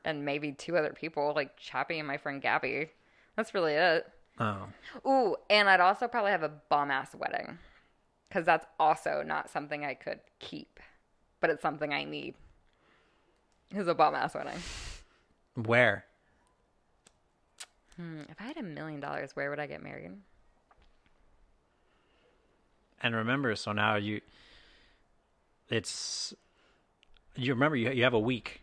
and 0.04 0.24
maybe 0.24 0.52
two 0.52 0.76
other 0.76 0.92
people, 0.92 1.32
like 1.34 1.56
Chappie 1.56 1.98
and 1.98 2.06
my 2.06 2.16
friend 2.18 2.40
Gabby. 2.40 2.90
That's 3.36 3.54
really 3.54 3.72
it. 3.74 4.06
Oh, 4.38 4.68
Ooh, 5.06 5.36
and 5.50 5.68
I'd 5.68 5.80
also 5.80 6.06
probably 6.06 6.30
have 6.30 6.42
a 6.44 6.52
bomb 6.68 6.90
ass 6.90 7.14
wedding 7.14 7.58
because 8.28 8.44
that's 8.46 8.66
also 8.78 9.22
not 9.26 9.50
something 9.50 9.84
I 9.84 9.94
could 9.94 10.20
keep, 10.38 10.78
but 11.40 11.50
it's 11.50 11.62
something 11.62 11.92
I 11.92 12.04
need. 12.04 12.34
Is 13.74 13.86
a 13.86 13.94
bomb 13.94 14.14
ass 14.14 14.34
wedding. 14.34 14.58
where? 15.54 16.04
Hmm, 17.96 18.20
if 18.28 18.36
I 18.40 18.44
had 18.44 18.56
a 18.56 18.62
million 18.62 19.00
dollars, 19.00 19.34
where 19.34 19.50
would 19.50 19.58
I 19.58 19.66
get 19.66 19.82
married? 19.82 20.12
And 23.02 23.14
remember, 23.14 23.54
so 23.56 23.72
now 23.72 23.96
you, 23.96 24.20
it's, 25.68 26.32
you 27.36 27.52
remember 27.52 27.76
you 27.76 27.90
you 27.90 28.04
have 28.04 28.14
a 28.14 28.18
week, 28.18 28.62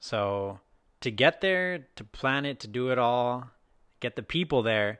so 0.00 0.60
to 1.00 1.10
get 1.10 1.40
there, 1.40 1.86
to 1.96 2.04
plan 2.04 2.46
it, 2.46 2.60
to 2.60 2.68
do 2.68 2.90
it 2.90 2.98
all, 2.98 3.50
get 4.00 4.16
the 4.16 4.22
people 4.22 4.62
there, 4.62 4.98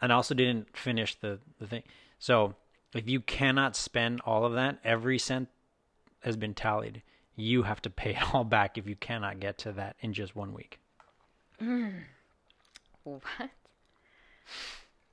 and 0.00 0.12
also 0.12 0.34
didn't 0.34 0.76
finish 0.76 1.14
the 1.16 1.38
the 1.58 1.66
thing. 1.66 1.82
So 2.18 2.54
if 2.94 3.08
you 3.08 3.20
cannot 3.20 3.74
spend 3.76 4.20
all 4.24 4.44
of 4.44 4.52
that, 4.54 4.78
every 4.84 5.18
cent 5.18 5.48
has 6.26 6.36
been 6.36 6.52
tallied. 6.54 7.02
You 7.36 7.62
have 7.62 7.80
to 7.82 7.90
pay 7.90 8.10
it 8.16 8.34
all 8.34 8.44
back 8.44 8.76
if 8.76 8.86
you 8.86 8.96
cannot 8.96 9.40
get 9.40 9.56
to 9.58 9.72
that 9.72 9.96
in 10.00 10.12
just 10.12 10.36
one 10.36 10.52
week. 10.52 10.78
Hmm. 11.58 11.88
What? 13.04 13.22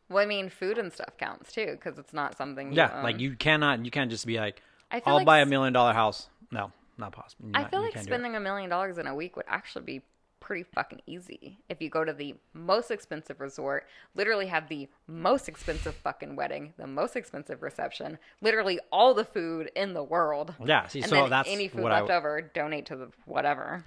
Well, 0.10 0.22
I 0.24 0.26
mean, 0.26 0.50
food 0.50 0.78
and 0.78 0.92
stuff 0.92 1.18
counts 1.18 1.52
too 1.54 1.68
because 1.80 1.98
it's 1.98 2.14
not 2.14 2.36
something. 2.38 2.72
You 2.72 2.78
Yeah, 2.78 2.98
own. 2.98 3.04
like 3.04 3.20
you 3.20 3.36
cannot, 3.36 3.86
you 3.86 3.92
can't 3.92 4.10
just 4.12 4.26
be 4.28 4.38
like, 4.40 4.62
I'll 5.06 5.16
like 5.18 5.26
buy 5.26 5.40
a 5.40 5.46
million 5.46 5.74
dollar 5.74 5.94
house. 5.94 6.28
No, 6.52 6.72
not 6.98 7.14
possible. 7.14 7.50
I 7.54 7.62
Not- 7.62 7.72
feel 7.72 7.82
like 7.82 7.94
can't 7.94 8.06
do 8.06 8.12
it. 8.12 8.14
spending 8.14 8.36
a 8.36 8.40
million 8.40 8.70
dollars 8.70 8.98
in 8.98 9.08
a 9.08 9.16
week 9.16 9.36
would 9.36 9.46
actually 9.48 9.86
be 9.86 10.02
pretty 10.44 10.64
fucking 10.64 11.02
easy 11.08 11.58
if 11.70 11.82
you 11.82 11.90
go 11.90 12.04
to 12.04 12.12
the 12.12 12.36
most 12.54 12.92
expensive 12.92 13.40
resort, 13.40 13.88
literally 14.14 14.46
have 14.48 14.68
the 14.68 14.90
most 15.08 15.48
expensive 15.48 15.96
fucking 15.96 16.36
wedding, 16.36 16.74
the 16.78 16.86
most 16.86 17.16
expensive 17.16 17.64
reception, 17.64 18.20
literally 18.42 18.78
all 18.92 19.14
the 19.14 19.24
food 19.24 19.72
in 19.74 19.94
the 19.94 20.04
world. 20.04 20.54
Yeah, 20.64 20.86
see, 20.88 21.00
and 21.02 21.10
so 21.10 21.30
that's 21.30 21.50
any 21.50 21.70
food 21.70 21.86
left 21.86 22.10
I. 22.10 22.16
over, 22.16 22.52
donate 22.54 22.88
to 22.88 22.98
the 22.98 23.10
whatever. 23.26 23.86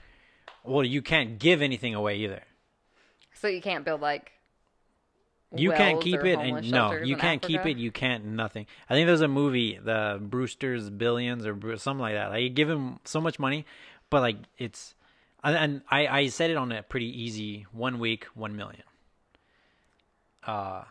Well, 0.65 0.83
you 0.83 1.03
can't 1.03 1.39
give 1.39 1.61
anything 1.61 1.95
away 1.95 2.17
either. 2.17 2.43
So 3.35 3.49
you 3.49 3.61
can't 3.61 3.85
build 3.85 4.01
like 4.01 4.33
You 5.55 5.73
can't 5.73 6.01
keep 6.01 6.25
it, 6.25 6.39
and 6.39 6.71
no, 6.71 6.93
you 6.93 7.17
can't 7.17 7.41
keep 7.41 7.65
it. 7.67 7.77
You 7.77 7.91
can't 7.93 8.25
nothing. 8.25 8.67
I 8.89 8.95
think 8.95 9.07
there's 9.07 9.21
a 9.21 9.29
movie, 9.29 9.79
the 9.83 10.19
Brewster's 10.21 10.91
Billions 10.91 11.47
or 11.47 11.55
something 11.77 12.01
like 12.01 12.15
that. 12.15 12.31
Like 12.31 12.43
you 12.43 12.51
give 12.51 12.69
him 12.69 12.99
so 13.05 13.21
much 13.21 13.39
money, 13.39 13.65
but 14.11 14.21
like 14.21 14.37
it's, 14.59 14.95
and- 15.45 15.57
and 15.57 15.83
I 15.91 16.07
I 16.07 16.27
said 16.29 16.51
it 16.51 16.57
on 16.57 16.73
a 16.73 16.83
pretty 16.83 17.07
easy 17.23 17.67
one 17.73 17.99
week, 17.99 18.25
one 18.35 18.57
million. 18.57 18.83
Uh, 20.47 20.85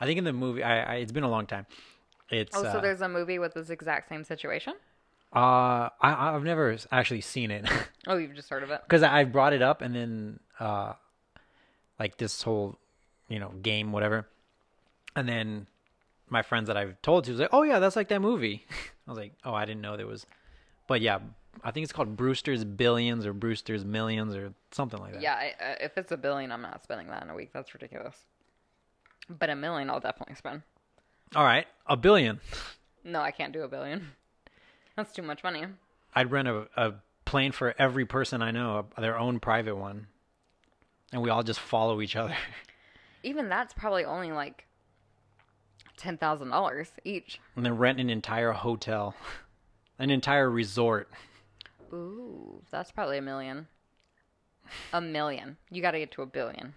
I 0.00 0.06
think 0.06 0.18
in 0.18 0.24
the 0.24 0.32
movie, 0.32 0.62
I, 0.62 0.94
I 0.94 0.96
it's 0.96 1.12
been 1.12 1.22
a 1.24 1.30
long 1.30 1.46
time. 1.46 1.66
It's 2.30 2.56
Oh, 2.56 2.62
so 2.62 2.68
uh, 2.68 2.80
there's 2.80 3.00
a 3.02 3.08
movie 3.08 3.38
with 3.38 3.54
this 3.54 3.70
exact 3.70 4.08
same 4.08 4.24
situation? 4.24 4.74
uh 5.34 5.90
I 6.00 6.34
I've 6.34 6.44
never 6.44 6.76
actually 6.92 7.20
seen 7.20 7.50
it. 7.50 7.68
Oh, 8.08 8.16
you've 8.16 8.36
just 8.36 8.48
heard 8.48 8.62
of 8.62 8.70
it. 8.70 8.80
because 8.84 9.02
I 9.02 9.24
brought 9.24 9.52
it 9.52 9.60
up 9.62 9.82
and 9.82 9.92
then 9.94 10.38
uh 10.60 10.92
like 11.98 12.16
this 12.18 12.40
whole 12.42 12.78
you 13.28 13.40
know 13.40 13.48
game 13.62 13.90
whatever 13.90 14.28
and 15.16 15.28
then 15.28 15.66
my 16.28 16.42
friends 16.42 16.68
that 16.68 16.76
I've 16.76 17.02
told 17.02 17.24
to 17.24 17.32
was 17.32 17.40
like 17.40 17.50
oh 17.52 17.64
yeah 17.64 17.80
that's 17.80 17.96
like 17.96 18.06
that 18.08 18.20
movie 18.22 18.64
I 19.08 19.10
was 19.10 19.18
like 19.18 19.32
oh 19.44 19.52
I 19.52 19.64
didn't 19.64 19.80
know 19.80 19.96
there 19.96 20.06
was 20.06 20.24
but 20.86 21.00
yeah 21.00 21.18
I 21.64 21.70
think 21.70 21.84
it's 21.84 21.92
called 21.92 22.16
Brewster's 22.16 22.64
Billions 22.64 23.26
or 23.26 23.32
Brewster's 23.32 23.84
Millions 23.84 24.34
or 24.34 24.52
something 24.70 25.00
like 25.00 25.12
that 25.14 25.22
Yeah, 25.22 25.34
I, 25.34 25.54
uh, 25.62 25.74
if 25.80 25.96
it's 25.98 26.12
a 26.12 26.16
billion, 26.16 26.52
I'm 26.52 26.62
not 26.62 26.82
spending 26.82 27.08
that 27.08 27.22
in 27.22 27.30
a 27.30 27.34
week. 27.34 27.50
That's 27.52 27.72
ridiculous. 27.74 28.14
But 29.28 29.50
a 29.50 29.56
million, 29.56 29.90
I'll 29.90 30.00
definitely 30.00 30.36
spend. 30.36 30.62
all 31.34 31.44
right 31.44 31.66
a 31.86 31.96
billion 31.96 32.40
No, 33.04 33.20
I 33.20 33.30
can't 33.30 33.52
do 33.52 33.62
a 33.62 33.68
billion. 33.68 34.08
That's 34.96 35.12
too 35.12 35.22
much 35.22 35.42
money. 35.44 35.64
I'd 36.14 36.30
rent 36.30 36.48
a, 36.48 36.68
a 36.76 36.94
plane 37.24 37.52
for 37.52 37.74
every 37.78 38.06
person 38.06 38.40
I 38.40 38.50
know 38.52 38.86
their 38.98 39.18
own 39.18 39.40
private 39.40 39.76
one 39.76 40.06
and 41.12 41.20
we 41.22 41.30
all 41.30 41.42
just 41.42 41.60
follow 41.60 42.00
each 42.00 42.16
other 42.16 42.36
Even 43.22 43.48
that's 43.48 43.74
probably 43.74 44.04
only 44.04 44.30
like 44.30 44.66
ten 45.96 46.16
thousand 46.16 46.50
dollars 46.50 46.90
each. 47.04 47.40
and 47.56 47.64
then 47.66 47.76
rent 47.76 47.98
an 47.98 48.08
entire 48.08 48.52
hotel 48.52 49.14
an 49.98 50.10
entire 50.10 50.48
resort 50.48 51.08
Ooh, 51.92 52.62
that's 52.70 52.90
probably 52.90 53.18
a 53.18 53.22
million. 53.22 53.66
A 54.92 55.00
million. 55.00 55.56
You 55.70 55.80
got 55.82 55.92
to 55.92 55.98
get 55.98 56.10
to 56.12 56.22
a 56.22 56.26
billion. 56.26 56.74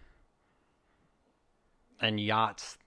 and 2.01 2.19
yachts, 2.19 2.77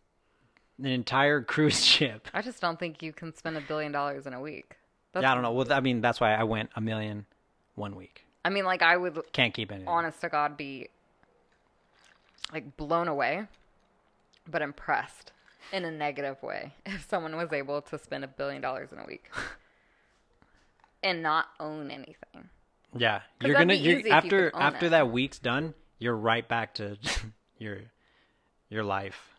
an 0.78 0.86
entire 0.86 1.42
cruise 1.52 1.84
ship. 1.84 2.28
I 2.32 2.40
just 2.42 2.60
don't 2.60 2.78
think 2.78 3.02
you 3.02 3.12
can 3.12 3.34
spend 3.34 3.56
a 3.56 3.60
billion 3.60 3.92
dollars 3.92 4.26
in 4.26 4.32
a 4.32 4.40
week. 4.40 4.76
That's, 5.12 5.22
yeah, 5.22 5.32
I 5.32 5.34
don't 5.34 5.42
know. 5.42 5.52
Well, 5.52 5.70
I 5.72 5.80
mean, 5.80 6.00
that's 6.00 6.20
why 6.20 6.34
I 6.34 6.44
went 6.44 6.70
a 6.76 6.80
million 6.80 7.26
one 7.74 7.94
week. 7.96 8.24
I 8.44 8.48
mean, 8.50 8.64
like 8.64 8.80
I 8.82 8.96
would, 8.96 9.20
Can't 9.32 9.52
keep 9.52 9.70
anything. 9.70 9.88
honest 9.88 10.20
to 10.22 10.28
God, 10.28 10.56
be 10.56 10.88
like 12.52 12.76
blown 12.76 13.08
away 13.08 13.46
but 14.50 14.60
impressed 14.62 15.32
in 15.72 15.84
a 15.84 15.90
negative 15.90 16.42
way 16.42 16.74
if 16.86 17.08
someone 17.08 17.36
was 17.36 17.52
able 17.52 17.80
to 17.80 17.98
spend 17.98 18.24
a 18.24 18.28
billion 18.28 18.60
dollars 18.60 18.90
in 18.92 18.98
a 18.98 19.06
week 19.06 19.30
and 21.03 21.22
not 21.22 21.46
own 21.61 21.90
anything. 21.90 22.48
Yeah, 22.96 23.22
you're 23.40 23.55
gonna 23.55 23.74
you're, 23.74 23.98
easy 24.00 24.09
you 24.09 24.14
after 24.14 24.53
after 24.55 24.86
it. 24.86 24.90
that 24.90 25.11
week's 25.11 25.38
done, 25.38 25.74
you're 25.98 26.16
right 26.16 26.46
back 26.46 26.74
to 26.74 26.98
your 27.59 27.78
your 28.68 28.84
life. 28.84 29.30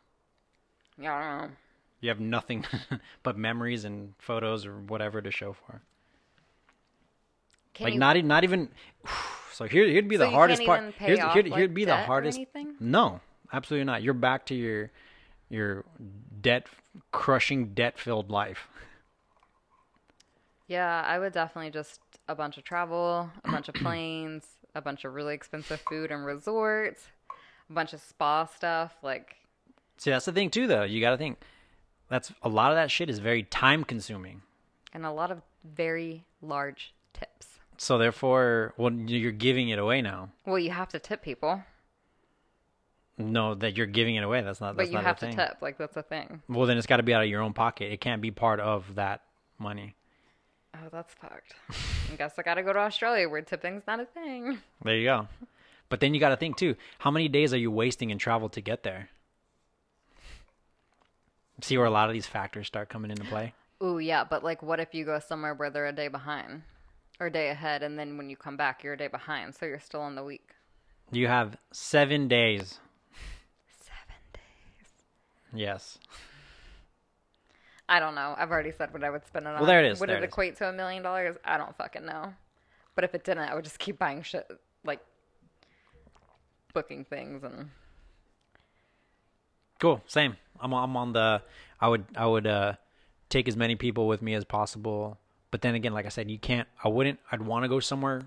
Yeah, 0.97 1.15
I 1.15 1.19
don't 1.19 1.41
know. 1.49 1.55
You 2.01 2.09
have 2.09 2.19
nothing 2.19 2.65
but 3.23 3.37
memories 3.37 3.85
and 3.85 4.13
photos 4.19 4.65
or 4.65 4.73
whatever 4.73 5.21
to 5.21 5.31
show 5.31 5.53
for. 5.53 5.81
Can 7.73 7.85
like 7.85 7.93
you, 7.93 7.99
not 7.99 8.17
even 8.17 8.27
not 8.27 8.43
even. 8.43 8.69
So 9.53 9.65
here 9.65 9.87
here'd 9.87 10.07
be 10.07 10.15
so 10.15 10.23
the 10.23 10.29
you 10.29 10.35
hardest 10.35 10.65
part. 10.65 10.95
Here's, 10.97 11.19
off, 11.19 11.35
here'd, 11.35 11.47
like, 11.47 11.59
here'd 11.59 11.75
be 11.75 11.85
the 11.85 11.95
hardest. 11.95 12.39
No, 12.79 13.21
absolutely 13.51 13.85
not. 13.85 14.01
You're 14.01 14.15
back 14.15 14.47
to 14.47 14.55
your 14.55 14.89
your 15.47 15.85
debt 16.41 16.65
crushing 17.11 17.75
debt 17.75 17.99
filled 17.99 18.31
life. 18.31 18.67
Yeah, 20.73 21.03
I 21.05 21.19
would 21.19 21.33
definitely 21.33 21.69
just 21.71 21.99
a 22.27 22.33
bunch 22.35 22.57
of 22.57 22.63
travel, 22.63 23.29
a 23.45 23.51
bunch 23.51 23.67
of 23.69 23.75
planes, 23.75 24.45
a 24.73 24.81
bunch 24.81 25.05
of 25.05 25.13
really 25.13 25.35
expensive 25.35 25.81
food 25.87 26.09
and 26.11 26.25
resorts, 26.25 27.03
a 27.69 27.73
bunch 27.73 27.93
of 27.93 28.01
spa 28.01 28.45
stuff. 28.45 28.93
Like, 29.03 29.35
See, 29.97 30.09
that's 30.09 30.25
the 30.25 30.31
thing 30.31 30.49
too, 30.49 30.65
though. 30.67 30.83
You 30.83 30.99
got 31.01 31.11
to 31.11 31.17
think 31.17 31.37
that's 32.09 32.33
a 32.41 32.49
lot 32.49 32.71
of 32.71 32.75
that 32.77 32.89
shit 32.89 33.09
is 33.09 33.19
very 33.19 33.43
time 33.43 33.83
consuming. 33.83 34.41
and 34.93 35.05
a 35.05 35.11
lot 35.11 35.29
of 35.31 35.41
very 35.63 36.23
large 36.41 36.93
tips. 37.13 37.59
So 37.77 37.97
therefore, 37.97 38.73
well, 38.77 38.91
you're 38.91 39.31
giving 39.31 39.69
it 39.69 39.77
away 39.79 40.01
now. 40.01 40.29
Well, 40.45 40.59
you 40.59 40.71
have 40.71 40.89
to 40.89 40.99
tip 40.99 41.21
people, 41.21 41.61
No, 43.17 43.53
that 43.55 43.77
you're 43.77 43.85
giving 43.87 44.15
it 44.15 44.23
away. 44.23 44.41
That's 44.41 44.59
not. 44.61 44.75
but 44.75 44.87
you 44.87 44.93
not 44.93 45.03
have 45.03 45.19
to 45.19 45.31
tip. 45.31 45.57
Like, 45.61 45.77
that's 45.77 45.97
a 45.97 46.03
thing. 46.03 46.41
Well, 46.49 46.65
then 46.65 46.77
it's 46.77 46.87
got 46.87 46.97
to 46.97 47.03
be 47.03 47.13
out 47.13 47.21
of 47.23 47.29
your 47.29 47.41
own 47.41 47.53
pocket. 47.53 47.91
It 47.91 48.01
can't 48.01 48.21
be 48.21 48.31
part 48.31 48.59
of 48.59 48.95
that 48.95 49.21
money. 49.59 49.95
Oh, 50.75 50.89
that's 50.91 51.13
fucked. 51.13 51.55
I 52.11 52.15
guess 52.15 52.33
I 52.37 52.41
gotta 52.41 52.63
go 52.63 52.73
to 52.73 52.79
Australia 52.79 53.29
where 53.29 53.41
tipping's 53.41 53.83
not 53.87 53.99
a 53.99 54.05
thing. 54.05 54.59
There 54.83 54.95
you 54.97 55.05
go. 55.05 55.27
But 55.89 55.99
then 55.99 56.15
you 56.15 56.19
got 56.19 56.29
to 56.29 56.37
think 56.37 56.57
too. 56.57 56.75
How 56.97 57.11
many 57.11 57.27
days 57.27 57.53
are 57.53 57.57
you 57.57 57.69
wasting 57.69 58.09
in 58.09 58.17
travel 58.17 58.49
to 58.49 58.61
get 58.61 58.81
there? 58.81 59.09
See 61.61 61.77
where 61.77 61.85
a 61.85 61.91
lot 61.91 62.09
of 62.09 62.13
these 62.13 62.25
factors 62.25 62.65
start 62.65 62.89
coming 62.89 63.11
into 63.11 63.23
play. 63.25 63.53
Ooh, 63.83 63.99
yeah, 63.99 64.23
but 64.23 64.43
like, 64.43 64.63
what 64.63 64.79
if 64.79 64.95
you 64.95 65.05
go 65.05 65.19
somewhere 65.19 65.53
where 65.53 65.69
they're 65.69 65.85
a 65.85 65.93
day 65.93 66.07
behind 66.07 66.63
or 67.19 67.27
a 67.27 67.31
day 67.31 67.49
ahead, 67.49 67.83
and 67.83 67.99
then 67.99 68.17
when 68.17 68.27
you 68.29 68.35
come 68.35 68.57
back, 68.57 68.83
you're 68.83 68.93
a 68.93 68.97
day 68.97 69.07
behind, 69.07 69.53
so 69.53 69.67
you're 69.67 69.79
still 69.79 70.01
on 70.01 70.15
the 70.15 70.23
week? 70.23 70.49
You 71.11 71.27
have 71.27 71.57
seven 71.71 72.27
days. 72.27 72.79
Seven 73.79 74.15
days. 74.33 74.89
Yes. 75.53 75.99
I 77.89 77.99
don't 77.99 78.15
know. 78.15 78.33
I've 78.37 78.51
already 78.51 78.71
said 78.71 78.93
what 78.93 79.03
I 79.03 79.09
would 79.09 79.25
spend 79.25 79.45
it 79.45 79.49
on. 79.49 79.55
Well, 79.55 79.65
there 79.65 79.83
it 79.83 79.91
is, 79.91 79.99
Would 79.99 80.09
there 80.09 80.17
it 80.17 80.23
it 80.23 80.27
is. 80.27 80.29
equate 80.29 80.55
to 80.57 80.69
a 80.69 80.73
million 80.73 81.03
dollars? 81.03 81.35
I 81.43 81.57
don't 81.57 81.75
fucking 81.77 82.05
know. 82.05 82.33
But 82.95 83.03
if 83.03 83.13
it 83.13 83.23
didn't, 83.23 83.49
I 83.49 83.55
would 83.55 83.63
just 83.63 83.79
keep 83.79 83.97
buying 83.99 84.21
shit, 84.23 84.49
like 84.85 84.99
booking 86.73 87.03
things 87.05 87.43
and. 87.43 87.69
Cool. 89.79 90.01
Same. 90.07 90.37
I'm 90.61 90.73
I'm 90.73 90.95
on 90.95 91.13
the. 91.13 91.41
I 91.81 91.87
would 91.89 92.05
I 92.15 92.25
would 92.25 92.47
uh 92.47 92.73
take 93.29 93.47
as 93.47 93.57
many 93.57 93.75
people 93.75 94.07
with 94.07 94.21
me 94.21 94.33
as 94.33 94.45
possible. 94.45 95.17
But 95.51 95.61
then 95.61 95.75
again, 95.75 95.93
like 95.93 96.05
I 96.05 96.09
said, 96.09 96.31
you 96.31 96.39
can't. 96.39 96.67
I 96.83 96.87
wouldn't. 96.87 97.19
I'd 97.31 97.41
want 97.41 97.63
to 97.63 97.69
go 97.69 97.79
somewhere 97.79 98.21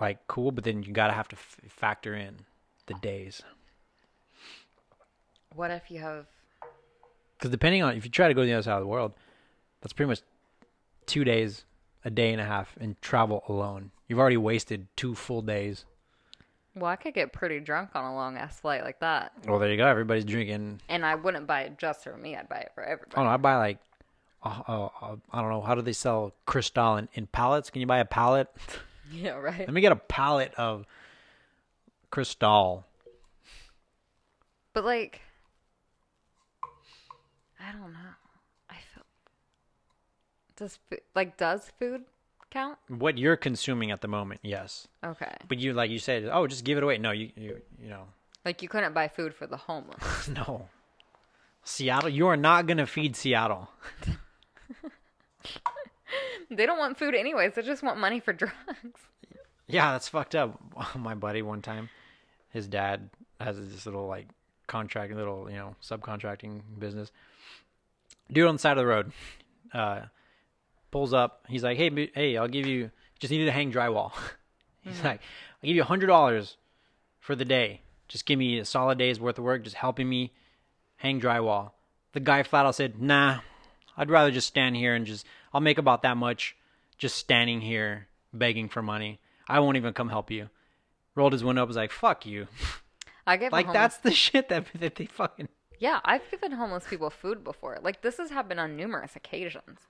like 0.00 0.26
cool, 0.26 0.50
but 0.52 0.64
then 0.64 0.82
you 0.82 0.92
gotta 0.92 1.14
have 1.14 1.28
to 1.28 1.36
f- 1.36 1.58
factor 1.68 2.14
in 2.14 2.36
the 2.86 2.94
days. 2.94 3.42
What 5.54 5.70
if 5.70 5.90
you 5.90 6.00
have? 6.00 6.26
Because 7.38 7.50
depending 7.50 7.82
on 7.82 7.94
if 7.96 8.04
you 8.04 8.10
try 8.10 8.28
to 8.28 8.34
go 8.34 8.42
to 8.42 8.46
the 8.46 8.52
other 8.54 8.62
side 8.62 8.74
of 8.76 8.80
the 8.80 8.86
world, 8.86 9.12
that's 9.80 9.92
pretty 9.92 10.08
much 10.08 10.20
two 11.06 11.24
days, 11.24 11.64
a 12.04 12.10
day 12.10 12.32
and 12.32 12.40
a 12.40 12.44
half, 12.44 12.76
in 12.80 12.96
travel 13.00 13.44
alone. 13.48 13.90
You've 14.08 14.18
already 14.18 14.36
wasted 14.36 14.86
two 14.96 15.14
full 15.14 15.42
days. 15.42 15.84
Well, 16.74 16.90
I 16.90 16.96
could 16.96 17.14
get 17.14 17.32
pretty 17.32 17.60
drunk 17.60 17.90
on 17.94 18.04
a 18.04 18.14
long 18.14 18.36
ass 18.36 18.60
flight 18.60 18.82
like 18.84 19.00
that, 19.00 19.32
Well, 19.46 19.58
there 19.58 19.70
you 19.70 19.76
go. 19.78 19.86
Everybody's 19.86 20.24
drinking. 20.26 20.80
and 20.88 21.06
I 21.06 21.14
wouldn't 21.14 21.46
buy 21.46 21.62
it 21.62 21.78
just 21.78 22.04
for 22.04 22.16
me. 22.16 22.36
I'd 22.36 22.48
buy 22.48 22.58
it 22.58 22.72
for 22.74 22.82
everybody. 22.84 23.14
Oh 23.16 23.24
no, 23.24 23.30
I 23.30 23.36
buy 23.38 23.56
like, 23.56 23.78
uh, 24.42 24.62
uh, 24.68 24.88
uh, 25.00 25.16
I 25.32 25.40
don't 25.40 25.50
know. 25.50 25.62
How 25.62 25.74
do 25.74 25.80
they 25.82 25.94
sell 25.94 26.32
Cristal 26.44 26.96
in, 26.96 27.08
in 27.14 27.26
pallets? 27.28 27.70
Can 27.70 27.80
you 27.80 27.86
buy 27.86 27.98
a 27.98 28.04
pallet? 28.04 28.48
Yeah, 29.12 29.36
right. 29.38 29.60
Let 29.60 29.72
me 29.72 29.80
get 29.80 29.92
a 29.92 29.96
pallet 29.96 30.52
of 30.58 30.84
Cristal. 32.10 32.84
But 34.72 34.84
like, 34.84 35.20
I 37.66 37.72
don't 37.72 37.92
know. 37.92 38.14
I 38.70 38.74
feel. 38.94 39.04
Does 40.56 40.78
food 40.88 41.00
like 41.14 41.36
does 41.36 41.70
food 41.78 42.04
count? 42.50 42.78
What 42.88 43.18
you're 43.18 43.36
consuming 43.36 43.90
at 43.90 44.00
the 44.00 44.08
moment, 44.08 44.40
yes. 44.42 44.86
Okay. 45.04 45.34
But 45.48 45.58
you 45.58 45.72
like 45.72 45.90
you 45.90 45.98
said, 45.98 46.28
oh, 46.30 46.46
just 46.46 46.64
give 46.64 46.78
it 46.78 46.84
away. 46.84 46.98
No, 46.98 47.10
you 47.10 47.30
you 47.36 47.60
you 47.82 47.88
know, 47.88 48.04
Like 48.44 48.62
you 48.62 48.68
couldn't 48.68 48.94
buy 48.94 49.08
food 49.08 49.34
for 49.34 49.46
the 49.46 49.56
homeless. 49.56 50.28
no. 50.34 50.68
Seattle, 51.64 52.10
you 52.10 52.28
are 52.28 52.36
not 52.36 52.66
gonna 52.66 52.86
feed 52.86 53.16
Seattle. 53.16 53.68
they 56.50 56.66
don't 56.66 56.78
want 56.78 56.98
food 56.98 57.14
anyways. 57.14 57.54
They 57.54 57.62
just 57.62 57.82
want 57.82 57.98
money 57.98 58.20
for 58.20 58.32
drugs. 58.32 58.52
Yeah, 59.66 59.92
that's 59.92 60.08
fucked 60.08 60.36
up. 60.36 60.60
My 60.96 61.14
buddy 61.14 61.42
one 61.42 61.62
time, 61.62 61.88
his 62.50 62.68
dad 62.68 63.10
has 63.40 63.58
this 63.58 63.84
little 63.84 64.06
like 64.06 64.28
contract, 64.68 65.12
little 65.14 65.50
you 65.50 65.56
know 65.56 65.74
subcontracting 65.82 66.60
business. 66.78 67.10
Dude 68.30 68.46
on 68.46 68.56
the 68.56 68.58
side 68.58 68.72
of 68.72 68.78
the 68.78 68.86
road, 68.86 69.12
uh, 69.72 70.02
pulls 70.90 71.12
up. 71.12 71.44
He's 71.48 71.62
like, 71.62 71.76
"Hey, 71.76 72.10
hey, 72.14 72.36
I'll 72.36 72.48
give 72.48 72.66
you. 72.66 72.90
Just 73.18 73.30
needed 73.30 73.46
to 73.46 73.52
hang 73.52 73.72
drywall." 73.72 74.12
He's 74.82 75.02
like, 75.02 75.20
"I'll 75.62 75.66
give 75.66 75.76
you 75.76 75.82
a 75.82 75.86
hundred 75.86 76.06
dollars 76.06 76.56
for 77.20 77.36
the 77.36 77.44
day. 77.44 77.82
Just 78.08 78.26
give 78.26 78.38
me 78.38 78.58
a 78.58 78.64
solid 78.64 78.98
day's 78.98 79.20
worth 79.20 79.38
of 79.38 79.44
work, 79.44 79.64
just 79.64 79.76
helping 79.76 80.08
me 80.08 80.32
hang 80.96 81.20
drywall." 81.20 81.72
The 82.12 82.20
guy 82.20 82.42
flat 82.42 82.66
out 82.66 82.74
said, 82.74 83.00
"Nah, 83.00 83.40
I'd 83.96 84.10
rather 84.10 84.30
just 84.30 84.48
stand 84.48 84.76
here 84.76 84.94
and 84.94 85.06
just. 85.06 85.26
I'll 85.52 85.60
make 85.60 85.78
about 85.78 86.02
that 86.02 86.16
much, 86.16 86.56
just 86.98 87.16
standing 87.16 87.60
here 87.60 88.08
begging 88.32 88.68
for 88.68 88.82
money. 88.82 89.20
I 89.48 89.60
won't 89.60 89.76
even 89.76 89.92
come 89.92 90.08
help 90.08 90.30
you." 90.30 90.50
Rolled 91.14 91.32
his 91.32 91.44
window 91.44 91.62
up, 91.62 91.68
was 91.68 91.76
like, 91.76 91.92
"Fuck 91.92 92.26
you." 92.26 92.48
I 93.26 93.36
give 93.36 93.52
like 93.52 93.72
that's 93.72 93.98
the 93.98 94.12
shit 94.12 94.48
that 94.48 94.66
that 94.74 94.96
they 94.96 95.06
fucking. 95.06 95.48
Yeah, 95.78 96.00
I've 96.04 96.28
given 96.30 96.52
homeless 96.52 96.84
people 96.88 97.10
food 97.10 97.44
before. 97.44 97.78
Like 97.82 98.02
this 98.02 98.16
has 98.18 98.30
happened 98.30 98.60
on 98.60 98.76
numerous 98.76 99.14
occasions, 99.16 99.80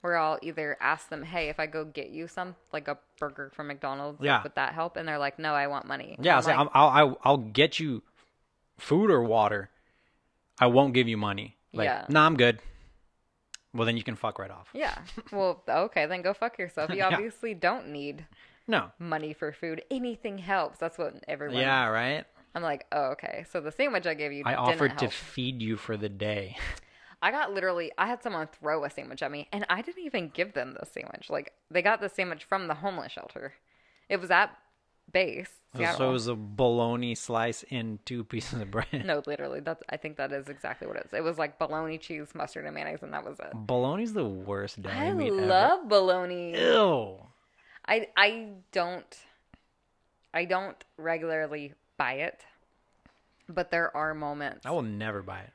where 0.00 0.16
I'll 0.16 0.38
either 0.42 0.76
ask 0.80 1.08
them, 1.08 1.22
"Hey, 1.22 1.48
if 1.48 1.60
I 1.60 1.66
go 1.66 1.84
get 1.84 2.10
you 2.10 2.26
some, 2.28 2.56
like 2.72 2.88
a 2.88 2.98
burger 3.18 3.50
from 3.54 3.68
McDonald's, 3.68 4.20
like, 4.20 4.26
Yeah. 4.26 4.42
would 4.42 4.54
that 4.56 4.74
help?" 4.74 4.96
And 4.96 5.06
they're 5.06 5.18
like, 5.18 5.38
"No, 5.38 5.54
I 5.54 5.66
want 5.68 5.86
money." 5.86 6.16
Yeah, 6.20 6.36
I'll, 6.36 6.42
say, 6.42 6.56
like, 6.56 6.68
I'll, 6.74 6.88
I'll 6.88 7.18
I'll 7.24 7.36
get 7.38 7.78
you 7.78 8.02
food 8.78 9.10
or 9.10 9.22
water. 9.22 9.70
I 10.58 10.66
won't 10.66 10.94
give 10.94 11.06
you 11.08 11.16
money. 11.16 11.56
Like, 11.72 11.86
Yeah. 11.86 12.06
nah, 12.08 12.26
I'm 12.26 12.36
good. 12.36 12.60
Well, 13.74 13.84
then 13.84 13.96
you 13.98 14.02
can 14.02 14.16
fuck 14.16 14.38
right 14.38 14.50
off. 14.50 14.68
yeah. 14.72 14.96
Well, 15.30 15.62
okay, 15.68 16.06
then 16.06 16.22
go 16.22 16.32
fuck 16.32 16.58
yourself. 16.58 16.88
You 16.90 16.96
Yeah. 17.04 17.08
obviously 17.08 17.52
don't 17.52 17.88
need 17.88 18.24
No. 18.66 18.90
money 18.98 19.34
for 19.34 19.52
food. 19.52 19.82
Anything 19.90 20.38
helps. 20.38 20.78
That's 20.78 20.96
what 20.96 21.14
everyone. 21.28 21.58
Yeah, 21.58 21.88
right. 21.88 22.24
I'm 22.56 22.62
like, 22.62 22.86
oh, 22.90 23.10
okay. 23.12 23.44
So 23.52 23.60
the 23.60 23.70
sandwich 23.70 24.06
I 24.06 24.14
gave 24.14 24.32
you 24.32 24.42
I 24.46 24.52
didn't 24.52 24.60
offered 24.60 24.98
to 24.98 25.10
feed 25.10 25.60
you 25.60 25.76
for 25.76 25.98
the 25.98 26.08
day. 26.08 26.56
I 27.20 27.30
got 27.30 27.52
literally, 27.52 27.92
I 27.98 28.06
had 28.06 28.22
someone 28.22 28.48
throw 28.48 28.82
a 28.84 28.90
sandwich 28.90 29.22
at 29.22 29.30
me, 29.30 29.46
and 29.52 29.66
I 29.68 29.82
didn't 29.82 30.04
even 30.04 30.30
give 30.30 30.54
them 30.54 30.74
the 30.78 30.86
sandwich. 30.86 31.28
Like 31.28 31.52
they 31.70 31.82
got 31.82 32.00
the 32.00 32.08
sandwich 32.08 32.44
from 32.44 32.66
the 32.66 32.74
homeless 32.74 33.12
shelter. 33.12 33.52
It 34.08 34.22
was 34.22 34.30
at 34.30 34.56
base. 35.12 35.50
so 35.74 36.08
it 36.08 36.12
was 36.12 36.28
a 36.28 36.34
bologna 36.34 37.14
slice 37.14 37.62
in 37.64 37.98
two 38.06 38.24
pieces 38.24 38.60
of 38.62 38.70
bread. 38.70 39.04
no, 39.04 39.22
literally, 39.26 39.60
that's. 39.60 39.82
I 39.90 39.98
think 39.98 40.16
that 40.16 40.32
is 40.32 40.48
exactly 40.48 40.86
what 40.86 40.96
it 40.96 41.06
is. 41.06 41.12
It 41.12 41.22
was 41.22 41.36
like 41.36 41.58
bologna, 41.58 41.98
cheese, 41.98 42.28
mustard, 42.34 42.64
and 42.64 42.74
mayonnaise, 42.74 43.02
and 43.02 43.12
that 43.12 43.24
was 43.24 43.38
it. 43.38 43.50
Bologna's 43.52 44.14
the 44.14 44.24
worst 44.24 44.80
deli 44.80 44.94
I 44.94 45.12
meat 45.12 45.32
ever. 45.32 45.46
love 45.46 45.88
bologna. 45.90 46.58
Ew. 46.58 47.18
I 47.86 48.08
I 48.16 48.48
don't 48.72 49.18
I 50.32 50.46
don't 50.46 50.82
regularly 50.96 51.74
buy 51.96 52.14
it, 52.14 52.44
but 53.48 53.70
there 53.70 53.94
are 53.96 54.14
moments 54.14 54.66
I 54.66 54.70
will 54.70 54.82
never 54.82 55.22
buy 55.22 55.40
it. 55.40 55.52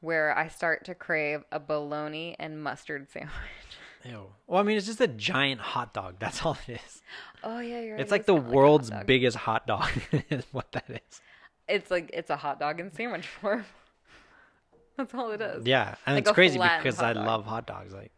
where 0.00 0.36
I 0.36 0.48
start 0.48 0.84
to 0.86 0.94
crave 0.94 1.44
a 1.52 1.58
bologna 1.60 2.36
and 2.38 2.62
mustard 2.62 3.08
sandwich. 3.10 3.32
Ew. 4.04 4.26
Well, 4.46 4.60
I 4.60 4.62
mean, 4.62 4.78
it's 4.78 4.86
just 4.86 5.00
a 5.02 5.08
giant 5.08 5.60
hot 5.60 5.92
dog. 5.92 6.14
That's 6.18 6.44
all 6.44 6.56
it 6.66 6.80
is. 6.84 7.02
Oh 7.44 7.58
yeah, 7.60 7.80
you're 7.80 7.92
right. 7.96 8.00
It's 8.00 8.10
like 8.10 8.24
the 8.24 8.32
kinda 8.34 8.46
a 8.48 8.50
hot 8.50 8.54
world's 8.56 8.90
dog. 8.90 9.06
biggest 9.06 9.36
hot 9.36 9.66
dog. 9.66 9.90
is 10.30 10.44
what 10.52 10.72
that 10.72 10.84
is. 10.88 11.20
It's 11.68 11.90
like 11.90 12.10
it's 12.14 12.30
a 12.30 12.36
hot 12.36 12.58
dog 12.58 12.80
in 12.80 12.90
sandwich 12.92 13.26
form. 13.26 13.64
That's 14.96 15.14
all 15.14 15.30
it 15.32 15.40
is. 15.40 15.66
Yeah, 15.66 15.94
and 16.06 16.16
Like 16.16 16.22
it's 16.22 16.30
a 16.30 16.34
crazy 16.34 16.56
flattened 16.56 16.82
because 16.82 16.96
hot 16.98 17.04
I 17.10 17.12
dog. 17.12 17.26
love 17.26 17.44
hot 17.46 17.66
dogs. 17.66 17.92
Like, 17.92 18.10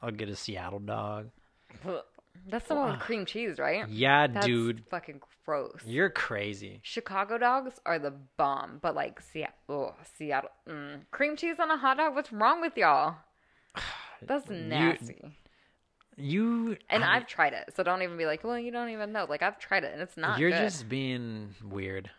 I'll 0.00 0.10
get 0.10 0.28
a 0.28 0.36
Seattle 0.36 0.78
dog. 0.78 1.28
Ugh. 1.86 2.02
That's 2.48 2.66
the 2.66 2.74
one 2.74 2.92
with 2.92 3.00
cream 3.00 3.24
cheese, 3.24 3.58
right? 3.58 3.88
Yeah, 3.88 4.26
That's 4.26 4.46
dude. 4.46 4.84
fucking 4.90 5.20
gross. 5.44 5.80
You're 5.86 6.10
crazy. 6.10 6.80
Chicago 6.82 7.38
dogs 7.38 7.74
are 7.86 7.98
the 7.98 8.12
bomb, 8.36 8.78
but 8.82 8.94
like 8.94 9.20
Seattle, 9.20 9.54
oh, 9.68 9.94
Seattle, 10.16 10.50
mm. 10.68 11.02
cream 11.10 11.36
cheese 11.36 11.56
on 11.60 11.70
a 11.70 11.76
hot 11.76 11.98
dog. 11.98 12.14
What's 12.14 12.32
wrong 12.32 12.60
with 12.60 12.76
y'all? 12.76 13.16
That's 14.22 14.48
nasty. 14.48 15.36
You 16.16 16.76
and 16.90 17.02
I- 17.02 17.16
I've 17.16 17.26
tried 17.26 17.54
it, 17.54 17.72
so 17.74 17.82
don't 17.82 18.02
even 18.02 18.18
be 18.18 18.26
like, 18.26 18.44
well, 18.44 18.58
you 18.58 18.70
don't 18.70 18.90
even 18.90 19.12
know. 19.12 19.26
Like 19.28 19.42
I've 19.42 19.58
tried 19.58 19.84
it, 19.84 19.92
and 19.92 20.02
it's 20.02 20.16
not. 20.16 20.38
You're 20.38 20.50
good. 20.50 20.58
just 20.60 20.88
being 20.88 21.54
weird. 21.64 22.10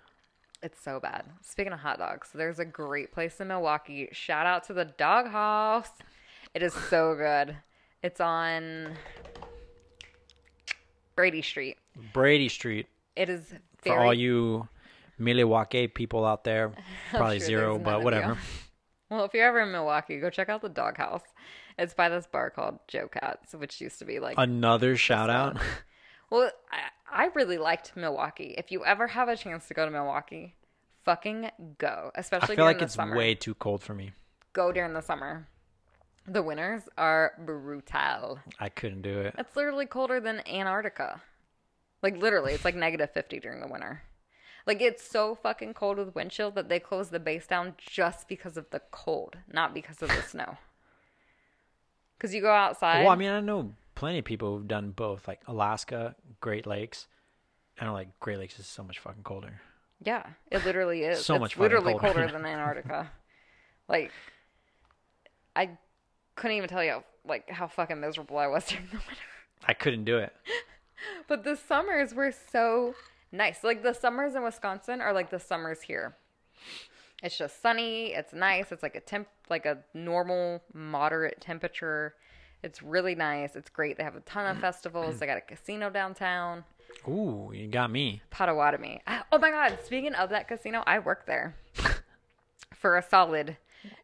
It's 0.62 0.82
so 0.82 1.00
bad. 1.00 1.26
Speaking 1.42 1.74
of 1.74 1.80
hot 1.80 2.00
dogs, 2.00 2.30
there's 2.34 2.60
a 2.60 2.66
great 2.66 3.12
place 3.12 3.42
in 3.42 3.50
Milwaukee. 3.50 4.08
Shout 4.14 4.46
out 4.46 4.64
to 4.66 4.74
the 4.74 4.86
Dog 4.86 5.28
House. 5.28 5.90
It 6.54 6.64
is 6.64 6.74
so 6.74 7.16
good. 7.16 7.58
It's 8.02 8.22
on 8.22 8.96
Brady 11.16 11.42
Street. 11.42 11.78
Brady 12.14 12.50
Street. 12.50 12.88
It 13.16 13.30
is 13.30 13.54
For 13.78 13.98
all 13.98 14.14
you 14.14 14.68
Milwaukee 15.18 15.88
people 15.88 16.26
out 16.26 16.44
there, 16.44 16.72
probably 17.12 17.40
sure 17.40 17.48
zero, 17.48 17.80
but 17.80 18.04
whatever. 18.04 18.38
Well, 19.10 19.26
if 19.26 19.34
you're 19.34 19.46
ever 19.46 19.62
in 19.62 19.72
Milwaukee, 19.72 20.20
go 20.20 20.30
check 20.30 20.50
out 20.50 20.62
the 20.62 20.70
Dog 20.70 20.98
House. 20.98 21.22
It's 21.78 21.94
by 21.94 22.10
this 22.10 22.26
bar 22.26 22.50
called 22.50 22.80
Joe 22.88 23.08
Cats, 23.08 23.54
which 23.54 23.80
used 23.80 24.00
to 24.00 24.06
be 24.06 24.20
like. 24.20 24.36
Another 24.38 24.96
shout 24.96 25.30
out. 25.30 25.58
well, 26.32 26.50
I, 26.72 27.26
I 27.26 27.30
really 27.36 27.58
liked 27.58 27.96
Milwaukee. 27.96 28.56
If 28.58 28.72
you 28.72 28.84
ever 28.84 29.08
have 29.08 29.30
a 29.30 29.38
chance 29.38 29.68
to 29.68 29.74
go 29.76 29.86
to 29.86 29.92
Milwaukee, 29.92 30.56
fucking 31.04 31.52
go. 31.78 32.12
Especially 32.16 32.54
I 32.54 32.56
feel 32.56 32.66
like 32.66 32.82
it's 32.82 32.96
summer. 32.96 33.16
way 33.16 33.36
too 33.36 33.54
cold 33.54 33.84
for 33.84 33.94
me. 33.94 34.14
Go 34.54 34.72
during 34.72 34.94
the 34.94 35.02
summer. 35.02 35.48
The 36.26 36.42
winters 36.42 36.84
are 36.98 37.34
brutal. 37.46 38.40
I 38.60 38.70
couldn't 38.70 39.02
do 39.02 39.20
it. 39.20 39.36
It's 39.38 39.56
literally 39.56 39.86
colder 39.86 40.20
than 40.20 40.42
Antarctica. 40.48 41.22
Like 42.02 42.18
literally, 42.18 42.54
it's 42.54 42.66
like 42.66 42.76
negative 42.76 43.12
fifty 43.12 43.40
during 43.40 43.60
the 43.62 43.68
winter. 43.68 44.04
Like 44.66 44.82
it's 44.82 45.06
so 45.06 45.36
fucking 45.36 45.74
cold 45.74 45.98
with 45.98 46.16
wind 46.16 46.32
chill 46.32 46.52
that 46.52 46.70
they 46.70 46.80
close 46.80 47.10
the 47.10 47.20
base 47.20 47.48
down 47.48 47.76
just 47.78 48.28
because 48.30 48.56
of 48.56 48.70
the 48.70 48.82
cold, 48.92 49.38
not 49.52 49.74
because 49.74 50.02
of 50.02 50.10
the 50.10 50.22
snow. 50.28 50.58
Because 52.18 52.34
you 52.34 52.42
go 52.42 52.52
outside. 52.52 53.04
Well, 53.04 53.12
I 53.12 53.16
mean, 53.16 53.30
I 53.30 53.42
know 53.42 53.74
plenty 53.96 54.20
of 54.20 54.26
people 54.26 54.58
who've 54.58 54.68
done 54.68 54.92
both, 54.92 55.28
like 55.28 55.42
Alaska, 55.48 56.16
Great 56.40 56.66
Lakes. 56.66 57.08
I 57.80 57.86
know, 57.86 57.94
like 57.94 58.18
Great 58.22 58.38
Lakes 58.38 58.60
is 58.60 58.66
so 58.66 58.84
much 58.84 59.00
fucking 59.00 59.24
colder. 59.24 59.60
yeah, 60.00 60.26
it 60.52 60.64
literally 60.66 61.04
is. 61.04 61.26
So 61.26 61.36
it's 61.36 61.42
much 61.42 61.54
fucking 61.56 61.64
literally 61.64 61.94
colder. 61.94 62.14
colder 62.14 62.32
than 62.32 62.46
Antarctica. 62.46 63.12
like, 63.90 64.12
I 65.56 65.72
couldn't 66.36 66.58
even 66.58 66.70
tell 66.70 66.84
you 66.84 67.04
like 67.26 67.50
how 67.50 67.68
fucking 67.68 68.00
miserable 68.00 68.38
I 68.38 68.48
was 68.48 68.66
during 68.68 68.88
the 68.88 68.98
winter. 68.98 69.22
I 69.68 69.74
couldn't 69.74 70.06
do 70.06 70.18
it. 70.18 70.34
But 71.28 71.44
the 71.44 71.58
summers 71.58 72.14
were 72.14 72.32
so 72.32 72.96
nice. 73.30 73.62
Like 73.62 73.84
the 73.84 73.92
summers 73.92 74.36
in 74.36 74.44
Wisconsin 74.44 75.02
are 75.02 75.12
like 75.12 75.32
the 75.32 75.40
summers 75.40 75.82
here. 75.82 76.16
It's 77.22 77.38
just 77.38 77.62
sunny, 77.62 78.14
it's 78.14 78.32
nice, 78.34 78.72
it's 78.72 78.84
like 78.84 78.96
a 78.96 79.02
temp 79.02 79.28
like 79.50 79.66
a 79.66 79.80
normal 79.94 80.62
moderate 80.74 81.42
temperature. 81.42 82.16
It's 82.64 82.82
really 82.82 83.16
nice. 83.16 83.58
It's 83.58 83.70
great. 83.70 83.98
They 83.98 84.04
have 84.04 84.16
a 84.16 84.22
ton 84.22 84.46
of 84.46 84.58
festivals. 84.62 85.20
They 85.20 85.26
got 85.26 85.38
a 85.38 85.42
casino 85.42 85.90
downtown. 85.90 86.64
Ooh, 87.08 87.52
you 87.54 87.68
got 87.68 87.92
me. 87.92 88.22
Potawatomi. 88.30 89.02
Oh 89.32 89.40
my 89.40 89.50
god, 89.50 89.80
speaking 89.84 90.14
of 90.14 90.30
that 90.30 90.48
casino, 90.48 90.84
I 90.86 91.00
worked 91.00 91.26
there 91.26 91.56
for 92.74 92.98
a 92.98 93.02
solid 93.04 93.58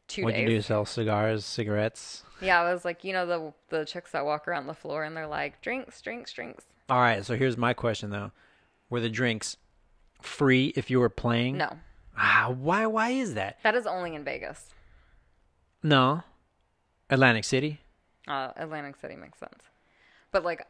2 0.08 0.24
What'd 0.24 0.36
days. 0.38 0.44
you 0.50 0.56
do? 0.58 0.62
Sell 0.62 0.86
cigars, 0.86 1.46
cigarettes? 1.46 2.24
Yeah, 2.42 2.62
I 2.62 2.74
was 2.74 2.86
like, 2.86 3.04
you 3.04 3.14
know 3.14 3.26
the 3.26 3.54
the 3.70 3.86
chicks 3.86 4.12
that 4.12 4.26
walk 4.26 4.48
around 4.48 4.68
the 4.68 4.74
floor 4.74 5.04
and 5.04 5.16
they're 5.16 5.28
like, 5.28 5.62
"Drinks, 5.62 6.02
drinks, 6.02 6.32
drinks." 6.34 6.66
All 6.90 7.00
right, 7.00 7.24
so 7.26 7.36
here's 7.36 7.58
my 7.58 7.74
question 7.74 8.10
though: 8.10 8.32
Were 8.90 9.00
the 9.02 9.10
drinks 9.10 9.58
free 10.22 10.74
if 10.76 10.90
you 10.90 11.00
were 11.00 11.10
playing? 11.10 11.58
No. 11.58 11.78
Ah, 12.18 12.54
why? 12.58 12.86
Why 12.86 13.10
is 13.10 13.34
that? 13.36 13.60
That 13.64 13.76
is 13.76 13.86
only 13.86 14.16
in 14.16 14.24
Vegas. 14.24 14.70
No. 15.84 16.24
Atlantic 17.10 17.44
City. 17.44 17.80
Uh, 18.28 18.52
Atlantic 18.56 18.96
City 18.98 19.16
makes 19.16 19.40
sense. 19.40 19.64
But 20.32 20.44
like, 20.44 20.66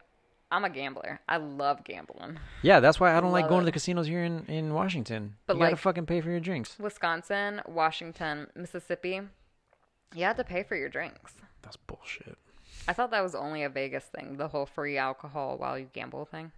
I'm 0.52 0.64
a 0.64 0.70
gambler. 0.70 1.20
I 1.28 1.36
love 1.36 1.84
gambling. 1.84 2.38
Yeah, 2.62 2.80
that's 2.80 2.98
why 2.98 3.16
I 3.16 3.20
don't 3.20 3.30
like 3.30 3.42
Love 3.42 3.50
going 3.50 3.60
to 3.60 3.64
it. 3.64 3.66
the 3.66 3.72
casinos 3.72 4.06
here 4.06 4.24
in, 4.24 4.44
in 4.46 4.74
Washington. 4.74 5.36
But, 5.46 5.54
you 5.54 5.60
gotta 5.60 5.72
like- 5.72 5.80
fucking 5.80 6.06
pay 6.06 6.20
for 6.20 6.30
your 6.30 6.40
drinks. 6.40 6.76
Wisconsin, 6.78 7.62
Washington, 7.68 8.48
Mississippi, 8.56 9.20
you 10.14 10.24
had 10.24 10.36
to 10.38 10.44
pay 10.44 10.62
for 10.64 10.74
your 10.74 10.88
drinks. 10.88 11.34
That's 11.62 11.76
bullshit. 11.76 12.36
I 12.88 12.92
thought 12.92 13.10
that 13.12 13.22
was 13.22 13.34
only 13.34 13.62
a 13.62 13.68
Vegas 13.68 14.04
thing, 14.04 14.36
the 14.38 14.48
whole 14.48 14.66
free 14.66 14.98
alcohol 14.98 15.56
while 15.58 15.78
you 15.78 15.88
gamble 15.92 16.24
thing. 16.24 16.50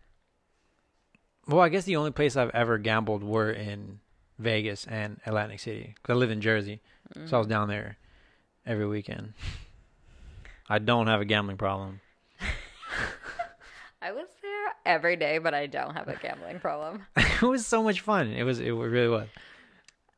Well, 1.47 1.61
I 1.61 1.69
guess 1.69 1.85
the 1.85 1.97
only 1.97 2.13
place 2.13 2.37
I've 2.37 2.51
ever 2.51 2.79
gambled 2.79 3.23
were 3.23 3.51
in 3.51 4.01
Vegas 4.39 4.87
and 4.87 5.21
Atlantic 5.27 5.61
City. 5.61 5.95
Cause 6.03 6.15
I 6.15 6.17
live 6.17 6.31
in 6.31 6.41
Jersey, 6.41 6.81
so 7.27 7.37
I 7.37 7.39
was 7.39 7.49
mm. 7.49 7.51
down 7.51 7.69
there 7.69 7.99
every 8.65 8.87
weekend. 8.87 9.35
I 10.69 10.79
don't 10.79 11.09
have 11.09 11.21
a 11.21 11.25
gambling 11.25 11.59
problem. 11.59 12.01
I 14.03 14.13
was 14.13 14.27
there 14.43 14.75
every 14.85 15.17
day, 15.17 15.39
but 15.39 15.55
I 15.55 15.67
don't 15.67 15.95
have 15.95 16.09
a 16.09 16.17
gambling 16.17 16.59
problem. 16.59 17.07
it 17.17 17.43
was 17.43 17.67
so 17.67 17.83
much 17.83 18.01
fun. 18.01 18.33
It 18.33 18.43
was. 18.43 18.59
It 18.59 18.71
really 18.73 19.09
was. 19.09 19.29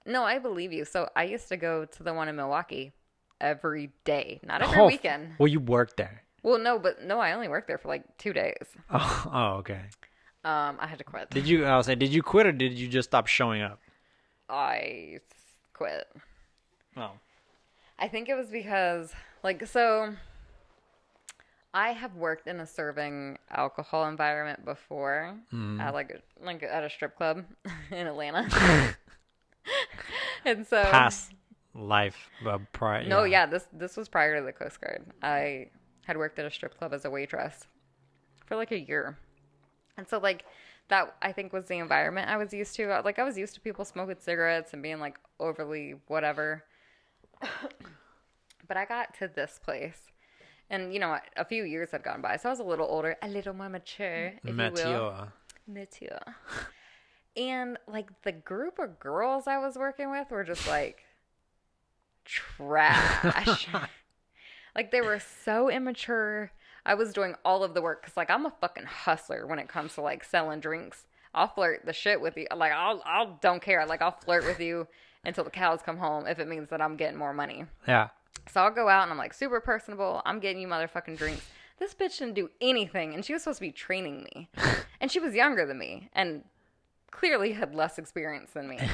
No, 0.07 0.25
I 0.25 0.39
believe 0.39 0.73
you. 0.73 0.85
So 0.85 1.09
I 1.15 1.25
used 1.25 1.49
to 1.49 1.57
go 1.57 1.85
to 1.85 2.03
the 2.03 2.15
one 2.15 2.29
in 2.29 2.37
Milwaukee 2.37 2.93
every 3.41 3.91
day, 4.05 4.41
not 4.43 4.63
every 4.63 4.79
Oh, 4.79 4.87
weekend. 4.87 5.35
Well, 5.39 5.49
you 5.49 5.61
worked 5.61 5.97
there. 5.97 6.23
Well, 6.43 6.59
no, 6.59 6.79
but 6.79 7.03
no, 7.03 7.21
I 7.21 7.33
only 7.33 7.49
worked 7.49 7.69
there 7.69 7.79
for 7.79 7.89
like 7.89 8.05
two 8.19 8.33
days. 8.33 8.67
Oh, 8.91 9.31
oh, 9.33 9.47
okay. 9.59 9.81
Um, 10.45 10.77
I 10.79 10.87
had 10.87 10.99
to 10.99 11.05
quit. 11.05 11.31
Did 11.31 11.47
you? 11.47 11.65
I 11.65 11.77
was 11.77 11.87
saying, 11.87 11.99
did 11.99 12.13
you 12.13 12.23
quit 12.23 12.47
or 12.47 12.53
did 12.53 12.75
you 12.75 12.87
just 12.87 13.09
stop 13.09 13.27
showing 13.27 13.63
up? 13.63 13.81
I 14.49 15.21
quit. 15.73 16.07
Oh, 16.97 17.13
I 17.99 18.09
think 18.09 18.29
it 18.29 18.35
was 18.35 18.49
because, 18.49 19.13
like, 19.43 19.67
so 19.67 20.15
I 21.75 21.91
have 21.91 22.15
worked 22.15 22.47
in 22.47 22.61
a 22.61 22.67
serving 22.67 23.37
alcohol 23.51 24.07
environment 24.07 24.65
before, 24.65 25.37
at 25.81 25.93
like 25.93 26.23
like 26.41 26.63
at 26.63 26.85
a 26.85 26.89
strip 26.89 27.17
club 27.17 27.45
in 27.91 28.07
Atlanta, 28.07 28.49
and 30.45 30.65
so 30.65 30.83
past 30.85 31.33
life, 31.75 32.31
uh, 32.47 32.59
prior. 32.73 33.05
no, 33.05 33.25
yeah, 33.25 33.45
this 33.47 33.67
this 33.73 33.97
was 33.97 34.09
prior 34.09 34.39
to 34.39 34.45
the 34.45 34.53
Coast 34.53 34.81
Guard. 34.81 35.05
I 35.21 35.71
had 36.07 36.17
worked 36.17 36.39
at 36.39 36.47
a 36.47 36.51
strip 36.51 36.79
club 36.79 36.95
as 36.95 37.05
a 37.05 37.11
waitress 37.11 37.67
for 38.47 38.55
like 38.55 38.71
a 38.71 38.79
year, 38.79 39.19
and 39.97 40.09
so 40.09 40.19
like 40.19 40.45
that 40.89 41.17
I 41.23 41.33
think 41.33 41.53
was 41.53 41.67
the 41.67 41.79
environment 41.79 42.31
I 42.31 42.37
was 42.37 42.53
used 42.53 42.77
to. 42.77 43.01
Like 43.05 43.19
I 43.19 43.25
was 43.25 43.37
used 43.37 43.55
to 43.55 43.61
people 43.61 43.85
smoking 43.85 44.17
cigarettes 44.21 44.73
and 44.73 44.83
being 44.83 45.01
like 45.01 45.19
overly 45.41 45.97
whatever. 46.07 46.65
but 48.69 48.77
I 48.77 48.85
got 48.85 49.15
to 49.19 49.29
this 49.29 49.59
place, 49.63 49.99
and 50.75 50.93
you 50.93 51.01
know? 51.01 51.19
A 51.37 51.45
few 51.45 51.65
years 51.65 51.91
had 51.93 52.03
gone 52.03 52.21
by, 52.21 52.37
so 52.37 52.49
I 52.49 52.53
was 52.53 52.61
a 52.61 52.65
little 52.65 52.87
older, 52.87 53.17
a 53.23 53.29
little 53.29 53.55
more 53.55 53.69
mature, 53.69 54.33
if 54.45 54.51
you 54.51 54.55
will 54.57 54.71
Mature. 54.71 55.33
mature. 55.67 56.37
And 57.37 57.79
like 57.89 58.09
the 58.23 58.33
group 58.33 58.79
of 58.79 59.01
girls 59.01 59.47
I 59.47 59.59
was 59.59 59.77
working 59.77 60.11
with 60.11 60.31
were 60.31 60.45
just 60.45 60.67
like 60.69 61.05
trash. 62.25 63.69
like 64.77 64.91
they 64.91 65.01
were 65.01 65.21
so 65.45 65.71
immature. 65.71 66.53
I 66.87 66.95
was 66.95 67.13
doing 67.13 67.35
all 67.45 67.65
of 67.65 67.75
the 67.75 67.83
work 67.83 68.03
because 68.03 68.17
like 68.17 68.31
I'm 68.31 68.47
a 68.47 68.53
fucking 68.61 68.85
hustler 68.85 69.47
when 69.47 69.59
it 69.59 69.69
comes 69.69 69.95
to 69.95 70.01
like 70.03 70.23
selling 70.25 70.61
drinks. 70.61 71.07
I'll 71.35 71.49
flirt 71.49 71.85
the 71.85 71.93
shit 71.93 72.21
with 72.21 72.37
you. 72.37 72.47
Like 72.55 72.73
I'll 72.73 73.03
I'll 73.05 73.39
don't 73.41 73.63
care. 73.63 73.85
Like 73.87 74.03
I'll 74.03 74.17
flirt 74.25 74.45
with 74.45 74.61
you 74.61 74.87
until 75.25 75.45
the 75.45 75.51
cows 75.51 75.81
come 75.85 75.97
home 75.97 76.27
if 76.27 76.39
it 76.39 76.47
means 76.47 76.69
that 76.71 76.81
I'm 76.81 76.97
getting 76.97 77.19
more 77.19 77.33
money. 77.35 77.65
Yeah. 77.89 78.09
So 78.49 78.63
I'll 78.63 78.71
go 78.71 78.89
out 78.89 79.03
and 79.05 79.13
I'm 79.13 79.19
like 79.19 79.35
super 79.35 79.61
personable. 79.61 80.23
I'm 80.25 80.39
getting 80.41 80.61
you 80.61 80.69
motherfucking 80.69 81.17
drinks. 81.17 81.45
This 81.79 81.95
bitch 81.95 82.19
didn't 82.19 82.35
do 82.35 82.51
anything, 82.61 83.15
and 83.15 83.25
she 83.25 83.33
was 83.33 83.43
supposed 83.43 83.59
to 83.59 83.63
be 83.63 83.73
training 83.73 84.23
me, 84.35 84.49
and 85.01 85.11
she 85.11 85.19
was 85.19 85.35
younger 85.35 85.67
than 85.67 85.79
me, 85.79 86.09
and 86.13 86.45
clearly 87.11 87.53
had 87.53 87.75
less 87.75 87.99
experience 87.99 88.51
than 88.53 88.69
me. 88.69 88.79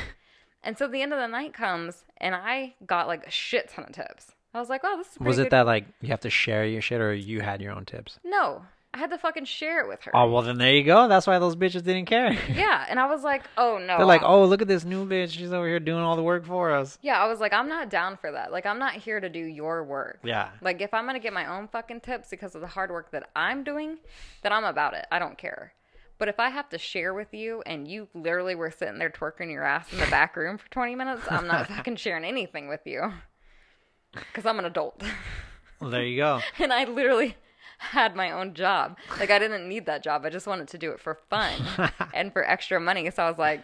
And 0.62 0.76
so 0.76 0.86
the 0.86 1.00
end 1.00 1.14
of 1.14 1.18
the 1.18 1.26
night 1.26 1.54
comes, 1.54 2.04
and 2.18 2.34
I 2.34 2.74
got 2.84 3.06
like 3.06 3.26
a 3.26 3.30
shit 3.30 3.70
ton 3.70 3.86
of 3.86 3.92
tips. 3.92 4.32
I 4.52 4.60
was 4.60 4.68
like, 4.68 4.82
"Wow, 4.82 4.96
this 4.96 5.12
is 5.12 5.18
Was 5.18 5.38
it 5.38 5.44
good." 5.44 5.52
that 5.52 5.64
like 5.64 5.86
you 6.02 6.08
have 6.08 6.20
to 6.20 6.28
share 6.28 6.66
your 6.66 6.82
shit 6.82 7.00
or 7.00 7.14
you 7.14 7.40
had 7.40 7.62
your 7.62 7.72
own 7.72 7.86
tips? 7.86 8.18
No, 8.24 8.66
I 8.92 8.98
had 8.98 9.10
to 9.10 9.18
fucking 9.18 9.44
share 9.44 9.80
it 9.80 9.88
with 9.88 10.02
her. 10.02 10.16
Oh 10.16 10.30
well, 10.30 10.42
then 10.42 10.58
there 10.58 10.72
you 10.72 10.82
go. 10.82 11.06
That's 11.06 11.26
why 11.26 11.38
those 11.38 11.54
bitches 11.54 11.84
didn't 11.84 12.06
care. 12.06 12.36
Yeah, 12.52 12.84
and 12.88 12.98
I 12.98 13.06
was 13.06 13.22
like, 13.22 13.44
"Oh 13.56 13.78
no." 13.78 13.96
They're 13.96 14.06
like, 14.06 14.22
oh 14.24 14.44
look 14.44 14.62
at 14.62 14.68
this 14.68 14.84
new 14.84 15.06
bitch. 15.06 15.30
She's 15.30 15.52
over 15.52 15.66
here 15.66 15.78
doing 15.78 16.02
all 16.02 16.16
the 16.16 16.22
work 16.22 16.44
for 16.44 16.72
us. 16.72 16.98
Yeah, 17.00 17.22
I 17.22 17.28
was 17.28 17.38
like, 17.38 17.52
"I'm 17.52 17.68
not 17.68 17.88
down 17.88 18.16
for 18.16 18.32
that. 18.32 18.50
Like, 18.50 18.66
I'm 18.66 18.78
not 18.80 18.94
here 18.94 19.20
to 19.20 19.28
do 19.28 19.38
your 19.38 19.84
work." 19.84 20.18
Yeah. 20.24 20.50
Like 20.60 20.80
if 20.80 20.92
I'm 20.92 21.06
gonna 21.06 21.20
get 21.20 21.32
my 21.32 21.46
own 21.46 21.68
fucking 21.68 22.00
tips 22.00 22.30
because 22.30 22.54
of 22.56 22.60
the 22.60 22.66
hard 22.66 22.90
work 22.90 23.12
that 23.12 23.30
I'm 23.36 23.62
doing, 23.62 23.98
then 24.42 24.52
I'm 24.52 24.64
about 24.64 24.94
it. 24.94 25.06
I 25.12 25.18
don't 25.20 25.38
care. 25.38 25.72
But 26.18 26.28
if 26.28 26.38
I 26.38 26.50
have 26.50 26.68
to 26.70 26.76
share 26.78 27.14
with 27.14 27.32
you 27.32 27.62
and 27.64 27.88
you 27.88 28.08
literally 28.12 28.54
were 28.54 28.70
sitting 28.70 28.98
there 28.98 29.08
twerking 29.08 29.50
your 29.50 29.64
ass 29.64 29.90
in 29.90 29.98
the 30.00 30.06
back 30.08 30.36
room 30.36 30.58
for 30.58 30.68
20 30.70 30.94
minutes, 30.94 31.22
I'm 31.30 31.46
not 31.46 31.66
fucking 31.68 31.96
sharing 31.96 32.24
anything 32.24 32.68
with 32.68 32.82
you. 32.84 33.10
Because 34.12 34.44
I'm 34.44 34.58
an 34.58 34.66
adult. 34.66 35.02
Well, 35.80 35.88
there 35.88 36.04
you 36.04 36.18
go. 36.18 36.40
and 36.58 36.74
I 36.74 36.84
literally 36.84 37.36
had 37.92 38.14
my 38.14 38.30
own 38.32 38.54
job. 38.54 38.96
Like 39.18 39.30
I 39.30 39.38
didn't 39.38 39.68
need 39.68 39.86
that 39.86 40.02
job. 40.04 40.24
I 40.24 40.30
just 40.30 40.46
wanted 40.46 40.68
to 40.68 40.78
do 40.78 40.90
it 40.92 41.00
for 41.00 41.14
fun 41.28 41.52
and 42.14 42.32
for 42.32 42.44
extra 42.48 42.78
money. 42.80 43.10
So 43.10 43.22
I 43.22 43.28
was 43.28 43.38
like, 43.38 43.60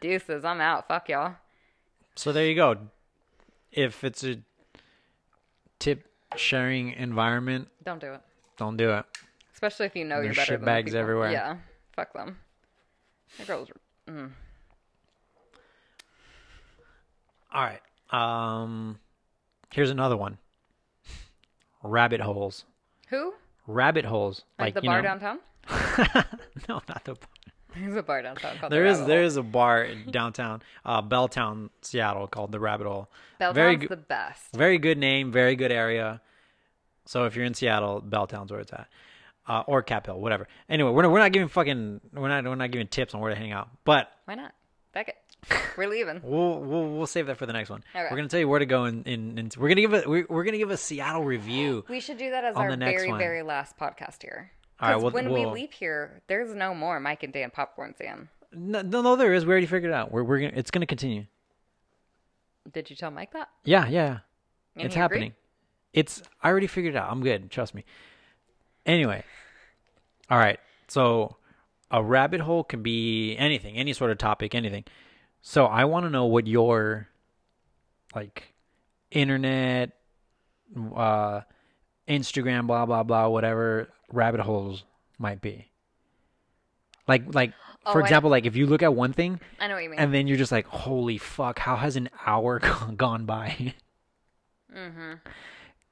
deuces, 0.00 0.44
I'm 0.44 0.60
out. 0.60 0.88
Fuck 0.88 1.08
y'all. 1.08 1.34
So 2.14 2.32
there 2.32 2.46
you 2.46 2.54
go. 2.54 2.76
If 3.72 4.04
it's 4.04 4.22
a 4.24 4.38
tip 5.78 6.08
sharing 6.36 6.92
environment, 6.92 7.68
Don't 7.84 8.00
do 8.00 8.12
it. 8.14 8.20
don't 8.56 8.76
do 8.76 8.90
it. 8.92 9.04
Especially 9.52 9.86
if 9.86 9.96
you 9.96 10.04
know 10.04 10.20
you're 10.20 10.32
better 10.34 10.44
shit 10.52 10.60
than 10.60 10.64
bags 10.66 10.90
people. 10.90 11.00
everywhere. 11.00 11.32
Yeah. 11.32 11.56
Fuck 11.94 12.12
them. 12.12 12.38
The 13.38 13.44
girls. 13.44 13.68
Mm. 14.08 14.30
All 17.52 17.62
right. 17.64 17.80
Um 18.10 18.98
here's 19.72 19.90
another 19.90 20.16
one. 20.16 20.38
Rabbit 21.82 22.20
holes. 22.20 22.64
Who? 23.08 23.34
Rabbit 23.66 24.04
holes. 24.04 24.44
Like, 24.58 24.66
Like, 24.66 24.74
the 24.74 24.80
bar 24.82 25.02
know, 25.02 25.08
downtown? 25.08 25.38
no, 26.68 26.80
not 26.88 27.04
the 27.04 27.14
bar. 27.14 27.28
There's 27.74 27.96
a 27.96 28.02
bar 28.02 28.22
downtown 28.22 28.56
called 28.58 28.72
There 28.72 28.84
the 28.84 28.90
is 28.90 29.06
there 29.06 29.28
Hole. 29.28 29.38
a 29.38 29.42
bar 29.42 29.82
in 29.84 30.10
downtown, 30.10 30.62
uh, 30.84 31.02
Belltown, 31.02 31.68
Seattle, 31.82 32.26
called 32.26 32.50
the 32.52 32.58
Rabbit 32.60 32.86
Hole. 32.86 33.10
Belltown's 33.38 33.54
very 33.54 33.76
good, 33.76 33.88
the 33.90 33.96
best. 33.96 34.52
very 34.54 34.78
good 34.78 34.96
name, 34.98 35.30
very 35.30 35.56
good 35.56 35.70
area. 35.72 36.22
So 37.04 37.24
if 37.24 37.36
you're 37.36 37.44
in 37.44 37.54
Seattle, 37.54 38.00
Belltown's 38.00 38.50
where 38.50 38.60
it's 38.60 38.72
at, 38.72 38.88
uh, 39.46 39.62
or 39.66 39.82
Cap 39.82 40.06
Hill, 40.06 40.18
whatever. 40.20 40.48
Anyway, 40.70 40.90
we're 40.90 41.02
not, 41.02 41.10
we're 41.12 41.18
not 41.18 41.32
giving 41.32 41.48
fucking 41.48 42.00
we're 42.14 42.28
not 42.28 42.44
we're 42.44 42.54
not 42.54 42.70
giving 42.70 42.88
tips 42.88 43.14
on 43.14 43.20
where 43.20 43.30
to 43.30 43.36
hang 43.36 43.52
out, 43.52 43.68
but 43.84 44.10
Why 44.24 44.36
not? 44.36 44.52
It. 44.94 45.14
We're 45.76 45.88
leaving. 45.88 46.20
we'll 46.22 46.60
we'll, 46.60 46.88
we'll 46.88 47.06
save 47.06 47.26
that 47.26 47.36
for 47.38 47.46
the 47.46 47.52
next 47.52 47.70
one. 47.70 47.82
Okay. 47.94 48.06
We're 48.10 48.16
gonna 48.16 48.28
tell 48.28 48.40
you 48.40 48.48
where 48.48 48.58
to 48.58 48.66
go 48.66 48.84
in, 48.86 49.02
in, 49.04 49.38
in 49.38 49.50
we're 49.58 49.68
gonna 49.68 49.80
give 49.82 49.94
a 49.94 50.02
we're, 50.08 50.26
we're 50.28 50.44
gonna 50.44 50.58
give 50.58 50.70
a 50.70 50.76
Seattle 50.76 51.24
review. 51.24 51.84
We 51.90 52.00
should 52.00 52.18
do 52.18 52.30
that 52.30 52.44
as 52.44 52.56
our 52.56 52.70
the 52.70 52.76
next 52.76 53.00
very, 53.02 53.10
one. 53.10 53.18
very 53.18 53.42
last 53.42 53.76
podcast 53.78 54.22
here. 54.22 54.50
All 54.80 54.88
right, 54.88 54.94
Because 54.96 55.02
well, 55.04 55.12
when 55.12 55.32
we 55.32 55.40
we'll- 55.44 55.52
leave 55.52 55.72
here, 55.72 56.22
there's 56.26 56.54
no 56.54 56.74
more 56.74 56.98
Mike 57.00 57.22
and 57.22 57.32
Dan 57.32 57.50
popcorn 57.50 57.94
stand. 57.94 58.28
No, 58.52 58.82
no, 58.82 59.02
no, 59.02 59.16
there 59.16 59.34
is. 59.34 59.44
We 59.44 59.50
already 59.52 59.66
figured 59.66 59.92
it 59.92 59.94
out. 59.94 60.10
We're 60.12 60.22
we're 60.24 60.38
gonna 60.40 60.52
it's 60.54 60.70
gonna 60.70 60.86
continue. 60.86 61.26
Did 62.72 62.90
you 62.90 62.96
tell 62.96 63.10
Mike 63.10 63.32
that? 63.32 63.48
Yeah, 63.64 63.86
yeah. 63.86 64.18
And 64.74 64.86
it's 64.86 64.94
he 64.94 65.00
agreed? 65.00 65.16
happening. 65.18 65.34
It's 65.92 66.22
I 66.42 66.48
already 66.48 66.66
figured 66.66 66.94
it 66.94 66.98
out. 66.98 67.10
I'm 67.10 67.22
good. 67.22 67.50
Trust 67.50 67.74
me. 67.74 67.84
Anyway, 68.84 69.24
all 70.30 70.38
right. 70.38 70.58
So 70.88 71.36
a 71.90 72.02
rabbit 72.02 72.40
hole 72.40 72.64
can 72.64 72.82
be 72.82 73.36
anything, 73.36 73.76
any 73.76 73.92
sort 73.92 74.10
of 74.10 74.18
topic, 74.18 74.54
anything. 74.54 74.84
So 75.48 75.66
I 75.66 75.84
want 75.84 76.04
to 76.06 76.10
know 76.10 76.24
what 76.26 76.48
your 76.48 77.06
like 78.16 78.52
internet, 79.12 79.92
uh, 80.76 81.42
Instagram, 82.08 82.66
blah 82.66 82.84
blah 82.84 83.04
blah, 83.04 83.28
whatever 83.28 83.88
rabbit 84.12 84.40
holes 84.40 84.82
might 85.20 85.40
be. 85.40 85.70
Like 87.06 87.32
like 87.32 87.52
Oh, 87.86 87.92
for 87.92 88.00
example, 88.00 88.28
like 88.28 88.44
if 88.44 88.56
you 88.56 88.66
look 88.66 88.82
at 88.82 88.92
one 88.92 89.12
thing 89.12 89.38
I 89.60 89.68
know 89.68 89.74
what 89.74 89.84
you 89.84 89.90
mean. 89.90 90.00
and 90.00 90.12
then 90.12 90.26
you're 90.26 90.36
just 90.36 90.50
like, 90.50 90.66
holy 90.66 91.16
fuck, 91.16 91.60
how 91.60 91.76
has 91.76 91.94
an 91.94 92.10
hour 92.26 92.58
gone 92.96 93.24
by? 93.24 93.74
mm-hmm. 94.76 95.12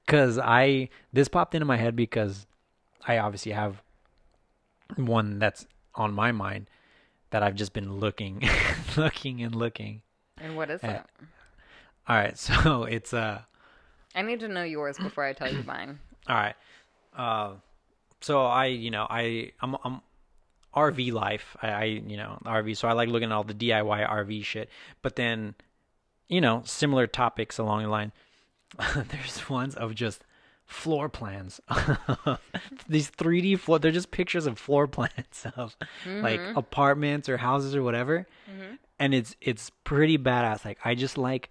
Because 0.05 0.36
I, 0.36 0.88
this 1.12 1.28
popped 1.28 1.55
into 1.55 1.64
my 1.64 1.76
head 1.76 1.94
because 1.94 2.48
I 3.07 3.18
obviously 3.18 3.52
have 3.52 3.80
one 4.96 5.38
that's 5.38 5.68
on 5.94 6.12
my 6.12 6.32
mind 6.32 6.66
that 7.35 7.43
I've 7.43 7.57
just 7.57 7.72
been 7.72 7.99
looking, 7.99 8.49
looking 8.97 9.43
and 9.43 9.57
looking. 9.57 10.03
And 10.41 10.57
what 10.57 10.70
is 10.70 10.80
Yeah. 10.85 10.99
it? 11.01 11.07
All 12.09 12.14
right, 12.16 12.39
so 12.49 12.85
it's, 12.85 13.12
uh, 13.12 13.41
I 14.14 14.22
need 14.22 14.39
to 14.39 14.47
know 14.47 14.62
yours 14.62 14.97
before 14.99 15.24
I 15.24 15.32
tell 15.32 15.53
you 15.53 15.64
mine. 15.64 15.99
all 16.28 16.37
right. 16.37 16.55
Uh, 17.12 17.55
so 18.20 18.45
I, 18.47 18.66
you 18.66 18.93
know, 18.93 19.09
I, 19.11 19.51
I'm, 19.61 19.74
I'm, 19.82 20.01
RV 20.76 21.12
life. 21.12 21.57
I, 21.61 21.68
I, 21.70 21.85
you 21.85 22.16
know, 22.16 22.39
RV. 22.45 22.76
So 22.76 22.87
I 22.87 22.93
like 22.93 23.09
looking 23.09 23.30
at 23.30 23.35
all 23.35 23.43
the 23.43 23.53
DIY 23.53 24.09
RV 24.09 24.45
shit. 24.45 24.68
But 25.03 25.16
then, 25.16 25.57
you 26.28 26.41
know, 26.41 26.62
similar 26.64 27.09
topics 27.09 27.59
along 27.59 27.82
the 27.82 27.89
line. 27.89 28.12
There's 28.95 29.49
ones 29.51 29.74
of 29.74 29.97
just 29.97 30.24
floor 30.66 31.08
plans. 31.08 31.60
These 32.88 33.10
3D 33.10 33.58
floor. 33.58 33.78
They're 33.78 33.92
just 33.92 34.10
pictures 34.10 34.46
of 34.46 34.58
floor 34.58 34.86
plans 34.88 35.46
of 35.56 35.76
like 36.06 36.40
mm-hmm. 36.40 36.58
apartments 36.58 37.28
or 37.28 37.36
houses 37.36 37.74
or 37.74 37.82
whatever. 37.82 38.26
Mm-hmm. 38.50 38.74
And 38.98 39.14
it's 39.14 39.36
it's 39.40 39.70
pretty 39.82 40.18
badass. 40.18 40.64
Like 40.64 40.78
I 40.84 40.94
just 40.94 41.18
like 41.18 41.50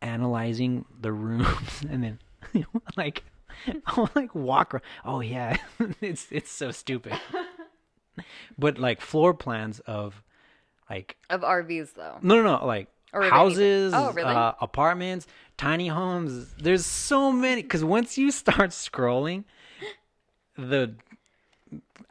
analyzing 0.00 0.84
the 1.00 1.12
rooms 1.12 1.82
and 1.90 2.02
then 2.02 2.18
like 2.96 3.24
I'll 3.86 4.10
like 4.14 4.34
walk 4.34 4.74
around. 4.74 4.84
Oh 5.04 5.20
yeah, 5.20 5.56
it's 6.00 6.28
it's 6.30 6.50
so 6.50 6.70
stupid. 6.70 7.14
but 8.58 8.78
like 8.78 9.00
floor 9.00 9.34
plans 9.34 9.80
of 9.80 10.22
like 10.88 11.16
Of 11.28 11.42
RVs, 11.42 11.94
though. 11.94 12.18
no 12.22 12.36
no 12.36 12.58
no 12.58 12.66
like 12.66 12.88
Or 13.12 13.22
houses. 13.22 13.92
Oh, 13.96 14.12
really? 14.12 14.34
uh, 14.34 14.52
apartments, 14.60 15.26
tiny 15.56 15.88
homes. 15.88 16.54
There's 16.58 16.84
so 16.84 17.32
many 17.32 17.62
because 17.62 17.82
once 17.84 18.18
you 18.18 18.30
start 18.42 18.70
scrolling, 18.70 19.44
the 20.56 20.94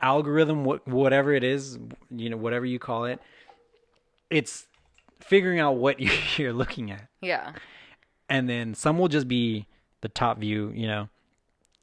algorithm, 0.01 0.63
what 0.63 0.87
whatever 0.87 1.33
it 1.33 1.43
is, 1.43 1.77
you 2.09 2.29
know, 2.29 2.37
whatever 2.37 2.65
you 2.65 2.79
call 2.79 3.05
it, 3.05 3.19
it's 4.29 4.67
figuring 5.19 5.59
out 5.59 5.73
what 5.77 5.99
you're 6.37 6.53
looking 6.53 6.91
at 6.91 7.07
Yeah. 7.21 7.53
and 8.29 8.47
then 8.49 8.73
some 8.75 8.97
will 8.97 9.07
just 9.07 9.27
be 9.27 9.65
the 10.01 10.09
top 10.09 10.37
view, 10.39 10.71
you 10.75 10.87
know, 10.87 11.09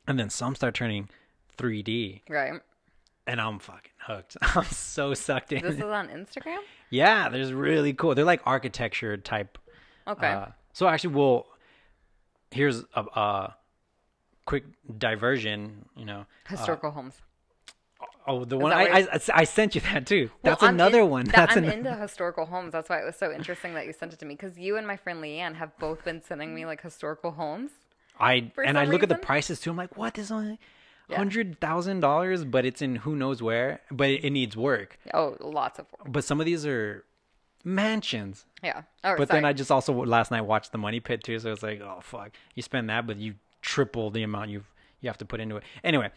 and 0.07 0.19
then 0.19 0.31
some 0.31 0.55
start 0.55 0.75
turning 0.75 1.09
3D, 1.59 2.23
Right. 2.29 2.61
and 3.27 3.41
I'm 3.41 3.59
fucking 3.59 3.91
hooked. 3.99 4.37
I'm 4.43 4.65
so 4.67 5.15
sucked 5.15 5.53
in. 5.53 5.63
This 5.63 5.77
is 5.77 5.83
on 5.83 6.09
Instagram? 6.09 6.59
Yeah, 6.95 7.29
there's 7.29 7.53
really 7.53 7.93
cool. 7.93 8.15
They're 8.15 8.25
like 8.25 8.43
architecture 8.47 9.17
type. 9.17 9.59
Okay. 10.07 10.29
Uh, 10.29 10.47
so 10.73 10.87
actually, 10.87 11.15
we'll 11.15 11.47
here's 12.51 12.85
a, 12.95 13.03
a 13.03 13.55
quick 14.47 14.65
diversion. 14.99 15.87
You 15.97 16.05
know, 16.05 16.27
Historical 16.49 16.91
homes. 16.91 17.15
oh, 18.27 18.45
the 18.45 18.57
one 18.59 18.73
I, 18.73 18.85
I 19.01 19.21
I 19.35 19.45
sent 19.45 19.75
you 19.75 19.81
that 19.83 20.07
too. 20.07 20.31
That's 20.43 20.63
Well, 20.63 20.71
another 20.71 21.01
in- 21.01 21.11
one. 21.11 21.25
That's 21.35 21.57
I'm 21.57 21.65
an, 21.65 21.73
into 21.73 21.95
historical 21.95 22.47
homes. 22.47 22.73
That's 22.73 22.89
why 22.89 23.01
it 23.01 23.05
was 23.05 23.17
so 23.17 23.33
interesting 23.33 23.75
that 23.75 23.87
you 23.87 23.93
sent 23.93 24.13
it 24.13 24.19
to 24.21 24.27
me 24.27 24.35
because 24.35 24.59
you 24.59 24.77
and 24.77 24.87
my 24.87 24.97
friend 24.97 25.23
Leanne 25.23 25.55
have 25.57 25.77
both 25.79 26.05
been 26.05 26.23
sending 26.23 26.55
me 26.55 26.67
like 26.67 26.81
historical 26.83 27.33
homes. 27.33 27.71
I 28.19 28.53
and 28.65 28.79
I 28.79 28.85
look 28.85 29.03
at 29.03 29.09
the 29.09 29.17
prices 29.17 29.61
too. 29.61 29.71
I'm 29.71 29.77
like, 29.77 29.97
what? 29.97 30.15
This 30.15 30.31
only 30.31 30.51
Yeah. 30.51 30.57
Hundred 31.11 31.61
thousand 31.61 32.01
dollars, 32.01 32.45
but 32.45 32.65
it's 32.65 32.81
in 32.83 32.97
who 32.97 33.17
knows 33.17 33.43
where. 33.43 33.81
But 33.91 34.11
it, 34.11 34.25
it 34.25 34.31
needs 34.31 34.57
work. 34.57 34.99
Oh, 35.13 35.37
lots 35.41 35.79
of. 35.79 35.87
Work. 35.99 36.13
But 36.13 36.25
some 36.25 36.41
of 36.41 36.47
these 36.47 36.65
are 36.67 37.05
mansions. 37.65 38.45
Yeah. 38.63 38.83
Oh, 39.03 39.15
But 39.17 39.29
sorry. 39.29 39.39
then 39.41 39.45
I 39.45 39.53
just 39.53 39.71
also 39.71 39.93
last 39.93 40.31
night 40.31 40.43
watched 40.43 40.73
the 40.73 40.79
Money 40.79 41.01
Pit 41.01 41.25
too, 41.25 41.39
so 41.39 41.53
it's 41.53 41.63
like, 41.63 41.81
oh 41.81 41.99
fuck, 42.03 42.33
you 42.55 42.63
spend 42.63 42.89
that, 42.91 43.07
but 43.07 43.17
you 43.17 43.35
triple 43.63 44.11
the 44.11 44.23
amount 44.23 44.51
you 44.51 44.65
you 45.01 45.09
have 45.09 45.19
to 45.19 45.25
put 45.25 45.41
into 45.41 45.57
it. 45.57 45.65
Anyway, 45.83 46.11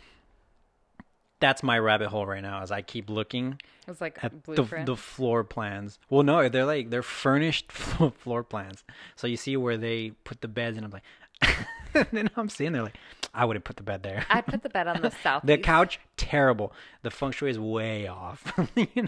that's 1.39 1.63
my 1.63 1.77
rabbit 1.77 2.09
hole 2.09 2.25
right 2.25 2.41
now. 2.41 2.61
As 2.61 2.71
I 2.71 2.81
keep 2.81 3.09
looking 3.09 3.59
it 3.87 3.89
was 3.89 4.01
like 4.01 4.23
at 4.23 4.43
the 4.43 4.83
the 4.85 4.95
floor 4.95 5.43
plans. 5.43 5.99
Well, 6.09 6.23
no, 6.23 6.49
they're 6.49 6.65
like 6.65 6.89
they're 6.89 7.03
furnished 7.03 7.71
floor 7.71 8.43
plans. 8.43 8.83
So 9.15 9.27
you 9.27 9.37
see 9.37 9.55
where 9.57 9.77
they 9.77 10.11
put 10.23 10.41
the 10.41 10.47
beds, 10.47 10.77
and 10.77 10.85
I'm 10.85 10.91
like, 10.91 11.03
and 11.93 12.07
then 12.11 12.29
I'm 12.35 12.49
sitting 12.49 12.73
there 12.73 12.83
like, 12.83 12.97
I 13.37 13.45
wouldn't 13.45 13.65
put 13.65 13.77
the 13.77 13.83
bed 13.83 14.01
there. 14.01 14.25
I'd 14.29 14.47
put 14.47 14.63
the 14.63 14.69
bed 14.69 14.87
on 14.87 15.01
the 15.01 15.11
south. 15.23 15.43
The 15.45 15.57
couch, 15.59 15.99
terrible. 16.17 16.73
The 17.03 17.11
feng 17.11 17.31
shui 17.31 17.51
is 17.51 17.59
way 17.59 18.07
off. 18.07 18.51
you 18.75 18.87
know? 18.95 19.07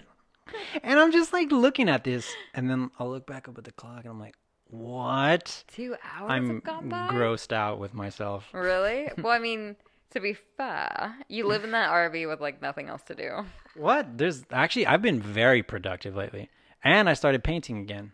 And 0.82 0.98
I'm 0.98 1.12
just 1.12 1.32
like 1.32 1.50
looking 1.50 1.88
at 1.88 2.04
this, 2.04 2.26
and 2.54 2.70
then 2.70 2.90
I'll 2.98 3.10
look 3.10 3.26
back 3.26 3.48
up 3.48 3.58
at 3.58 3.64
the 3.64 3.72
clock, 3.72 4.00
and 4.04 4.08
I'm 4.08 4.20
like, 4.20 4.36
what? 4.68 5.64
Two 5.68 5.96
hours 6.04 6.30
I'm 6.30 6.48
have 6.48 6.64
gone 6.64 6.88
by. 6.88 7.08
grossed 7.08 7.52
out 7.52 7.78
with 7.78 7.92
myself. 7.92 8.46
Really? 8.52 9.10
well, 9.18 9.32
I 9.32 9.40
mean, 9.40 9.76
to 10.10 10.20
be 10.20 10.36
fair, 10.56 11.16
you 11.28 11.46
live 11.46 11.64
in 11.64 11.72
that 11.72 11.90
RV 11.90 12.28
with 12.28 12.40
like 12.40 12.62
nothing 12.62 12.88
else 12.88 13.02
to 13.04 13.14
do. 13.14 13.44
What? 13.74 14.16
There's 14.18 14.44
actually, 14.52 14.86
I've 14.86 15.02
been 15.02 15.20
very 15.20 15.62
productive 15.62 16.14
lately, 16.16 16.50
and 16.84 17.08
I 17.08 17.14
started 17.14 17.42
painting 17.42 17.78
again. 17.78 18.12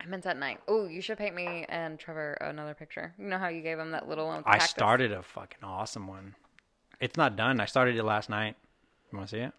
I 0.00 0.06
meant 0.06 0.26
at 0.26 0.36
night. 0.36 0.60
Oh, 0.68 0.86
you 0.86 1.00
should 1.00 1.18
paint 1.18 1.34
me 1.34 1.64
and 1.68 1.98
Trevor 1.98 2.34
another 2.40 2.74
picture. 2.74 3.14
You 3.18 3.26
know 3.26 3.38
how 3.38 3.48
you 3.48 3.62
gave 3.62 3.78
him 3.78 3.90
that 3.92 4.08
little 4.08 4.26
one? 4.26 4.36
With 4.38 4.44
the 4.44 4.50
I 4.50 4.58
cactus? 4.58 4.70
started 4.70 5.12
a 5.12 5.22
fucking 5.22 5.62
awesome 5.62 6.06
one. 6.06 6.34
It's 7.00 7.16
not 7.16 7.36
done. 7.36 7.60
I 7.60 7.66
started 7.66 7.96
it 7.96 8.02
last 8.04 8.28
night. 8.30 8.56
You 9.10 9.18
want 9.18 9.30
to 9.30 9.36
see 9.36 9.40
it? 9.42 9.52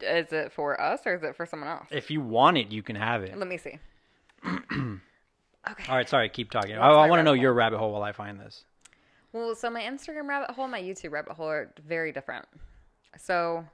Is 0.00 0.32
it 0.32 0.52
for 0.52 0.80
us 0.80 1.00
or 1.06 1.14
is 1.14 1.22
it 1.22 1.36
for 1.36 1.46
someone 1.46 1.68
else? 1.68 1.86
If 1.90 2.10
you 2.10 2.20
want 2.20 2.58
it, 2.58 2.70
you 2.70 2.82
can 2.82 2.96
have 2.96 3.22
it. 3.22 3.36
Let 3.38 3.48
me 3.48 3.56
see. 3.56 3.78
okay. 4.46 4.60
All 5.88 5.96
right, 5.96 6.08
sorry, 6.08 6.28
keep 6.28 6.50
talking. 6.50 6.76
I, 6.76 6.88
What's 6.88 6.96
I 6.98 7.02
my 7.02 7.08
want 7.08 7.20
to 7.20 7.22
know 7.24 7.30
rabbit 7.32 7.42
your 7.42 7.52
rabbit 7.54 7.78
hole 7.78 7.92
while 7.92 8.02
I 8.02 8.12
find 8.12 8.38
this. 8.38 8.64
Well, 9.32 9.54
so 9.54 9.70
my 9.70 9.82
Instagram 9.82 10.28
rabbit 10.28 10.50
hole, 10.54 10.64
and 10.64 10.72
my 10.72 10.80
YouTube 10.82 11.10
rabbit 11.12 11.32
hole 11.32 11.48
are 11.48 11.72
very 11.86 12.12
different. 12.12 12.46
So 13.18 13.64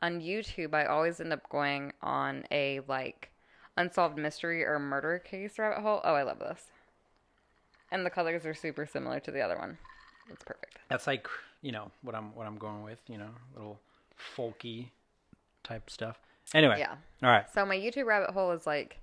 on 0.00 0.20
YouTube, 0.20 0.74
I 0.74 0.86
always 0.86 1.20
end 1.20 1.32
up 1.32 1.48
going 1.50 1.92
on 2.02 2.44
a 2.50 2.80
like 2.88 3.30
unsolved 3.78 4.18
mystery 4.18 4.64
or 4.64 4.78
murder 4.78 5.18
case 5.18 5.58
rabbit 5.58 5.80
hole. 5.82 6.00
Oh, 6.04 6.14
I 6.14 6.22
love 6.22 6.38
this. 6.40 6.64
And 7.90 8.04
the 8.04 8.10
colors 8.10 8.44
are 8.44 8.52
super 8.54 8.84
similar 8.84 9.18
to 9.20 9.30
the 9.30 9.40
other 9.40 9.56
one. 9.56 9.78
It's 10.30 10.44
perfect. 10.44 10.78
That's 10.90 11.06
like 11.06 11.26
you 11.62 11.72
know 11.72 11.90
what 12.02 12.14
I'm 12.14 12.34
what 12.34 12.46
I'm 12.46 12.58
going 12.58 12.82
with. 12.82 12.98
You 13.08 13.18
know, 13.18 13.30
little 13.54 13.78
folky 14.36 14.90
type 15.64 15.88
stuff. 15.88 16.18
Anyway, 16.54 16.76
Yeah. 16.78 16.94
all 17.22 17.30
right. 17.30 17.46
So 17.52 17.64
my 17.66 17.76
YouTube 17.76 18.06
rabbit 18.06 18.30
hole 18.30 18.52
is 18.52 18.66
like, 18.66 18.98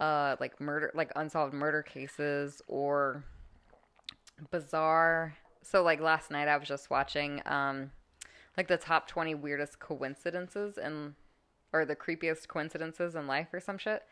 uh, 0.00 0.36
like 0.38 0.60
murder, 0.60 0.90
like 0.94 1.10
unsolved 1.16 1.54
murder 1.54 1.82
cases 1.82 2.60
or 2.68 3.24
bizarre. 4.50 5.34
So 5.62 5.82
like 5.82 6.00
last 6.00 6.30
night 6.30 6.48
I 6.48 6.56
was 6.56 6.68
just 6.68 6.90
watching, 6.90 7.42
um, 7.46 7.90
like 8.56 8.68
the 8.68 8.76
top 8.76 9.06
twenty 9.06 9.34
weirdest 9.34 9.78
coincidences 9.80 10.78
and 10.78 11.14
or 11.72 11.84
the 11.84 11.96
creepiest 11.96 12.48
coincidences 12.48 13.14
in 13.14 13.26
life 13.26 13.48
or 13.52 13.60
some 13.60 13.78
shit. 13.78 14.02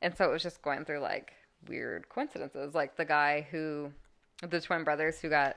And 0.00 0.16
so 0.16 0.24
it 0.28 0.32
was 0.32 0.42
just 0.42 0.62
going 0.62 0.84
through 0.84 1.00
like 1.00 1.32
weird 1.68 2.08
coincidences, 2.08 2.74
like 2.74 2.96
the 2.96 3.04
guy 3.04 3.46
who, 3.50 3.92
the 4.46 4.60
twin 4.60 4.84
brothers 4.84 5.20
who 5.20 5.28
got 5.28 5.56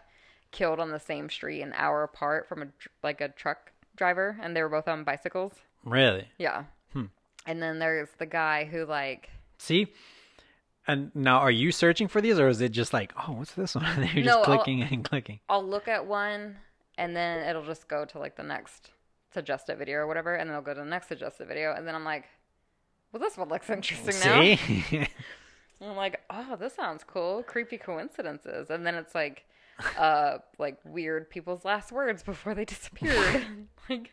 killed 0.52 0.80
on 0.80 0.92
the 0.92 1.00
same 1.00 1.30
street 1.30 1.62
an 1.62 1.74
hour 1.76 2.04
apart 2.04 2.48
from 2.48 2.62
a 2.62 2.68
like 3.04 3.22
a 3.22 3.30
truck 3.30 3.72
driver, 3.96 4.38
and 4.42 4.56
they 4.56 4.62
were 4.62 4.70
both 4.70 4.88
on 4.88 5.04
bicycles. 5.04 5.54
Really? 5.84 6.28
Yeah. 6.38 6.66
Hmm. 6.94 7.06
And 7.46 7.62
then 7.62 7.80
there's 7.80 8.10
the 8.18 8.26
guy 8.26 8.66
who 8.66 8.86
like 8.86 9.30
See? 9.58 9.94
And 10.88 11.10
now, 11.16 11.40
are 11.40 11.50
you 11.50 11.72
searching 11.72 12.08
for 12.08 12.22
these, 12.22 12.38
or 12.38 12.48
is 12.48 12.62
it 12.62 12.70
just 12.72 12.94
like, 12.94 13.12
oh, 13.18 13.32
what's 13.34 13.54
this 13.54 13.74
one? 13.74 13.86
And 13.98 14.14
you're 14.14 14.24
No, 14.26 14.34
just 14.36 14.38
I'll- 14.50 14.56
clicking 14.58 14.84
and 14.84 15.04
clicking. 15.04 15.40
I'll 15.50 15.66
look 15.66 15.88
at 15.88 16.06
one 16.06 16.58
and 16.98 17.16
then 17.16 17.48
it'll 17.50 17.66
just 17.66 17.88
go 17.88 18.06
to 18.06 18.20
like 18.20 18.36
the 18.38 18.44
next 18.44 18.92
suggested 19.36 19.78
video 19.78 19.98
or 20.00 20.08
whatever, 20.08 20.34
and 20.34 20.50
then 20.50 20.56
I'll 20.56 20.64
go 20.64 20.74
to 20.74 20.80
the 20.80 20.86
next 20.86 21.10
suggested 21.10 21.48
video, 21.48 21.74
and 21.76 21.88
then 21.88 21.94
I'm 21.94 22.04
like, 22.04 22.26
well, 23.12 23.22
this 23.22 23.38
one 23.38 23.50
looks 23.50 23.70
interesting 23.70 24.16
now. 24.28 24.42
See? 24.56 25.08
And 25.82 25.90
I'm 25.90 25.98
like, 25.98 26.22
oh, 26.30 26.56
this 26.58 26.74
sounds 26.74 27.04
cool. 27.04 27.44
Creepy 27.44 27.78
coincidences, 27.78 28.70
and 28.70 28.86
then 28.88 28.96
it's 28.96 29.14
like, 29.14 29.44
uh, 30.00 30.38
like 30.58 30.80
weird 30.86 31.30
people's 31.30 31.66
last 31.66 31.92
words 31.92 32.24
before 32.24 32.56
they 32.56 32.64
disappeared, 32.64 33.46
like 33.90 34.12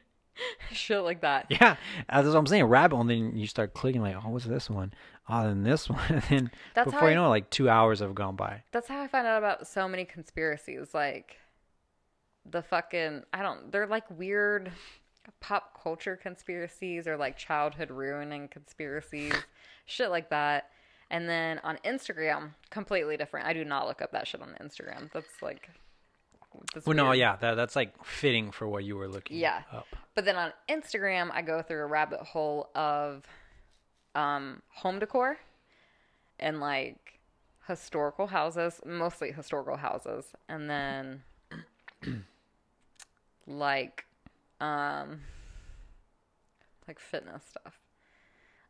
shit 0.72 1.02
like 1.02 1.20
that. 1.20 1.46
yeah, 1.50 1.76
that's 2.10 2.26
what 2.26 2.36
I'm 2.36 2.48
saying. 2.48 2.64
Rabbit, 2.64 2.96
and 2.96 3.08
then 3.08 3.36
you 3.36 3.46
start 3.46 3.74
clicking 3.74 4.02
like, 4.02 4.16
oh, 4.16 4.28
what's 4.30 4.44
this 4.44 4.68
one? 4.68 4.92
Oh, 5.28 5.44
then 5.44 5.62
this 5.62 5.88
one, 5.88 6.00
and 6.08 6.22
then 6.22 6.50
That's 6.74 6.86
before 6.86 7.00
how 7.00 7.06
you 7.06 7.12
I- 7.12 7.14
know, 7.14 7.26
it, 7.26 7.30
like 7.30 7.48
two 7.50 7.70
hours 7.70 8.00
have 8.00 8.14
gone 8.14 8.34
by. 8.34 8.64
That's 8.72 8.88
how 8.88 9.00
I 9.00 9.06
found 9.06 9.28
out 9.28 9.38
about 9.38 9.68
so 9.68 9.86
many 9.86 10.04
conspiracies. 10.04 10.92
Like 10.92 11.36
the 12.44 12.60
fucking 12.60 13.22
I 13.32 13.40
don't 13.42 13.70
they're 13.70 13.86
like 13.86 14.10
weird 14.10 14.72
pop 15.40 15.80
culture 15.82 16.16
conspiracies 16.16 17.06
or 17.06 17.16
like 17.16 17.36
childhood 17.36 17.90
ruining 17.90 18.48
conspiracies, 18.48 19.34
shit 19.86 20.10
like 20.10 20.30
that. 20.30 20.70
And 21.10 21.28
then 21.28 21.60
on 21.62 21.78
Instagram, 21.84 22.50
completely 22.70 23.16
different. 23.16 23.46
I 23.46 23.52
do 23.52 23.64
not 23.64 23.86
look 23.86 24.00
up 24.00 24.12
that 24.12 24.26
shit 24.26 24.40
on 24.40 24.54
Instagram. 24.62 25.12
That's 25.12 25.42
like 25.42 25.68
that's 26.74 26.86
Well, 26.86 26.96
no, 26.96 27.12
yeah, 27.12 27.36
that 27.36 27.54
that's 27.54 27.76
like 27.76 28.02
fitting 28.04 28.50
for 28.50 28.66
what 28.68 28.84
you 28.84 28.96
were 28.96 29.08
looking 29.08 29.36
Yeah. 29.38 29.62
up. 29.72 29.86
But 30.14 30.24
then 30.24 30.36
on 30.36 30.52
Instagram, 30.68 31.30
I 31.32 31.42
go 31.42 31.62
through 31.62 31.82
a 31.82 31.86
rabbit 31.86 32.20
hole 32.20 32.70
of 32.74 33.26
um, 34.14 34.62
home 34.68 34.98
decor 34.98 35.38
and 36.38 36.60
like 36.60 37.18
historical 37.68 38.26
houses, 38.26 38.80
mostly 38.84 39.32
historical 39.32 39.76
houses, 39.76 40.26
and 40.48 40.68
then 40.68 41.22
like 43.46 44.04
um, 44.62 45.20
like 46.86 46.98
fitness 46.98 47.42
stuff. 47.50 47.78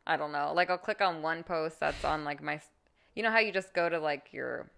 I 0.07 0.17
don't 0.17 0.33
know. 0.33 0.53
Like 0.55 0.71
I'll 0.71 0.79
click 0.79 1.01
on 1.01 1.23
one 1.23 1.43
post 1.45 1.79
that's 1.79 2.05
on 2.05 2.25
like 2.25 2.43
my, 2.43 2.61
you 3.15 3.23
know 3.23 3.31
how 3.31 3.39
you 3.39 3.53
just 3.53 3.75
go 3.75 3.89
to 3.89 4.01
like 4.01 4.29
your, 4.33 4.71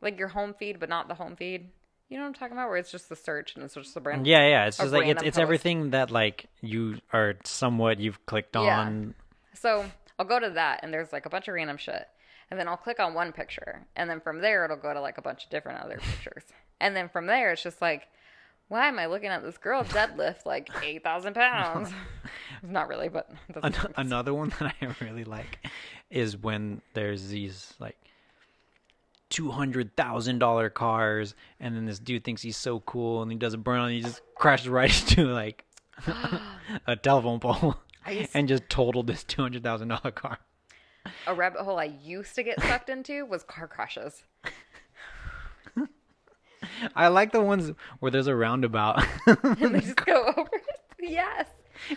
like 0.00 0.18
your 0.18 0.28
home 0.28 0.54
feed, 0.58 0.80
but 0.80 0.88
not 0.88 1.08
the 1.08 1.14
home 1.14 1.36
feed. 1.36 1.68
You 2.08 2.16
know 2.16 2.24
what 2.24 2.28
I'm 2.28 2.34
talking 2.34 2.56
about? 2.56 2.68
Where 2.68 2.78
it's 2.78 2.90
just 2.90 3.08
the 3.08 3.16
search 3.16 3.54
and 3.54 3.64
it's 3.64 3.74
just 3.74 3.94
the 3.94 4.00
brand. 4.00 4.26
Yeah, 4.26 4.46
yeah. 4.48 4.66
It's 4.66 4.76
just 4.76 4.92
like 4.92 5.06
it's 5.06 5.22
it's 5.22 5.36
post. 5.36 5.42
everything 5.42 5.90
that 5.90 6.10
like 6.10 6.46
you 6.60 6.98
are 7.12 7.34
somewhat 7.44 8.00
you've 8.00 8.24
clicked 8.26 8.56
on. 8.56 8.64
Yeah. 8.66 8.80
on. 8.80 9.14
So 9.54 9.86
I'll 10.18 10.26
go 10.26 10.38
to 10.38 10.50
that, 10.50 10.80
and 10.82 10.92
there's 10.92 11.12
like 11.12 11.24
a 11.24 11.30
bunch 11.30 11.48
of 11.48 11.54
random 11.54 11.78
shit. 11.78 12.06
And 12.50 12.60
then 12.60 12.68
I'll 12.68 12.76
click 12.76 13.00
on 13.00 13.14
one 13.14 13.32
picture, 13.32 13.86
and 13.96 14.10
then 14.10 14.20
from 14.20 14.42
there 14.42 14.64
it'll 14.66 14.76
go 14.76 14.92
to 14.92 15.00
like 15.00 15.16
a 15.16 15.22
bunch 15.22 15.44
of 15.44 15.50
different 15.50 15.82
other 15.82 15.98
pictures. 15.98 16.44
And 16.80 16.94
then 16.94 17.08
from 17.08 17.26
there 17.26 17.52
it's 17.52 17.62
just 17.62 17.80
like, 17.80 18.08
why 18.72 18.88
am 18.88 18.98
I 18.98 19.04
looking 19.06 19.28
at 19.28 19.42
this 19.42 19.58
girl 19.58 19.84
deadlift 19.84 20.46
like 20.46 20.70
eight 20.82 21.04
thousand 21.04 21.34
pounds? 21.34 21.90
Not 22.62 22.88
really, 22.88 23.08
but 23.10 23.30
that's 23.52 23.66
An- 23.66 23.72
what 23.72 23.84
it 23.84 23.90
is. 23.90 23.94
another 23.96 24.32
one 24.32 24.48
that 24.60 24.74
I 24.80 24.94
really 25.04 25.24
like 25.24 25.66
is 26.10 26.36
when 26.36 26.80
there's 26.94 27.28
these 27.28 27.74
like 27.78 27.96
two 29.28 29.50
hundred 29.50 29.94
thousand 29.96 30.38
dollar 30.38 30.70
cars, 30.70 31.34
and 31.60 31.76
then 31.76 31.84
this 31.86 31.98
dude 31.98 32.24
thinks 32.24 32.40
he's 32.42 32.56
so 32.56 32.80
cool, 32.80 33.22
and 33.22 33.30
he 33.30 33.36
does 33.36 33.52
a 33.54 33.58
burn, 33.58 33.80
and 33.80 33.92
he 33.92 34.00
just 34.00 34.20
crashes 34.36 34.68
right 34.68 34.90
into 35.10 35.26
like 35.32 35.64
a 36.86 36.96
telephone 36.96 37.40
pole, 37.40 37.76
used- 38.10 38.30
and 38.34 38.48
just 38.48 38.68
totaled 38.70 39.06
this 39.06 39.22
two 39.24 39.42
hundred 39.42 39.62
thousand 39.62 39.88
dollar 39.88 40.10
car. 40.10 40.38
a 41.26 41.34
rabbit 41.34 41.60
hole 41.62 41.78
I 41.78 41.84
used 42.02 42.34
to 42.36 42.42
get 42.42 42.60
sucked 42.62 42.88
into 42.88 43.26
was 43.26 43.42
car 43.42 43.68
crashes. 43.68 44.22
I 46.94 47.08
like 47.08 47.32
the 47.32 47.40
ones 47.42 47.72
where 48.00 48.10
there's 48.10 48.26
a 48.26 48.34
roundabout. 48.34 49.04
And 49.26 49.74
they 49.74 49.80
just 49.80 49.96
go 49.96 50.32
over. 50.36 50.50
yes. 51.00 51.46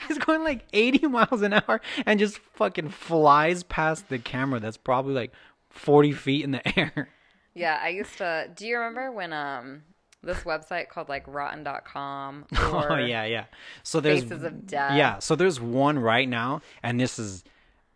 He's 0.08 0.18
going 0.18 0.44
like 0.44 0.66
80 0.74 1.08
miles 1.08 1.42
an 1.42 1.54
hour 1.54 1.80
and 2.06 2.20
just 2.20 2.40
fucking 2.56 2.90
flies 2.90 3.64
past 3.64 4.10
the 4.10 4.18
camera 4.18 4.60
that's 4.60 4.78
probably 4.78 5.14
like 5.14 5.32
40 5.70 6.12
feet 6.14 6.44
in 6.44 6.52
the 6.52 6.80
air. 6.80 7.10
Yeah, 7.54 7.80
I 7.82 7.90
used 7.90 8.18
to. 8.18 8.50
Do 8.56 8.66
you 8.68 8.78
remember 8.78 9.12
when 9.12 9.32
um 9.32 9.84
this 10.24 10.40
website 10.40 10.90
called 10.90 11.08
like 11.08 11.24
Rotten.com? 11.28 12.46
Or 12.74 12.94
oh 12.94 12.98
yeah, 12.98 13.26
yeah. 13.26 13.46
So 13.84 14.00
there's 14.00 14.24
Faces 14.24 14.44
of 14.44 14.66
Death. 14.66 14.98
Yeah, 14.98 15.20
so 15.20 15.36
there's 15.36 15.62
one 15.62 16.00
right 16.00 16.28
now 16.28 16.62
and 16.82 17.00
this 17.00 17.20
is 17.20 17.44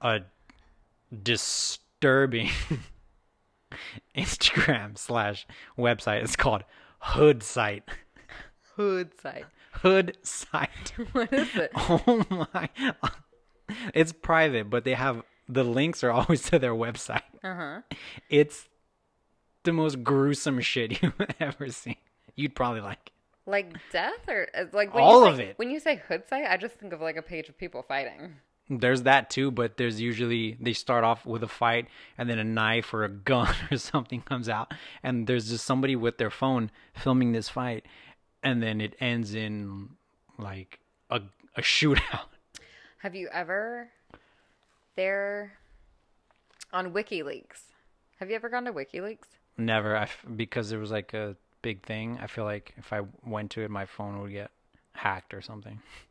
a 0.02 0.20
disturbing 1.24 2.50
Instagram 4.16 4.98
slash 4.98 5.48
website. 5.78 6.24
It's 6.24 6.36
called 6.36 6.64
Hood 7.00 7.44
Site. 7.44 7.84
Hood 8.76 9.12
site. 9.22 9.46
Hood 9.72 10.18
Site. 10.24 10.94
What 11.12 11.34
is 11.34 11.56
it? 11.56 11.72
Oh 11.76 12.26
my. 12.54 12.70
It's 13.94 14.12
private, 14.14 14.70
but 14.70 14.84
they 14.84 14.94
have 14.94 15.24
the 15.48 15.64
links 15.64 16.04
are 16.04 16.12
always 16.20 16.42
to 16.50 16.60
their 16.60 16.74
website. 16.74 17.22
Uh 17.44 17.56
huh. 17.56 17.82
It's 18.30 18.68
the 19.64 19.74
most 19.74 20.04
gruesome 20.04 20.60
shit 20.62 21.02
you've 21.02 21.14
ever 21.40 21.70
seen. 21.70 21.98
You'd 22.36 22.56
probably 22.56 22.82
like. 22.82 23.00
it. 23.08 23.12
Like 23.50 23.74
death 23.92 24.28
or 24.28 24.48
uh, 24.56 24.66
like 24.74 24.94
when 24.94 25.04
All 25.04 25.26
you 25.26 25.32
of 25.32 25.40
it. 25.40 25.58
When 25.58 25.72
you 25.72 25.80
say 25.80 26.02
hood 26.08 26.24
site, 26.30 26.46
I 26.48 26.56
just 26.58 26.76
think 26.76 26.94
of 26.94 27.02
like 27.02 27.18
a 27.18 27.22
page 27.22 27.50
of 27.50 27.58
people 27.58 27.82
fighting. 27.82 28.36
There's 28.70 29.04
that 29.04 29.30
too, 29.30 29.50
but 29.50 29.78
there's 29.78 30.00
usually 30.00 30.56
they 30.60 30.74
start 30.74 31.04
off 31.04 31.26
with 31.26 31.44
a 31.44 31.48
fight 31.48 31.88
and 32.18 32.30
then 32.30 32.38
a 32.38 32.44
knife 32.44 32.94
or 32.94 33.04
a 33.04 33.10
gun 33.32 33.54
or 33.72 33.78
something 33.78 34.22
comes 34.22 34.48
out 34.48 34.74
and 35.02 35.26
there's 35.26 35.50
just 35.50 35.66
somebody 35.66 35.96
with 35.96 36.18
their 36.18 36.30
phone 36.30 36.70
filming 36.94 37.32
this 37.32 37.50
fight 37.50 37.86
and 38.44 38.62
then 38.62 38.80
it 38.80 38.96
ends 39.00 39.34
in 39.34 39.90
like 40.38 40.80
a 41.10 41.22
a 41.56 41.62
shootout. 41.62 42.28
Have 43.00 43.16
you 43.16 43.30
ever 43.32 43.90
there 44.96 45.54
on 46.72 46.92
WikiLeaks? 46.94 47.62
Have 48.20 48.30
you 48.30 48.36
ever 48.36 48.50
gone 48.50 48.66
to 48.66 48.74
WikiLeaks? 48.74 49.28
Never, 49.58 49.96
I 49.96 50.04
f- 50.04 50.26
because 50.36 50.70
there 50.70 50.80
was 50.80 50.92
like 50.92 51.14
a 51.14 51.36
big 51.62 51.84
thing. 51.86 52.20
I 52.22 52.28
feel 52.28 52.44
like 52.44 52.74
if 52.78 52.92
I 52.94 53.02
went 53.26 53.52
to 53.52 53.62
it, 53.62 53.72
my 53.72 53.86
phone 53.86 54.22
would 54.22 54.32
get 54.32 54.52
hacked 54.94 55.34
or 55.34 55.42
something. 55.42 55.82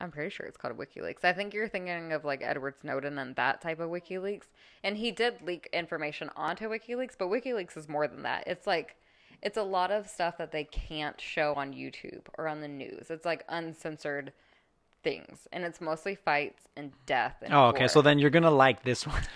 I'm 0.00 0.10
pretty 0.10 0.30
sure 0.30 0.46
it's 0.46 0.56
called 0.56 0.78
WikiLeaks. 0.78 1.24
I 1.24 1.32
think 1.32 1.52
you're 1.52 1.68
thinking 1.68 2.12
of 2.12 2.24
like 2.24 2.40
Edward 2.42 2.74
Snowden 2.80 3.18
and 3.18 3.34
that 3.36 3.60
type 3.60 3.80
of 3.80 3.90
WikiLeaks. 3.90 4.44
And 4.84 4.96
he 4.96 5.10
did 5.10 5.42
leak 5.42 5.68
information 5.72 6.30
onto 6.36 6.68
WikiLeaks, 6.68 7.14
but 7.18 7.28
WikiLeaks 7.28 7.76
is 7.76 7.88
more 7.88 8.06
than 8.06 8.22
that. 8.22 8.44
It's 8.46 8.66
like 8.66 8.96
it's 9.42 9.56
a 9.56 9.62
lot 9.62 9.90
of 9.90 10.08
stuff 10.08 10.38
that 10.38 10.52
they 10.52 10.64
can't 10.64 11.20
show 11.20 11.54
on 11.54 11.72
YouTube 11.72 12.22
or 12.36 12.48
on 12.48 12.60
the 12.60 12.68
news. 12.68 13.10
It's 13.10 13.24
like 13.24 13.44
uncensored 13.48 14.32
things, 15.02 15.46
and 15.52 15.64
it's 15.64 15.80
mostly 15.80 16.14
fights 16.14 16.64
and 16.76 16.92
death. 17.06 17.36
And 17.42 17.52
Oh, 17.52 17.66
okay. 17.66 17.80
war. 17.80 17.88
So 17.88 18.02
then 18.02 18.18
you're 18.18 18.30
gonna 18.30 18.50
like 18.50 18.82
this 18.84 19.06
one. 19.06 19.22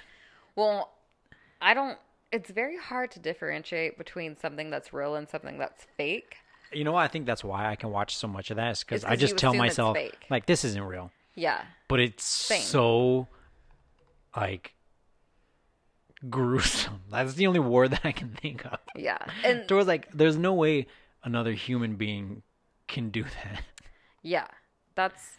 Well, 0.55 0.91
I 1.63 1.73
don't. 1.73 1.97
It's 2.31 2.51
very 2.51 2.77
hard 2.77 3.11
to 3.13 3.19
differentiate 3.19 3.97
between 3.97 4.37
something 4.37 4.69
that's 4.69 4.93
real 4.93 5.15
and 5.15 5.27
something 5.27 5.57
that's 5.57 5.87
fake. 5.97 6.37
You 6.73 6.85
know 6.85 6.93
what? 6.93 7.03
I 7.03 7.09
think 7.09 7.27
that's 7.27 7.45
why 7.45 7.71
I 7.71 7.77
can 7.77 7.91
watch 7.91 8.17
so 8.17 8.27
much 8.29 8.51
of 8.51 8.57
that. 8.57 8.71
Is 8.73 8.81
because 8.85 9.05
I 9.05 9.17
just 9.17 9.37
tell 9.37 9.55
myself 9.55 9.97
like 10.31 10.47
this 10.47 10.65
isn't 10.65 10.83
real, 10.83 11.11
Yeah. 11.35 11.61
but 11.89 12.01
it's 12.01 12.25
Same. 12.25 12.63
so 12.63 13.29
like 14.37 14.75
gruesome. 16.31 17.01
That's 17.11 17.35
the 17.35 17.47
only 17.47 17.61
word 17.61 17.91
that 17.91 18.03
I 18.05 18.13
can 18.13 18.31
think 18.31 18.65
of. 18.65 18.79
Yeah. 18.97 19.19
And 19.45 19.67
Towards 19.69 19.87
like, 19.89 20.11
there's 20.13 20.37
no 20.37 20.55
way 20.55 20.87
another 21.25 21.53
human 21.53 21.97
being 21.97 22.43
can 22.89 23.11
do 23.11 23.25
that. 23.25 23.63
yeah, 24.23 24.47
that's 24.95 25.39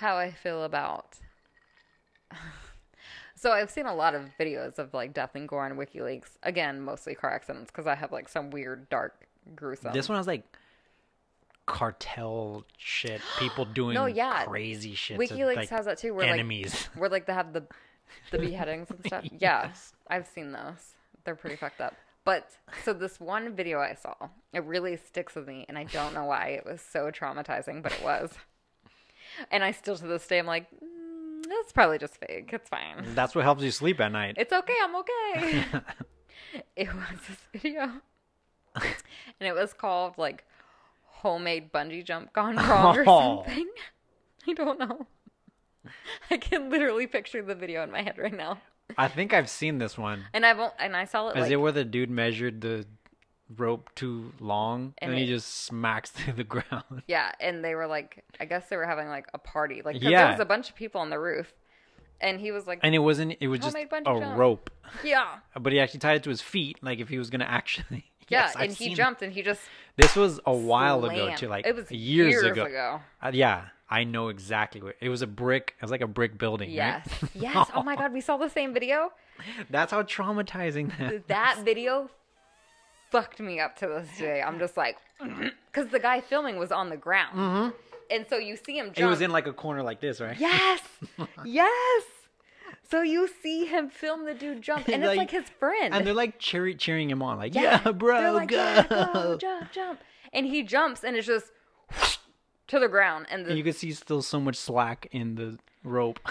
how 0.00 0.16
I 0.16 0.30
feel 0.30 0.62
about. 0.64 1.16
So 3.36 3.52
I've 3.52 3.68
seen 3.70 3.84
a 3.84 3.94
lot 3.94 4.14
of 4.14 4.30
videos 4.40 4.78
of 4.78 4.94
like 4.94 5.12
death 5.12 5.32
and 5.34 5.46
gore 5.46 5.66
on 5.66 5.72
WikiLeaks. 5.72 6.38
Again, 6.44 6.80
mostly 6.80 7.14
car 7.14 7.30
accidents 7.30 7.70
because 7.70 7.86
I 7.86 7.94
have 7.94 8.10
like 8.10 8.26
some 8.26 8.48
weird, 8.50 8.88
dark, 8.88 9.26
gruesome. 9.54 9.92
This 9.92 10.08
one 10.08 10.16
I 10.16 10.20
was 10.20 10.26
like, 10.26 10.44
cartel 11.66 12.64
shit, 12.76 13.20
people 13.38 13.64
doing 13.74 13.94
No, 13.94 14.06
yeah. 14.06 14.44
crazy 14.44 14.94
shit. 14.94 15.18
to, 15.18 15.26
WikiLeaks 15.26 15.56
like, 15.56 15.68
has 15.70 15.86
that 15.86 15.98
too. 15.98 16.14
Where 16.14 16.26
enemies. 16.26 16.72
like 16.72 16.90
where 17.00 17.10
like 17.10 17.26
they 17.26 17.32
have 17.34 17.52
the 17.52 17.64
the 18.30 18.38
beheadings 18.38 18.90
and 18.90 19.04
stuff. 19.06 19.24
Yeah, 19.38 19.70
I've 20.08 20.26
seen 20.26 20.52
those. 20.52 20.94
They're 21.24 21.34
pretty 21.34 21.56
fucked 21.56 21.80
up. 21.80 21.94
But 22.24 22.50
so 22.84 22.92
this 22.94 23.20
one 23.20 23.54
video 23.54 23.80
I 23.80 23.94
saw, 23.94 24.14
it 24.52 24.64
really 24.64 24.96
sticks 24.96 25.34
with 25.34 25.46
me, 25.46 25.66
and 25.68 25.76
I 25.76 25.84
don't 25.84 26.14
know 26.14 26.24
why 26.24 26.48
it 26.48 26.64
was 26.64 26.80
so 26.80 27.10
traumatizing, 27.10 27.82
but 27.82 27.92
it 27.92 28.02
was. 28.02 28.32
And 29.50 29.64
I 29.64 29.72
still 29.72 29.96
to 29.96 30.06
this 30.06 30.24
day 30.28 30.38
I'm 30.38 30.46
like, 30.46 30.68
mm, 30.70 31.42
that's 31.48 31.72
probably 31.72 31.98
just 31.98 32.18
fake. 32.18 32.50
It's 32.52 32.68
fine. 32.68 33.14
That's 33.16 33.34
what 33.34 33.42
helps 33.42 33.64
you 33.64 33.72
sleep 33.72 33.98
at 34.00 34.12
night. 34.12 34.36
It's 34.38 34.52
okay. 34.52 34.74
I'm 34.80 34.94
okay. 34.96 35.64
it 36.76 36.94
was 36.94 37.18
this 37.26 37.38
video, 37.52 37.90
and 39.40 39.46
it 39.48 39.54
was 39.54 39.72
called 39.72 40.16
like 40.18 40.44
homemade 41.06 41.72
bungee 41.72 42.04
jump 42.04 42.32
gone 42.32 42.56
wrong 42.68 42.96
or 42.96 43.04
Oh. 43.06 43.44
something. 43.44 43.68
I 44.48 44.52
don't 44.52 44.78
know. 44.78 45.06
I 46.30 46.36
can 46.38 46.70
literally 46.70 47.06
picture 47.06 47.42
the 47.42 47.54
video 47.54 47.82
in 47.82 47.90
my 47.90 48.02
head 48.02 48.18
right 48.18 48.36
now, 48.36 48.58
I 48.98 49.08
think 49.08 49.32
I've 49.34 49.48
seen 49.50 49.78
this 49.78 49.96
one. 49.98 50.24
and 50.34 50.44
I've 50.44 50.58
and 50.78 50.96
I 50.96 51.04
saw 51.06 51.28
it 51.28 51.36
Is 51.36 51.42
like 51.42 51.50
it 51.52 51.56
where 51.56 51.72
the 51.72 51.84
dude 51.84 52.10
measured 52.10 52.60
the 52.60 52.86
rope 53.56 53.90
too 53.94 54.32
long 54.40 54.94
and, 54.98 55.10
And 55.10 55.18
he 55.20 55.26
just 55.26 55.64
smacks 55.64 56.10
to 56.24 56.32
the 56.32 56.44
ground? 56.44 57.02
yeah, 57.06 57.32
and 57.40 57.64
they 57.64 57.74
were 57.74 57.86
like, 57.86 58.24
I 58.40 58.44
guess 58.46 58.68
they 58.68 58.76
were 58.76 58.86
having 58.86 59.08
like 59.08 59.26
a 59.34 59.38
party, 59.38 59.82
like 59.84 60.00
Yeah. 60.00 60.22
there 60.24 60.30
was 60.32 60.40
a 60.40 60.44
bunch 60.46 60.68
of 60.70 60.74
people 60.76 61.00
on 61.00 61.10
the 61.10 61.18
roof, 61.20 61.52
and 62.20 62.40
he 62.40 62.50
was 62.52 62.66
like, 62.66 62.80
And 62.82 62.94
it 62.94 62.98
wasn't. 63.00 63.36
It 63.40 63.48
was 63.48 63.60
just 63.60 63.76
a 63.76 63.86
jump. 64.04 64.38
rope, 64.38 64.70
yeah, 65.02 65.36
but 65.58 65.72
he 65.72 65.80
actually 65.80 66.00
tied 66.00 66.16
it 66.16 66.22
to 66.24 66.30
his 66.30 66.40
feet, 66.40 66.78
like 66.82 66.98
if 67.00 67.08
he 67.08 67.18
was 67.18 67.28
gonna 67.30 67.44
actually. 67.44 68.04
Yeah, 68.28 68.46
Yes, 68.46 68.56
I've 68.56 68.62
and 68.62 68.72
he 68.72 68.84
seen- 68.86 68.94
jumped, 68.96 69.22
and 69.22 69.32
he 69.32 69.42
just 69.42 69.60
This 69.96 70.16
was 70.16 70.40
a 70.46 70.52
while 70.54 71.04
ago 71.04 71.34
too, 71.36 71.48
like 71.48 71.66
it 71.66 71.74
was 71.74 71.90
years, 71.90 72.30
years 72.32 72.44
ago. 72.44 72.64
ago. 72.64 73.00
Uh, 73.22 73.30
yeah, 73.32 73.66
I 73.88 74.04
know 74.04 74.28
exactly 74.28 74.80
what 74.82 74.96
it 75.00 75.08
was. 75.08 75.22
A 75.22 75.26
brick. 75.26 75.74
It 75.78 75.82
was 75.82 75.90
like 75.90 76.00
a 76.00 76.06
brick 76.06 76.38
building. 76.38 76.70
Yes, 76.70 77.06
right? 77.22 77.30
yes. 77.34 77.70
Oh 77.74 77.82
my 77.82 77.96
god, 77.96 78.12
we 78.12 78.20
saw 78.20 78.36
the 78.36 78.48
same 78.50 78.72
video. 78.74 79.12
That's 79.70 79.92
how 79.92 80.02
traumatizing 80.02 80.96
that. 80.98 81.28
that 81.28 81.58
video 81.64 82.10
fucked 83.10 83.40
me 83.40 83.60
up 83.60 83.76
to 83.76 83.86
this 83.86 84.08
day. 84.18 84.42
I'm 84.42 84.58
just 84.58 84.76
like, 84.76 84.96
because 85.72 85.90
the 85.90 85.98
guy 86.00 86.20
filming 86.20 86.56
was 86.56 86.72
on 86.72 86.88
the 86.90 86.96
ground, 86.96 87.72
and 88.10 88.26
so 88.28 88.36
you 88.38 88.56
see 88.56 88.76
him 88.78 88.86
jump. 88.86 88.96
Mm-hmm. 88.96 89.04
It 89.04 89.10
was 89.10 89.20
in 89.20 89.30
like 89.30 89.46
a 89.46 89.52
corner 89.52 89.82
like 89.82 90.00
this, 90.00 90.20
right? 90.20 90.38
yes, 90.38 90.80
yes. 91.44 92.02
So 92.90 93.02
you 93.02 93.28
see 93.42 93.64
him 93.66 93.88
film 93.88 94.24
the 94.24 94.34
dude 94.34 94.62
jump, 94.62 94.88
and 94.92 95.02
it's 95.02 95.08
Like- 95.08 95.18
like 95.18 95.30
his 95.30 95.48
friend. 95.48 95.94
And 95.94 96.06
they're 96.06 96.14
like 96.14 96.38
cheering, 96.38 96.76
cheering 96.78 97.10
him 97.10 97.22
on, 97.22 97.38
like, 97.38 97.54
"Yeah, 97.54 97.78
bro, 97.92 98.20
They're 98.20 98.32
like, 98.32 98.48
go!" 98.48 98.56
"Yeah, 98.56 98.86
go, 99.12 99.36
jump, 99.38 99.72
jump, 99.72 100.00
and 100.32 100.46
he 100.46 100.62
jumps, 100.62 101.02
and 101.04 101.16
it's 101.16 101.26
just 101.26 101.50
to 102.68 102.78
the 102.78 102.88
ground, 102.88 103.26
and 103.30 103.44
the 103.44 103.50
And 103.50 103.58
you 103.58 103.64
can 103.64 103.72
see 103.72 103.92
still 103.92 104.22
so 104.22 104.38
much 104.40 104.56
slack 104.56 105.08
in 105.12 105.34
the 105.36 105.58
rope. 105.82 106.20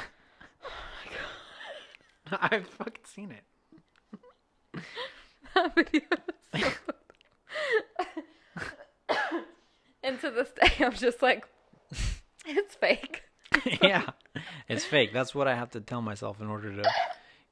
I've 2.32 2.68
fucking 2.68 3.04
seen 3.06 3.32
it. 3.32 4.82
that 5.56 5.76
video. 5.76 6.02
so- 6.56 6.72
and 10.04 10.20
to 10.20 10.30
this 10.32 10.52
day, 10.52 10.72
I'm 10.86 10.94
just 10.94 11.22
like, 11.22 11.46
it's 12.46 12.76
fake. 12.76 13.24
yeah, 13.82 14.10
it's 14.68 14.86
fake. 14.86 15.14
That's 15.14 15.34
what 15.34 15.48
I 15.48 15.56
have 15.56 15.72
to 15.72 15.82
tell 15.82 16.02
myself 16.02 16.42
in 16.42 16.48
order 16.48 16.76
to 16.76 16.90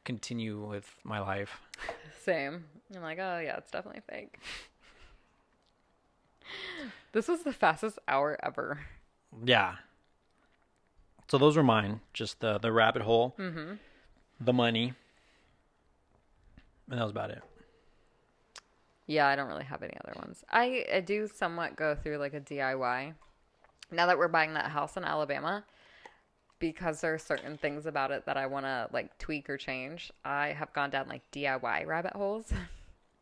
continue 0.03 0.65
with 0.65 0.95
my 1.03 1.19
life. 1.19 1.61
Same. 2.23 2.65
I'm 2.95 3.01
like, 3.01 3.19
oh 3.19 3.39
yeah, 3.39 3.57
it's 3.57 3.71
definitely 3.71 4.01
fake. 4.09 4.37
This 7.13 7.27
was 7.27 7.43
the 7.43 7.53
fastest 7.53 7.99
hour 8.07 8.37
ever. 8.43 8.79
Yeah. 9.43 9.75
So 11.27 11.37
those 11.37 11.55
were 11.55 11.63
mine. 11.63 12.01
Just 12.13 12.39
the 12.39 12.57
the 12.57 12.71
rabbit 12.71 13.03
hole, 13.03 13.35
mm-hmm. 13.37 13.75
the 14.39 14.53
money, 14.53 14.93
and 16.89 16.99
that 16.99 17.03
was 17.03 17.11
about 17.11 17.31
it. 17.31 17.41
Yeah, 19.07 19.27
I 19.27 19.35
don't 19.35 19.47
really 19.47 19.65
have 19.65 19.83
any 19.83 19.97
other 20.03 20.13
ones. 20.17 20.43
I, 20.49 20.85
I 20.93 20.99
do 21.01 21.27
somewhat 21.27 21.75
go 21.75 21.95
through 21.95 22.17
like 22.17 22.33
a 22.33 22.39
DIY. 22.39 23.13
Now 23.91 24.05
that 24.05 24.17
we're 24.17 24.29
buying 24.29 24.53
that 24.53 24.71
house 24.71 24.95
in 24.95 25.03
Alabama, 25.03 25.65
because 26.61 27.01
there 27.01 27.13
are 27.13 27.17
certain 27.17 27.57
things 27.57 27.85
about 27.85 28.11
it 28.11 28.25
that 28.27 28.37
I 28.37 28.45
want 28.45 28.65
to 28.65 28.87
like 28.93 29.17
tweak 29.17 29.49
or 29.49 29.57
change, 29.57 30.13
I 30.23 30.49
have 30.49 30.71
gone 30.71 30.91
down 30.91 31.09
like 31.09 31.29
DIY 31.33 31.85
rabbit 31.85 32.13
holes. 32.13 32.53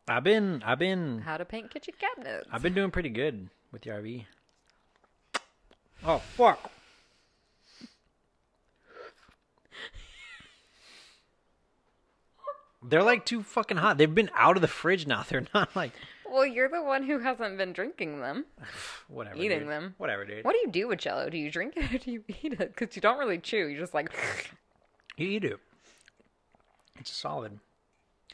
I've 0.06 0.22
been 0.22 0.62
I've 0.64 0.78
been 0.78 1.20
How 1.22 1.36
to 1.38 1.44
paint 1.44 1.72
kitchen 1.72 1.94
cabinets. 1.98 2.46
I've 2.52 2.62
been 2.62 2.74
doing 2.74 2.92
pretty 2.92 3.08
good 3.08 3.48
with 3.72 3.82
the 3.82 3.90
RV. 3.90 4.26
Oh 6.04 6.18
fuck. 6.18 6.70
They're 12.82 13.02
like 13.02 13.26
too 13.26 13.42
fucking 13.42 13.76
hot. 13.76 13.98
They've 13.98 14.14
been 14.14 14.30
out 14.34 14.56
of 14.56 14.62
the 14.62 14.68
fridge 14.68 15.06
now. 15.06 15.24
They're 15.28 15.46
not 15.54 15.74
like 15.74 15.92
Well, 16.30 16.46
you're 16.46 16.68
the 16.68 16.82
one 16.82 17.02
who 17.02 17.18
hasn't 17.18 17.58
been 17.58 17.72
drinking 17.72 18.20
them. 18.20 18.46
whatever. 19.08 19.36
Eating 19.36 19.60
dude. 19.60 19.68
them. 19.68 19.94
Whatever, 19.98 20.24
dude. 20.24 20.44
What 20.44 20.52
do 20.52 20.58
you 20.58 20.68
do 20.70 20.88
with 20.88 21.00
Jello? 21.00 21.28
Do 21.28 21.36
you 21.36 21.50
drink 21.50 21.76
it 21.76 21.92
or 21.92 21.98
do 21.98 22.10
you 22.12 22.24
eat 22.42 22.52
it? 22.52 22.74
Because 22.74 22.94
you 22.94 23.02
don't 23.02 23.18
really 23.18 23.38
chew. 23.38 23.66
You 23.66 23.78
just 23.78 23.94
like. 23.94 24.12
You 25.16 25.26
eat 25.26 25.44
it. 25.44 25.58
It's 26.98 27.10
a 27.10 27.14
solid. 27.14 27.58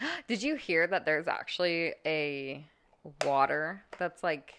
Did 0.28 0.40
you 0.40 0.54
hear 0.54 0.86
that 0.86 1.04
there's 1.04 1.26
actually 1.26 1.94
a 2.04 2.64
water 3.24 3.82
that's 3.98 4.22
like 4.22 4.54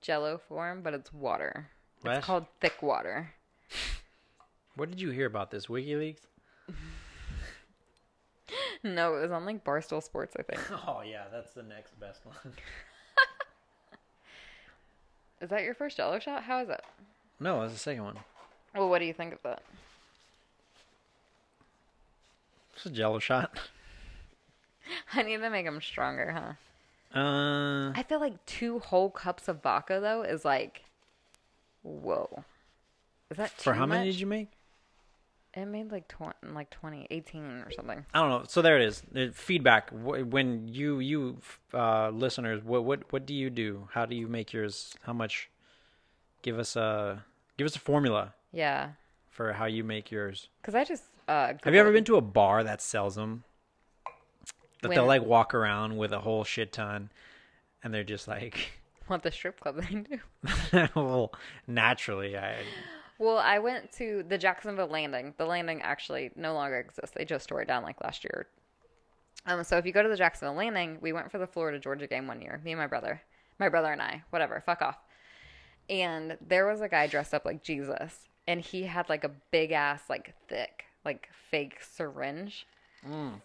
Jello 0.00 0.38
form, 0.48 0.82
but 0.82 0.94
it's 0.94 1.12
water. 1.12 1.68
What? 2.02 2.16
It's 2.16 2.26
called 2.26 2.46
thick 2.60 2.82
water. 2.82 3.32
What 4.76 4.90
did 4.90 5.00
you 5.00 5.10
hear 5.10 5.26
about 5.26 5.50
this? 5.50 5.66
WikiLeaks? 5.66 6.20
No, 8.84 9.16
it 9.16 9.22
was 9.22 9.30
on 9.32 9.44
like 9.44 9.64
Barstool 9.64 10.02
Sports, 10.02 10.36
I 10.38 10.42
think. 10.42 10.60
Oh 10.86 11.02
yeah, 11.04 11.24
that's 11.32 11.52
the 11.52 11.62
next 11.62 11.98
best 12.00 12.24
one. 12.24 12.36
Is 15.40 15.50
that 15.50 15.62
your 15.62 15.74
first 15.74 15.96
Jello 15.96 16.18
shot? 16.18 16.42
How 16.44 16.60
is 16.60 16.68
it? 16.68 16.82
no, 17.40 17.60
it 17.60 17.64
was 17.64 17.72
the 17.72 17.78
second 17.78 18.02
one. 18.04 18.16
Well, 18.74 18.88
what 18.88 18.98
do 18.98 19.04
you 19.04 19.12
think 19.12 19.32
of 19.34 19.42
that? 19.42 19.62
It's 22.74 22.86
a 22.86 22.90
Jello 22.90 23.18
shot. 23.18 23.58
I 25.12 25.22
need 25.22 25.38
to 25.38 25.50
make 25.50 25.64
them 25.66 25.80
stronger, 25.80 26.32
huh? 26.32 27.18
Uh, 27.18 27.92
I 27.94 28.04
feel 28.08 28.20
like 28.20 28.44
two 28.46 28.78
whole 28.80 29.10
cups 29.10 29.48
of 29.48 29.62
vodka 29.62 29.98
though 30.00 30.22
is 30.22 30.44
like, 30.44 30.82
whoa. 31.82 32.44
Is 33.30 33.36
that 33.36 33.50
for 33.52 33.74
how 33.74 33.86
many 33.86 34.10
did 34.10 34.20
you 34.20 34.26
make? 34.26 34.48
It 35.54 35.64
made 35.66 35.90
like 35.90 36.06
20, 36.08 36.32
like 36.52 36.70
20, 36.70 37.06
18 37.10 37.42
or 37.42 37.70
something. 37.72 38.04
I 38.14 38.20
don't 38.20 38.28
know. 38.30 38.44
So 38.48 38.62
there 38.62 38.76
it 38.76 38.82
is. 38.86 39.02
The 39.10 39.30
feedback. 39.34 39.90
When 39.90 40.68
you 40.68 41.00
you 41.00 41.38
uh, 41.74 42.10
listeners, 42.10 42.62
what 42.62 42.84
what 42.84 43.10
what 43.12 43.26
do 43.26 43.34
you 43.34 43.50
do? 43.50 43.88
How 43.92 44.04
do 44.06 44.14
you 44.14 44.28
make 44.28 44.52
yours? 44.52 44.94
How 45.02 45.12
much? 45.12 45.48
Give 46.42 46.58
us 46.58 46.76
a 46.76 47.24
give 47.56 47.66
us 47.66 47.74
a 47.74 47.80
formula 47.80 48.34
Yeah, 48.52 48.90
for 49.30 49.52
how 49.54 49.64
you 49.64 49.82
make 49.82 50.10
yours. 50.12 50.48
because 50.62 50.74
I 50.76 50.84
just 50.84 51.02
uh. 51.26 51.54
Have 51.64 51.74
you 51.74 51.80
ever 51.80 51.92
been 51.92 52.04
to 52.04 52.16
a 52.16 52.20
bar 52.20 52.62
that 52.62 52.80
sells 52.80 53.16
them? 53.16 53.42
That 54.82 54.90
they'll 54.90 55.06
like 55.06 55.24
walk 55.24 55.54
around 55.54 55.96
with 55.96 56.12
a 56.12 56.20
whole 56.20 56.44
shit 56.44 56.72
ton, 56.72 57.10
and 57.82 57.92
they're 57.92 58.04
just 58.04 58.28
like, 58.28 58.70
what 59.08 59.22
the 59.24 59.32
strip 59.32 59.58
club 59.58 59.82
they 59.82 59.94
do? 59.96 60.88
well, 60.94 61.32
naturally, 61.66 62.36
I 62.38 62.54
Well, 63.18 63.38
I 63.38 63.58
went 63.58 63.92
to 63.92 64.24
the 64.28 64.38
Jacksonville 64.38 64.86
Landing. 64.86 65.34
The 65.38 65.44
landing 65.44 65.82
actually 65.82 66.30
no 66.36 66.54
longer 66.54 66.78
exists. 66.78 67.14
They 67.16 67.24
just 67.24 67.48
tore 67.48 67.62
it 67.62 67.68
down 67.68 67.82
like 67.82 68.00
last 68.02 68.24
year. 68.24 68.46
Um, 69.46 69.64
so 69.64 69.76
if 69.76 69.86
you 69.86 69.92
go 69.92 70.02
to 70.02 70.08
the 70.08 70.16
Jacksonville 70.16 70.54
Landing, 70.54 70.98
we 71.00 71.12
went 71.12 71.30
for 71.30 71.38
the 71.38 71.46
Florida 71.46 71.78
Georgia 71.78 72.06
game 72.06 72.26
one 72.26 72.40
year. 72.40 72.60
Me 72.64 72.72
and 72.72 72.80
my 72.80 72.86
brother, 72.86 73.20
my 73.58 73.68
brother 73.68 73.92
and 73.92 74.02
I, 74.02 74.22
whatever, 74.30 74.62
fuck 74.64 74.82
off. 74.82 74.98
And 75.90 76.36
there 76.46 76.66
was 76.66 76.80
a 76.80 76.88
guy 76.88 77.06
dressed 77.06 77.34
up 77.34 77.44
like 77.44 77.62
Jesus, 77.62 78.28
and 78.46 78.60
he 78.60 78.84
had 78.84 79.08
like 79.08 79.24
a 79.24 79.30
big 79.50 79.72
ass, 79.72 80.02
like 80.08 80.34
thick, 80.48 80.84
like 81.04 81.28
fake 81.50 81.78
syringe 81.80 82.66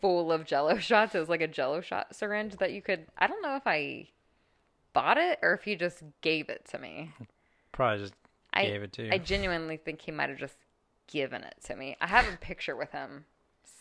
full 0.01 0.31
of 0.31 0.45
Jello 0.45 0.77
shots. 0.77 1.15
It 1.15 1.19
was 1.19 1.29
like 1.29 1.41
a 1.41 1.47
Jello 1.47 1.81
shot 1.81 2.15
syringe 2.15 2.57
that 2.57 2.73
you 2.73 2.81
could. 2.81 3.07
I 3.17 3.27
don't 3.27 3.41
know 3.41 3.55
if 3.55 3.65
I 3.65 4.09
bought 4.93 5.17
it 5.17 5.39
or 5.41 5.53
if 5.53 5.63
he 5.63 5.75
just 5.75 6.03
gave 6.21 6.49
it 6.49 6.65
to 6.71 6.79
me. 6.79 7.11
probably 7.71 8.03
just 8.03 8.13
I 8.53 8.65
gave 8.65 8.83
it 8.83 8.93
to 8.93 9.03
you. 9.03 9.09
I 9.11 9.17
genuinely 9.17 9.77
think 9.77 10.01
he 10.01 10.11
might 10.11 10.29
have 10.29 10.37
just 10.37 10.55
given 11.07 11.43
it 11.43 11.55
to 11.65 11.75
me. 11.75 11.97
I 11.99 12.07
have 12.07 12.27
a 12.31 12.37
picture 12.37 12.75
with 12.75 12.91
him 12.91 13.25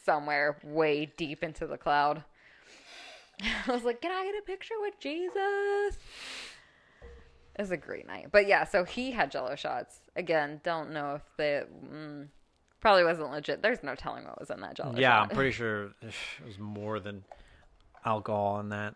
somewhere 0.05 0.59
way 0.64 1.12
deep 1.16 1.43
into 1.43 1.66
the 1.66 1.79
cloud. 1.79 2.25
I 3.66 3.73
was 3.73 3.85
like, 3.85 4.01
"Can 4.01 4.11
I 4.11 4.25
get 4.25 4.35
a 4.39 4.43
picture 4.47 4.75
with 4.81 4.99
Jesus?" 4.99 5.99
It 7.55 7.61
was 7.61 7.70
a 7.70 7.77
great 7.77 8.07
night, 8.07 8.29
but 8.33 8.47
yeah. 8.47 8.64
So 8.64 8.85
he 8.85 9.11
had 9.11 9.31
Jello 9.31 9.55
shots. 9.57 10.01
Again, 10.16 10.61
don't 10.64 10.91
know 10.93 11.16
if 11.16 11.23
they 11.37 11.62
mm, 11.87 12.29
probably 12.81 13.05
wasn't 13.05 13.31
legit. 13.31 13.61
There's 13.62 13.83
no 13.83 13.95
telling 13.95 14.25
what 14.25 14.41
was 14.41 14.51
in 14.51 14.61
that 14.61 14.75
Jello 14.75 14.95
yeah, 14.97 15.20
I'm 15.20 15.29
pretty 15.29 15.51
sure 15.53 15.85
it 16.03 16.14
was 16.47 16.59
more 16.59 16.99
than 16.99 17.25
alcohol 18.05 18.61
in 18.61 18.70
that. 18.70 18.95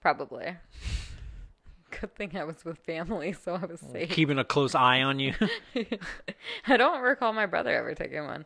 probably. 0.00 0.56
Good 2.00 2.14
thing 2.14 2.36
I 2.36 2.44
was 2.44 2.64
with 2.64 2.78
family, 2.78 3.32
so 3.32 3.54
I 3.54 3.64
was 3.66 3.80
safe. 3.80 4.10
Keeping 4.10 4.38
a 4.38 4.44
close 4.44 4.74
eye 4.74 5.02
on 5.02 5.18
you. 5.20 5.34
I 6.66 6.76
don't 6.76 7.00
recall 7.02 7.32
my 7.32 7.46
brother 7.46 7.74
ever 7.74 7.94
taking 7.94 8.24
one, 8.24 8.44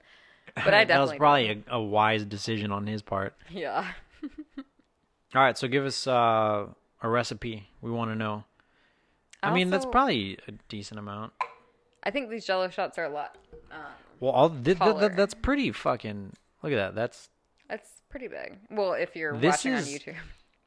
but 0.55 0.75
I 0.75 0.85
definitely. 0.85 0.87
that 0.87 1.01
was 1.01 1.13
probably 1.19 1.65
a, 1.69 1.75
a 1.77 1.83
wise 1.83 2.25
decision 2.25 2.71
on 2.73 2.87
his 2.87 3.03
part. 3.03 3.35
yeah. 3.51 3.91
All 5.35 5.41
right, 5.43 5.57
so 5.57 5.69
give 5.69 5.85
us 5.87 6.07
uh, 6.07 6.67
a 7.03 7.09
recipe. 7.09 7.69
We 7.81 7.91
want 7.91 8.11
to 8.11 8.17
know. 8.17 8.45
I 9.43 9.55
mean, 9.55 9.71
that's 9.71 9.87
probably 9.87 10.39
a 10.49 10.53
decent 10.69 10.99
amount. 10.99 11.33
I 12.03 12.11
think 12.11 12.31
these 12.31 12.45
Jello 12.45 12.69
shots 12.69 12.99
are 12.99 13.05
a 13.05 13.09
lot. 13.11 13.39
Um, 13.71 13.79
Well, 14.19 14.33
all 14.33 14.51
th- 14.51 14.79
th- 14.79 14.99
th- 14.99 15.13
that's 15.17 15.35
pretty 15.35 15.71
fucking. 15.73 16.33
Look 16.63 16.73
at 16.73 16.77
that. 16.77 16.95
That's 16.95 17.29
that's 17.69 18.03
pretty 18.11 18.27
big. 18.29 18.59
Well, 18.71 18.93
if 18.95 19.15
you're 19.17 19.37
This 19.39 19.53
watching 19.65 19.73
is- 19.75 19.87
on 19.89 19.93
YouTube. 19.95 20.17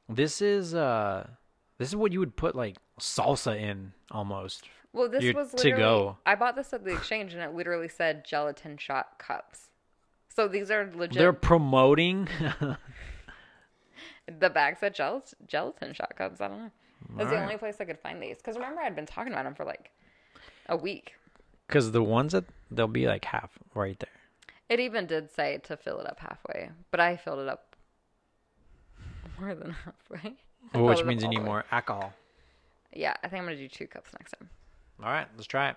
this 0.09 0.41
is 0.41 0.73
uh 0.73 1.27
this 1.77 1.89
is 1.89 1.95
what 1.95 2.11
you 2.11 2.19
would 2.19 2.35
put 2.35 2.55
like 2.55 2.77
salsa 2.99 3.59
in 3.59 3.93
almost. 4.11 4.69
Well, 4.93 5.09
this 5.09 5.23
You're 5.23 5.33
was 5.33 5.51
to 5.53 5.71
go. 5.71 6.17
I 6.25 6.35
bought 6.35 6.55
this 6.55 6.71
at 6.73 6.83
the 6.83 6.93
exchange, 6.93 7.33
and 7.33 7.41
it 7.41 7.53
literally 7.55 7.89
said 7.89 8.25
gelatin 8.25 8.77
shot 8.77 9.17
cups. 9.17 9.69
So 10.29 10.47
these 10.47 10.69
are 10.69 10.91
legit. 10.95 11.17
They're 11.17 11.33
promoting. 11.33 12.27
The 14.39 14.49
bag 14.49 14.77
said 14.79 14.95
gel- 14.95 15.25
gelatin 15.47 15.93
shot 15.93 16.15
cups. 16.15 16.39
I 16.39 16.47
don't 16.47 16.59
know. 16.59 16.71
That's 17.17 17.29
the 17.29 17.41
only 17.41 17.57
place 17.57 17.75
I 17.81 17.85
could 17.85 17.99
find 17.99 18.23
these. 18.23 18.37
Because 18.37 18.55
remember, 18.55 18.81
I'd 18.81 18.95
been 18.95 19.05
talking 19.05 19.33
about 19.33 19.43
them 19.43 19.55
for 19.55 19.65
like 19.65 19.91
a 20.67 20.77
week. 20.77 21.13
Because 21.67 21.91
the 21.91 22.03
ones 22.03 22.31
that 22.31 22.45
they'll 22.71 22.87
be 22.87 23.05
like 23.05 23.25
half 23.25 23.51
right 23.75 23.99
there. 23.99 24.09
It 24.69 24.79
even 24.79 25.05
did 25.05 25.29
say 25.31 25.59
to 25.65 25.75
fill 25.75 25.99
it 25.99 26.07
up 26.07 26.19
halfway, 26.19 26.69
but 26.89 26.99
I 26.99 27.17
filled 27.17 27.39
it 27.39 27.49
up 27.49 27.75
more 29.39 29.53
than 29.53 29.71
halfway. 29.85 30.35
I 30.73 30.77
Which 30.81 31.03
means 31.03 31.23
you 31.23 31.29
need 31.29 31.41
more 31.43 31.65
alcohol. 31.71 32.13
Yeah, 32.93 33.15
I 33.23 33.27
think 33.27 33.41
I'm 33.41 33.45
gonna 33.45 33.57
do 33.57 33.67
two 33.67 33.87
cups 33.87 34.11
next 34.19 34.31
time. 34.37 34.49
All 35.03 35.09
right, 35.11 35.27
let's 35.35 35.47
try 35.47 35.69
it. 35.69 35.75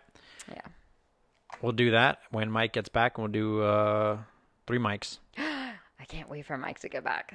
Yeah. 0.50 0.60
We'll 1.62 1.72
do 1.72 1.90
that 1.92 2.18
when 2.30 2.50
Mike 2.50 2.72
gets 2.72 2.88
back. 2.88 3.16
And 3.18 3.22
we'll 3.24 3.32
do 3.32 3.62
uh 3.62 4.18
three 4.66 4.78
mics. 4.78 5.18
I 5.38 6.04
can't 6.08 6.28
wait 6.28 6.44
for 6.46 6.56
Mike 6.58 6.78
to 6.80 6.88
get 6.88 7.04
back. 7.04 7.34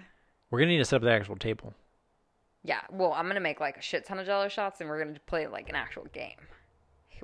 We're 0.49 0.59
gonna 0.59 0.71
need 0.71 0.77
to 0.79 0.85
set 0.85 0.97
up 0.97 1.01
the 1.03 1.11
actual 1.11 1.35
table. 1.37 1.73
Yeah, 2.63 2.81
well, 2.91 3.13
I'm 3.13 3.27
gonna 3.27 3.39
make 3.39 3.59
like 3.59 3.77
a 3.77 3.81
shit 3.81 4.05
ton 4.05 4.19
of 4.19 4.25
Jello 4.25 4.47
shots, 4.47 4.81
and 4.81 4.89
we're 4.89 5.03
gonna 5.03 5.19
play 5.25 5.47
like 5.47 5.69
an 5.69 5.75
actual 5.75 6.05
game, 6.13 6.37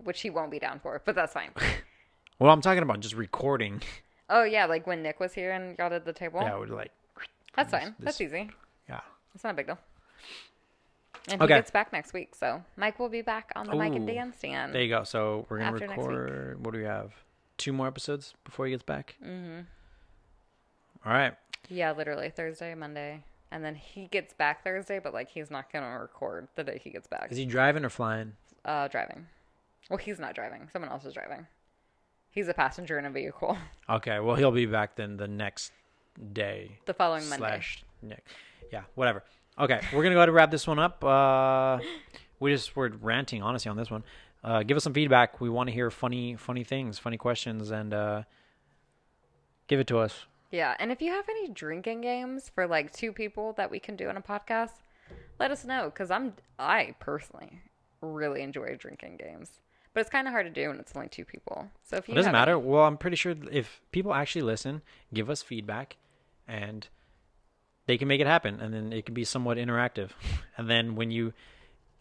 which 0.04 0.22
he 0.22 0.30
won't 0.32 0.50
be 0.52 0.60
down 0.60 0.80
for, 0.80 1.02
but 1.06 1.16
that's 1.16 1.34
fine. 1.34 1.52
Well, 2.40 2.52
I'm 2.52 2.62
talking 2.62 2.84
about 2.84 3.00
just 3.00 3.16
recording. 3.16 3.82
oh 4.30 4.44
yeah, 4.44 4.68
like 4.68 4.86
when 4.86 5.02
Nick 5.02 5.20
was 5.20 5.34
here 5.34 5.54
and 5.54 5.76
y'all 5.80 5.90
did 5.90 6.06
the 6.06 6.14
table. 6.14 6.40
Yeah, 6.40 6.56
we're 6.60 6.68
like, 6.68 6.92
that's 7.56 7.72
fine. 7.72 7.96
this- 7.98 8.06
That's 8.18 8.22
easy. 8.22 8.52
yeah. 8.88 9.00
It's 9.34 9.44
not 9.44 9.52
a 9.52 9.54
big 9.56 9.66
deal. 9.66 9.80
And 11.30 11.42
Okay. 11.42 11.54
he 11.56 11.60
gets 11.60 11.72
back 11.72 11.92
next 11.92 12.14
week, 12.14 12.36
so 12.36 12.64
Mike 12.78 13.00
will 13.00 13.10
be 13.10 13.22
back 13.22 13.52
on 13.56 13.66
the 13.68 13.76
Mike 13.76 13.94
and 13.96 14.10
Ooh, 14.10 14.14
Dan 14.14 14.34
stand. 14.34 14.74
There 14.74 14.82
you 14.82 14.90
go. 14.90 15.04
So 15.04 15.46
we're 15.50 15.58
gonna 15.60 15.72
After 15.72 15.88
next 15.88 15.98
week. 16.00 16.08
record. 16.08 16.66
What 16.66 16.72
do 16.74 16.80
we 16.80 16.86
have? 16.86 17.12
Two 17.58 17.74
more 17.74 17.88
episodes 17.88 18.34
before 18.46 18.66
he 18.66 18.72
gets 18.72 18.84
back. 18.84 19.16
Mm-hmm. 19.24 19.62
All 21.06 21.14
right. 21.14 21.36
Yeah, 21.70 21.92
literally 21.92 22.30
Thursday, 22.30 22.74
Monday, 22.76 23.24
and 23.52 23.64
then 23.64 23.76
he 23.76 24.08
gets 24.08 24.34
back 24.34 24.64
Thursday, 24.64 25.00
but 25.00 25.14
like 25.14 25.30
he's 25.30 25.52
not 25.52 25.72
gonna 25.72 26.00
record 26.00 26.48
the 26.56 26.64
day 26.64 26.80
he 26.82 26.92
gets 26.92 27.08
back. 27.08 27.28
Is 27.32 27.38
he 27.38 27.46
driving 27.46 27.84
or 27.84 27.90
flying? 27.90 28.34
Uh, 28.64 28.88
driving. 28.88 29.28
Well, 29.90 29.98
he's 29.98 30.20
not 30.20 30.34
driving. 30.36 30.70
Someone 30.72 30.92
else 30.92 31.04
is 31.06 31.14
driving. 31.14 31.48
He's 32.30 32.48
a 32.48 32.54
passenger 32.54 33.00
in 33.00 33.06
a 33.06 33.10
vehicle. 33.10 33.58
Okay. 33.90 34.20
Well, 34.20 34.36
he'll 34.36 34.52
be 34.52 34.66
back 34.66 34.96
then 34.98 35.16
the 35.16 35.30
next 35.30 35.72
day. 36.34 36.78
The 36.86 36.94
following 36.94 37.28
Monday. 37.30 37.38
slash 37.48 37.84
Nick. 38.02 38.26
Yeah, 38.72 38.84
whatever. 38.96 39.24
Okay, 39.60 39.80
we're 39.94 40.04
gonna 40.04 40.14
go 40.16 40.20
ahead 40.20 40.30
and 40.30 40.36
wrap 40.36 40.52
this 40.52 40.68
one 40.68 40.78
up. 40.80 41.04
Uh, 41.04 41.80
we 42.40 42.52
just 42.54 42.76
were 42.76 42.90
ranting 43.02 43.42
honestly 43.42 43.70
on 43.70 43.78
this 43.78 43.90
one. 43.90 44.04
Uh, 44.44 44.62
give 44.64 44.78
us 44.78 44.84
some 44.84 44.94
feedback. 44.94 45.42
We 45.42 45.50
want 45.50 45.68
to 45.70 45.74
hear 45.74 45.90
funny, 45.90 46.36
funny 46.36 46.64
things, 46.64 47.00
funny 47.00 47.18
questions, 47.18 47.72
and 47.72 47.94
uh, 47.94 48.24
give 49.68 49.80
it 49.80 49.88
to 49.88 49.98
us. 49.98 50.26
Yeah, 50.52 50.76
and 50.80 50.92
if 50.92 51.02
you 51.02 51.12
have 51.12 51.28
any 51.28 51.50
drinking 51.50 52.02
games 52.02 52.50
for 52.54 52.68
like 52.68 52.94
two 52.94 53.12
people 53.12 53.54
that 53.54 53.70
we 53.72 53.80
can 53.80 53.96
do 53.96 54.08
on 54.10 54.16
a 54.16 54.22
podcast, 54.22 54.72
let 55.40 55.52
us 55.52 55.66
know 55.66 55.86
because 55.86 56.12
I'm 56.12 56.34
I 56.60 56.96
personally 57.00 57.62
really 58.02 58.44
enjoy 58.44 58.76
drinking 58.78 59.18
games, 59.18 59.60
but 59.94 60.02
it's 60.02 60.10
kind 60.10 60.28
of 60.28 60.32
hard 60.34 60.46
to 60.46 60.52
do 60.52 60.70
when 60.70 60.80
it's 60.80 60.96
only 60.96 61.10
two 61.10 61.26
people. 61.26 61.68
So 61.84 61.98
if 61.98 62.08
you 62.08 62.14
It 62.14 62.18
doesn't 62.18 62.32
matter. 62.32 62.52
any- 62.54 62.62
Well, 62.62 62.84
I'm 62.84 62.98
pretty 62.98 63.18
sure 63.18 63.34
if 63.52 63.82
people 63.92 64.14
actually 64.14 64.44
listen, 64.44 64.84
give 65.14 65.30
us 65.32 65.42
feedback, 65.42 65.98
and 66.48 66.88
they 67.88 67.98
can 67.98 68.08
make 68.08 68.22
it 68.22 68.28
happen, 68.28 68.60
and 68.62 68.74
then 68.74 68.94
it 68.94 69.06
can 69.06 69.14
be 69.16 69.24
somewhat 69.26 69.58
interactive. 69.58 70.12
And 70.58 70.70
then 70.70 70.96
when 70.96 71.10
you, 71.12 71.34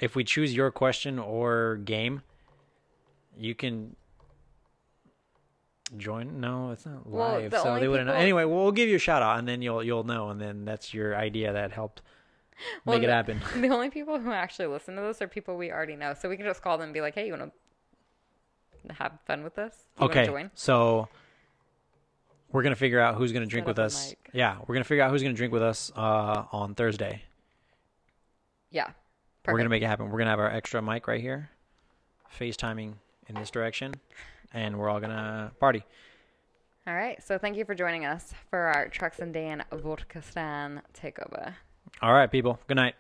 if 0.01 0.14
we 0.14 0.22
choose 0.24 0.55
your 0.55 0.70
question 0.70 1.18
or 1.18 1.76
game, 1.84 2.22
you 3.39 3.55
can 3.55 3.97
join. 5.97 6.41
No, 6.41 6.70
it's 6.72 6.84
not 6.87 7.07
Well, 7.07 7.39
live, 7.41 7.51
the 7.53 7.62
so 7.62 7.78
they 7.78 7.89
wouldn't. 7.89 8.07
know. 8.09 8.12
people- 8.12 8.22
Anyway, 8.22 8.45
we'll 8.45 8.72
give 8.72 8.89
you 8.89 8.97
a 8.97 9.01
shout 9.01 9.22
out, 9.22 9.39
and 9.39 9.47
then 9.49 9.62
you'll 9.62 9.82
you'll 9.82 10.05
know, 10.05 10.30
and 10.30 10.41
then 10.41 10.64
that's 10.64 10.93
your 10.93 11.16
idea 11.16 11.53
that 11.53 11.72
helped 11.72 12.03
Well, 12.84 12.97
make 12.97 13.05
it 13.05 13.07
the- 13.07 13.12
happen. 13.12 13.41
The 13.61 13.68
only 13.68 13.91
people 13.91 14.18
who 14.18 14.32
actually 14.32 14.66
listen 14.66 14.97
to 14.97 15.03
this 15.03 15.22
are 15.22 15.28
people 15.28 15.57
we 15.57 15.70
already 15.70 15.97
know, 15.97 16.14
so 16.14 16.28
we 16.28 16.37
can 16.37 16.47
just 16.47 16.62
call 16.62 16.78
them 16.78 16.87
and 16.87 16.95
be 16.95 17.01
like, 17.01 17.14
"Hey, 17.14 17.26
you 17.26 17.32
want 17.34 17.53
to 18.89 18.95
have 18.95 19.18
fun 19.26 19.45
with 19.45 19.55
this? 19.55 19.74
You 20.01 20.07
Okay, 20.07 20.26
join?" 20.26 20.51
so 20.55 21.09
we're 22.57 22.62
gonna 22.62 22.74
figure 22.74 22.98
out 22.98 23.16
who's 23.16 23.32
gonna 23.32 23.44
drink 23.44 23.66
with 23.66 23.78
us. 23.78 24.09
mic. 24.09 24.30
Yeah, 24.32 24.57
we're 24.66 24.74
gonna 24.74 24.84
figure 24.84 25.04
out 25.04 25.11
who's 25.11 25.22
gonna 25.22 25.34
drink 25.34 25.52
with 25.52 25.62
us 25.62 25.92
uh, 25.94 26.44
on 26.52 26.74
Thursday. 26.74 27.22
Yeah, 28.70 28.90
We're 29.46 29.59
gonna 29.59 29.68
make 29.68 29.82
it 29.82 29.86
happen. 29.86 30.09
We're 30.11 30.16
gonna 30.16 30.30
have 30.30 30.40
our 30.40 30.50
extra 30.50 30.80
mic 30.80 31.07
right 31.07 31.20
here, 31.20 31.50
FaceTiming 32.40 32.94
in 33.28 33.34
this 33.34 33.50
direction, 33.50 33.94
and 34.54 34.78
we're 34.78 34.88
all 34.88 35.00
gonna 35.00 35.52
party. 35.61 35.82
All 36.86 36.94
right, 36.94 37.22
so 37.22 37.36
thank 37.36 37.59
you 37.59 37.66
for 37.66 37.74
joining 37.74 38.07
us 38.07 38.32
for 38.48 38.59
our 38.59 38.88
Trucks 38.88 39.18
and 39.18 39.34
Dan 39.34 39.62
Vodka 39.70 40.22
Stan 40.22 40.80
takeover. 40.98 41.54
All 42.00 42.14
right, 42.14 42.30
people. 42.30 42.59
Good 42.68 42.76
night. 42.76 42.94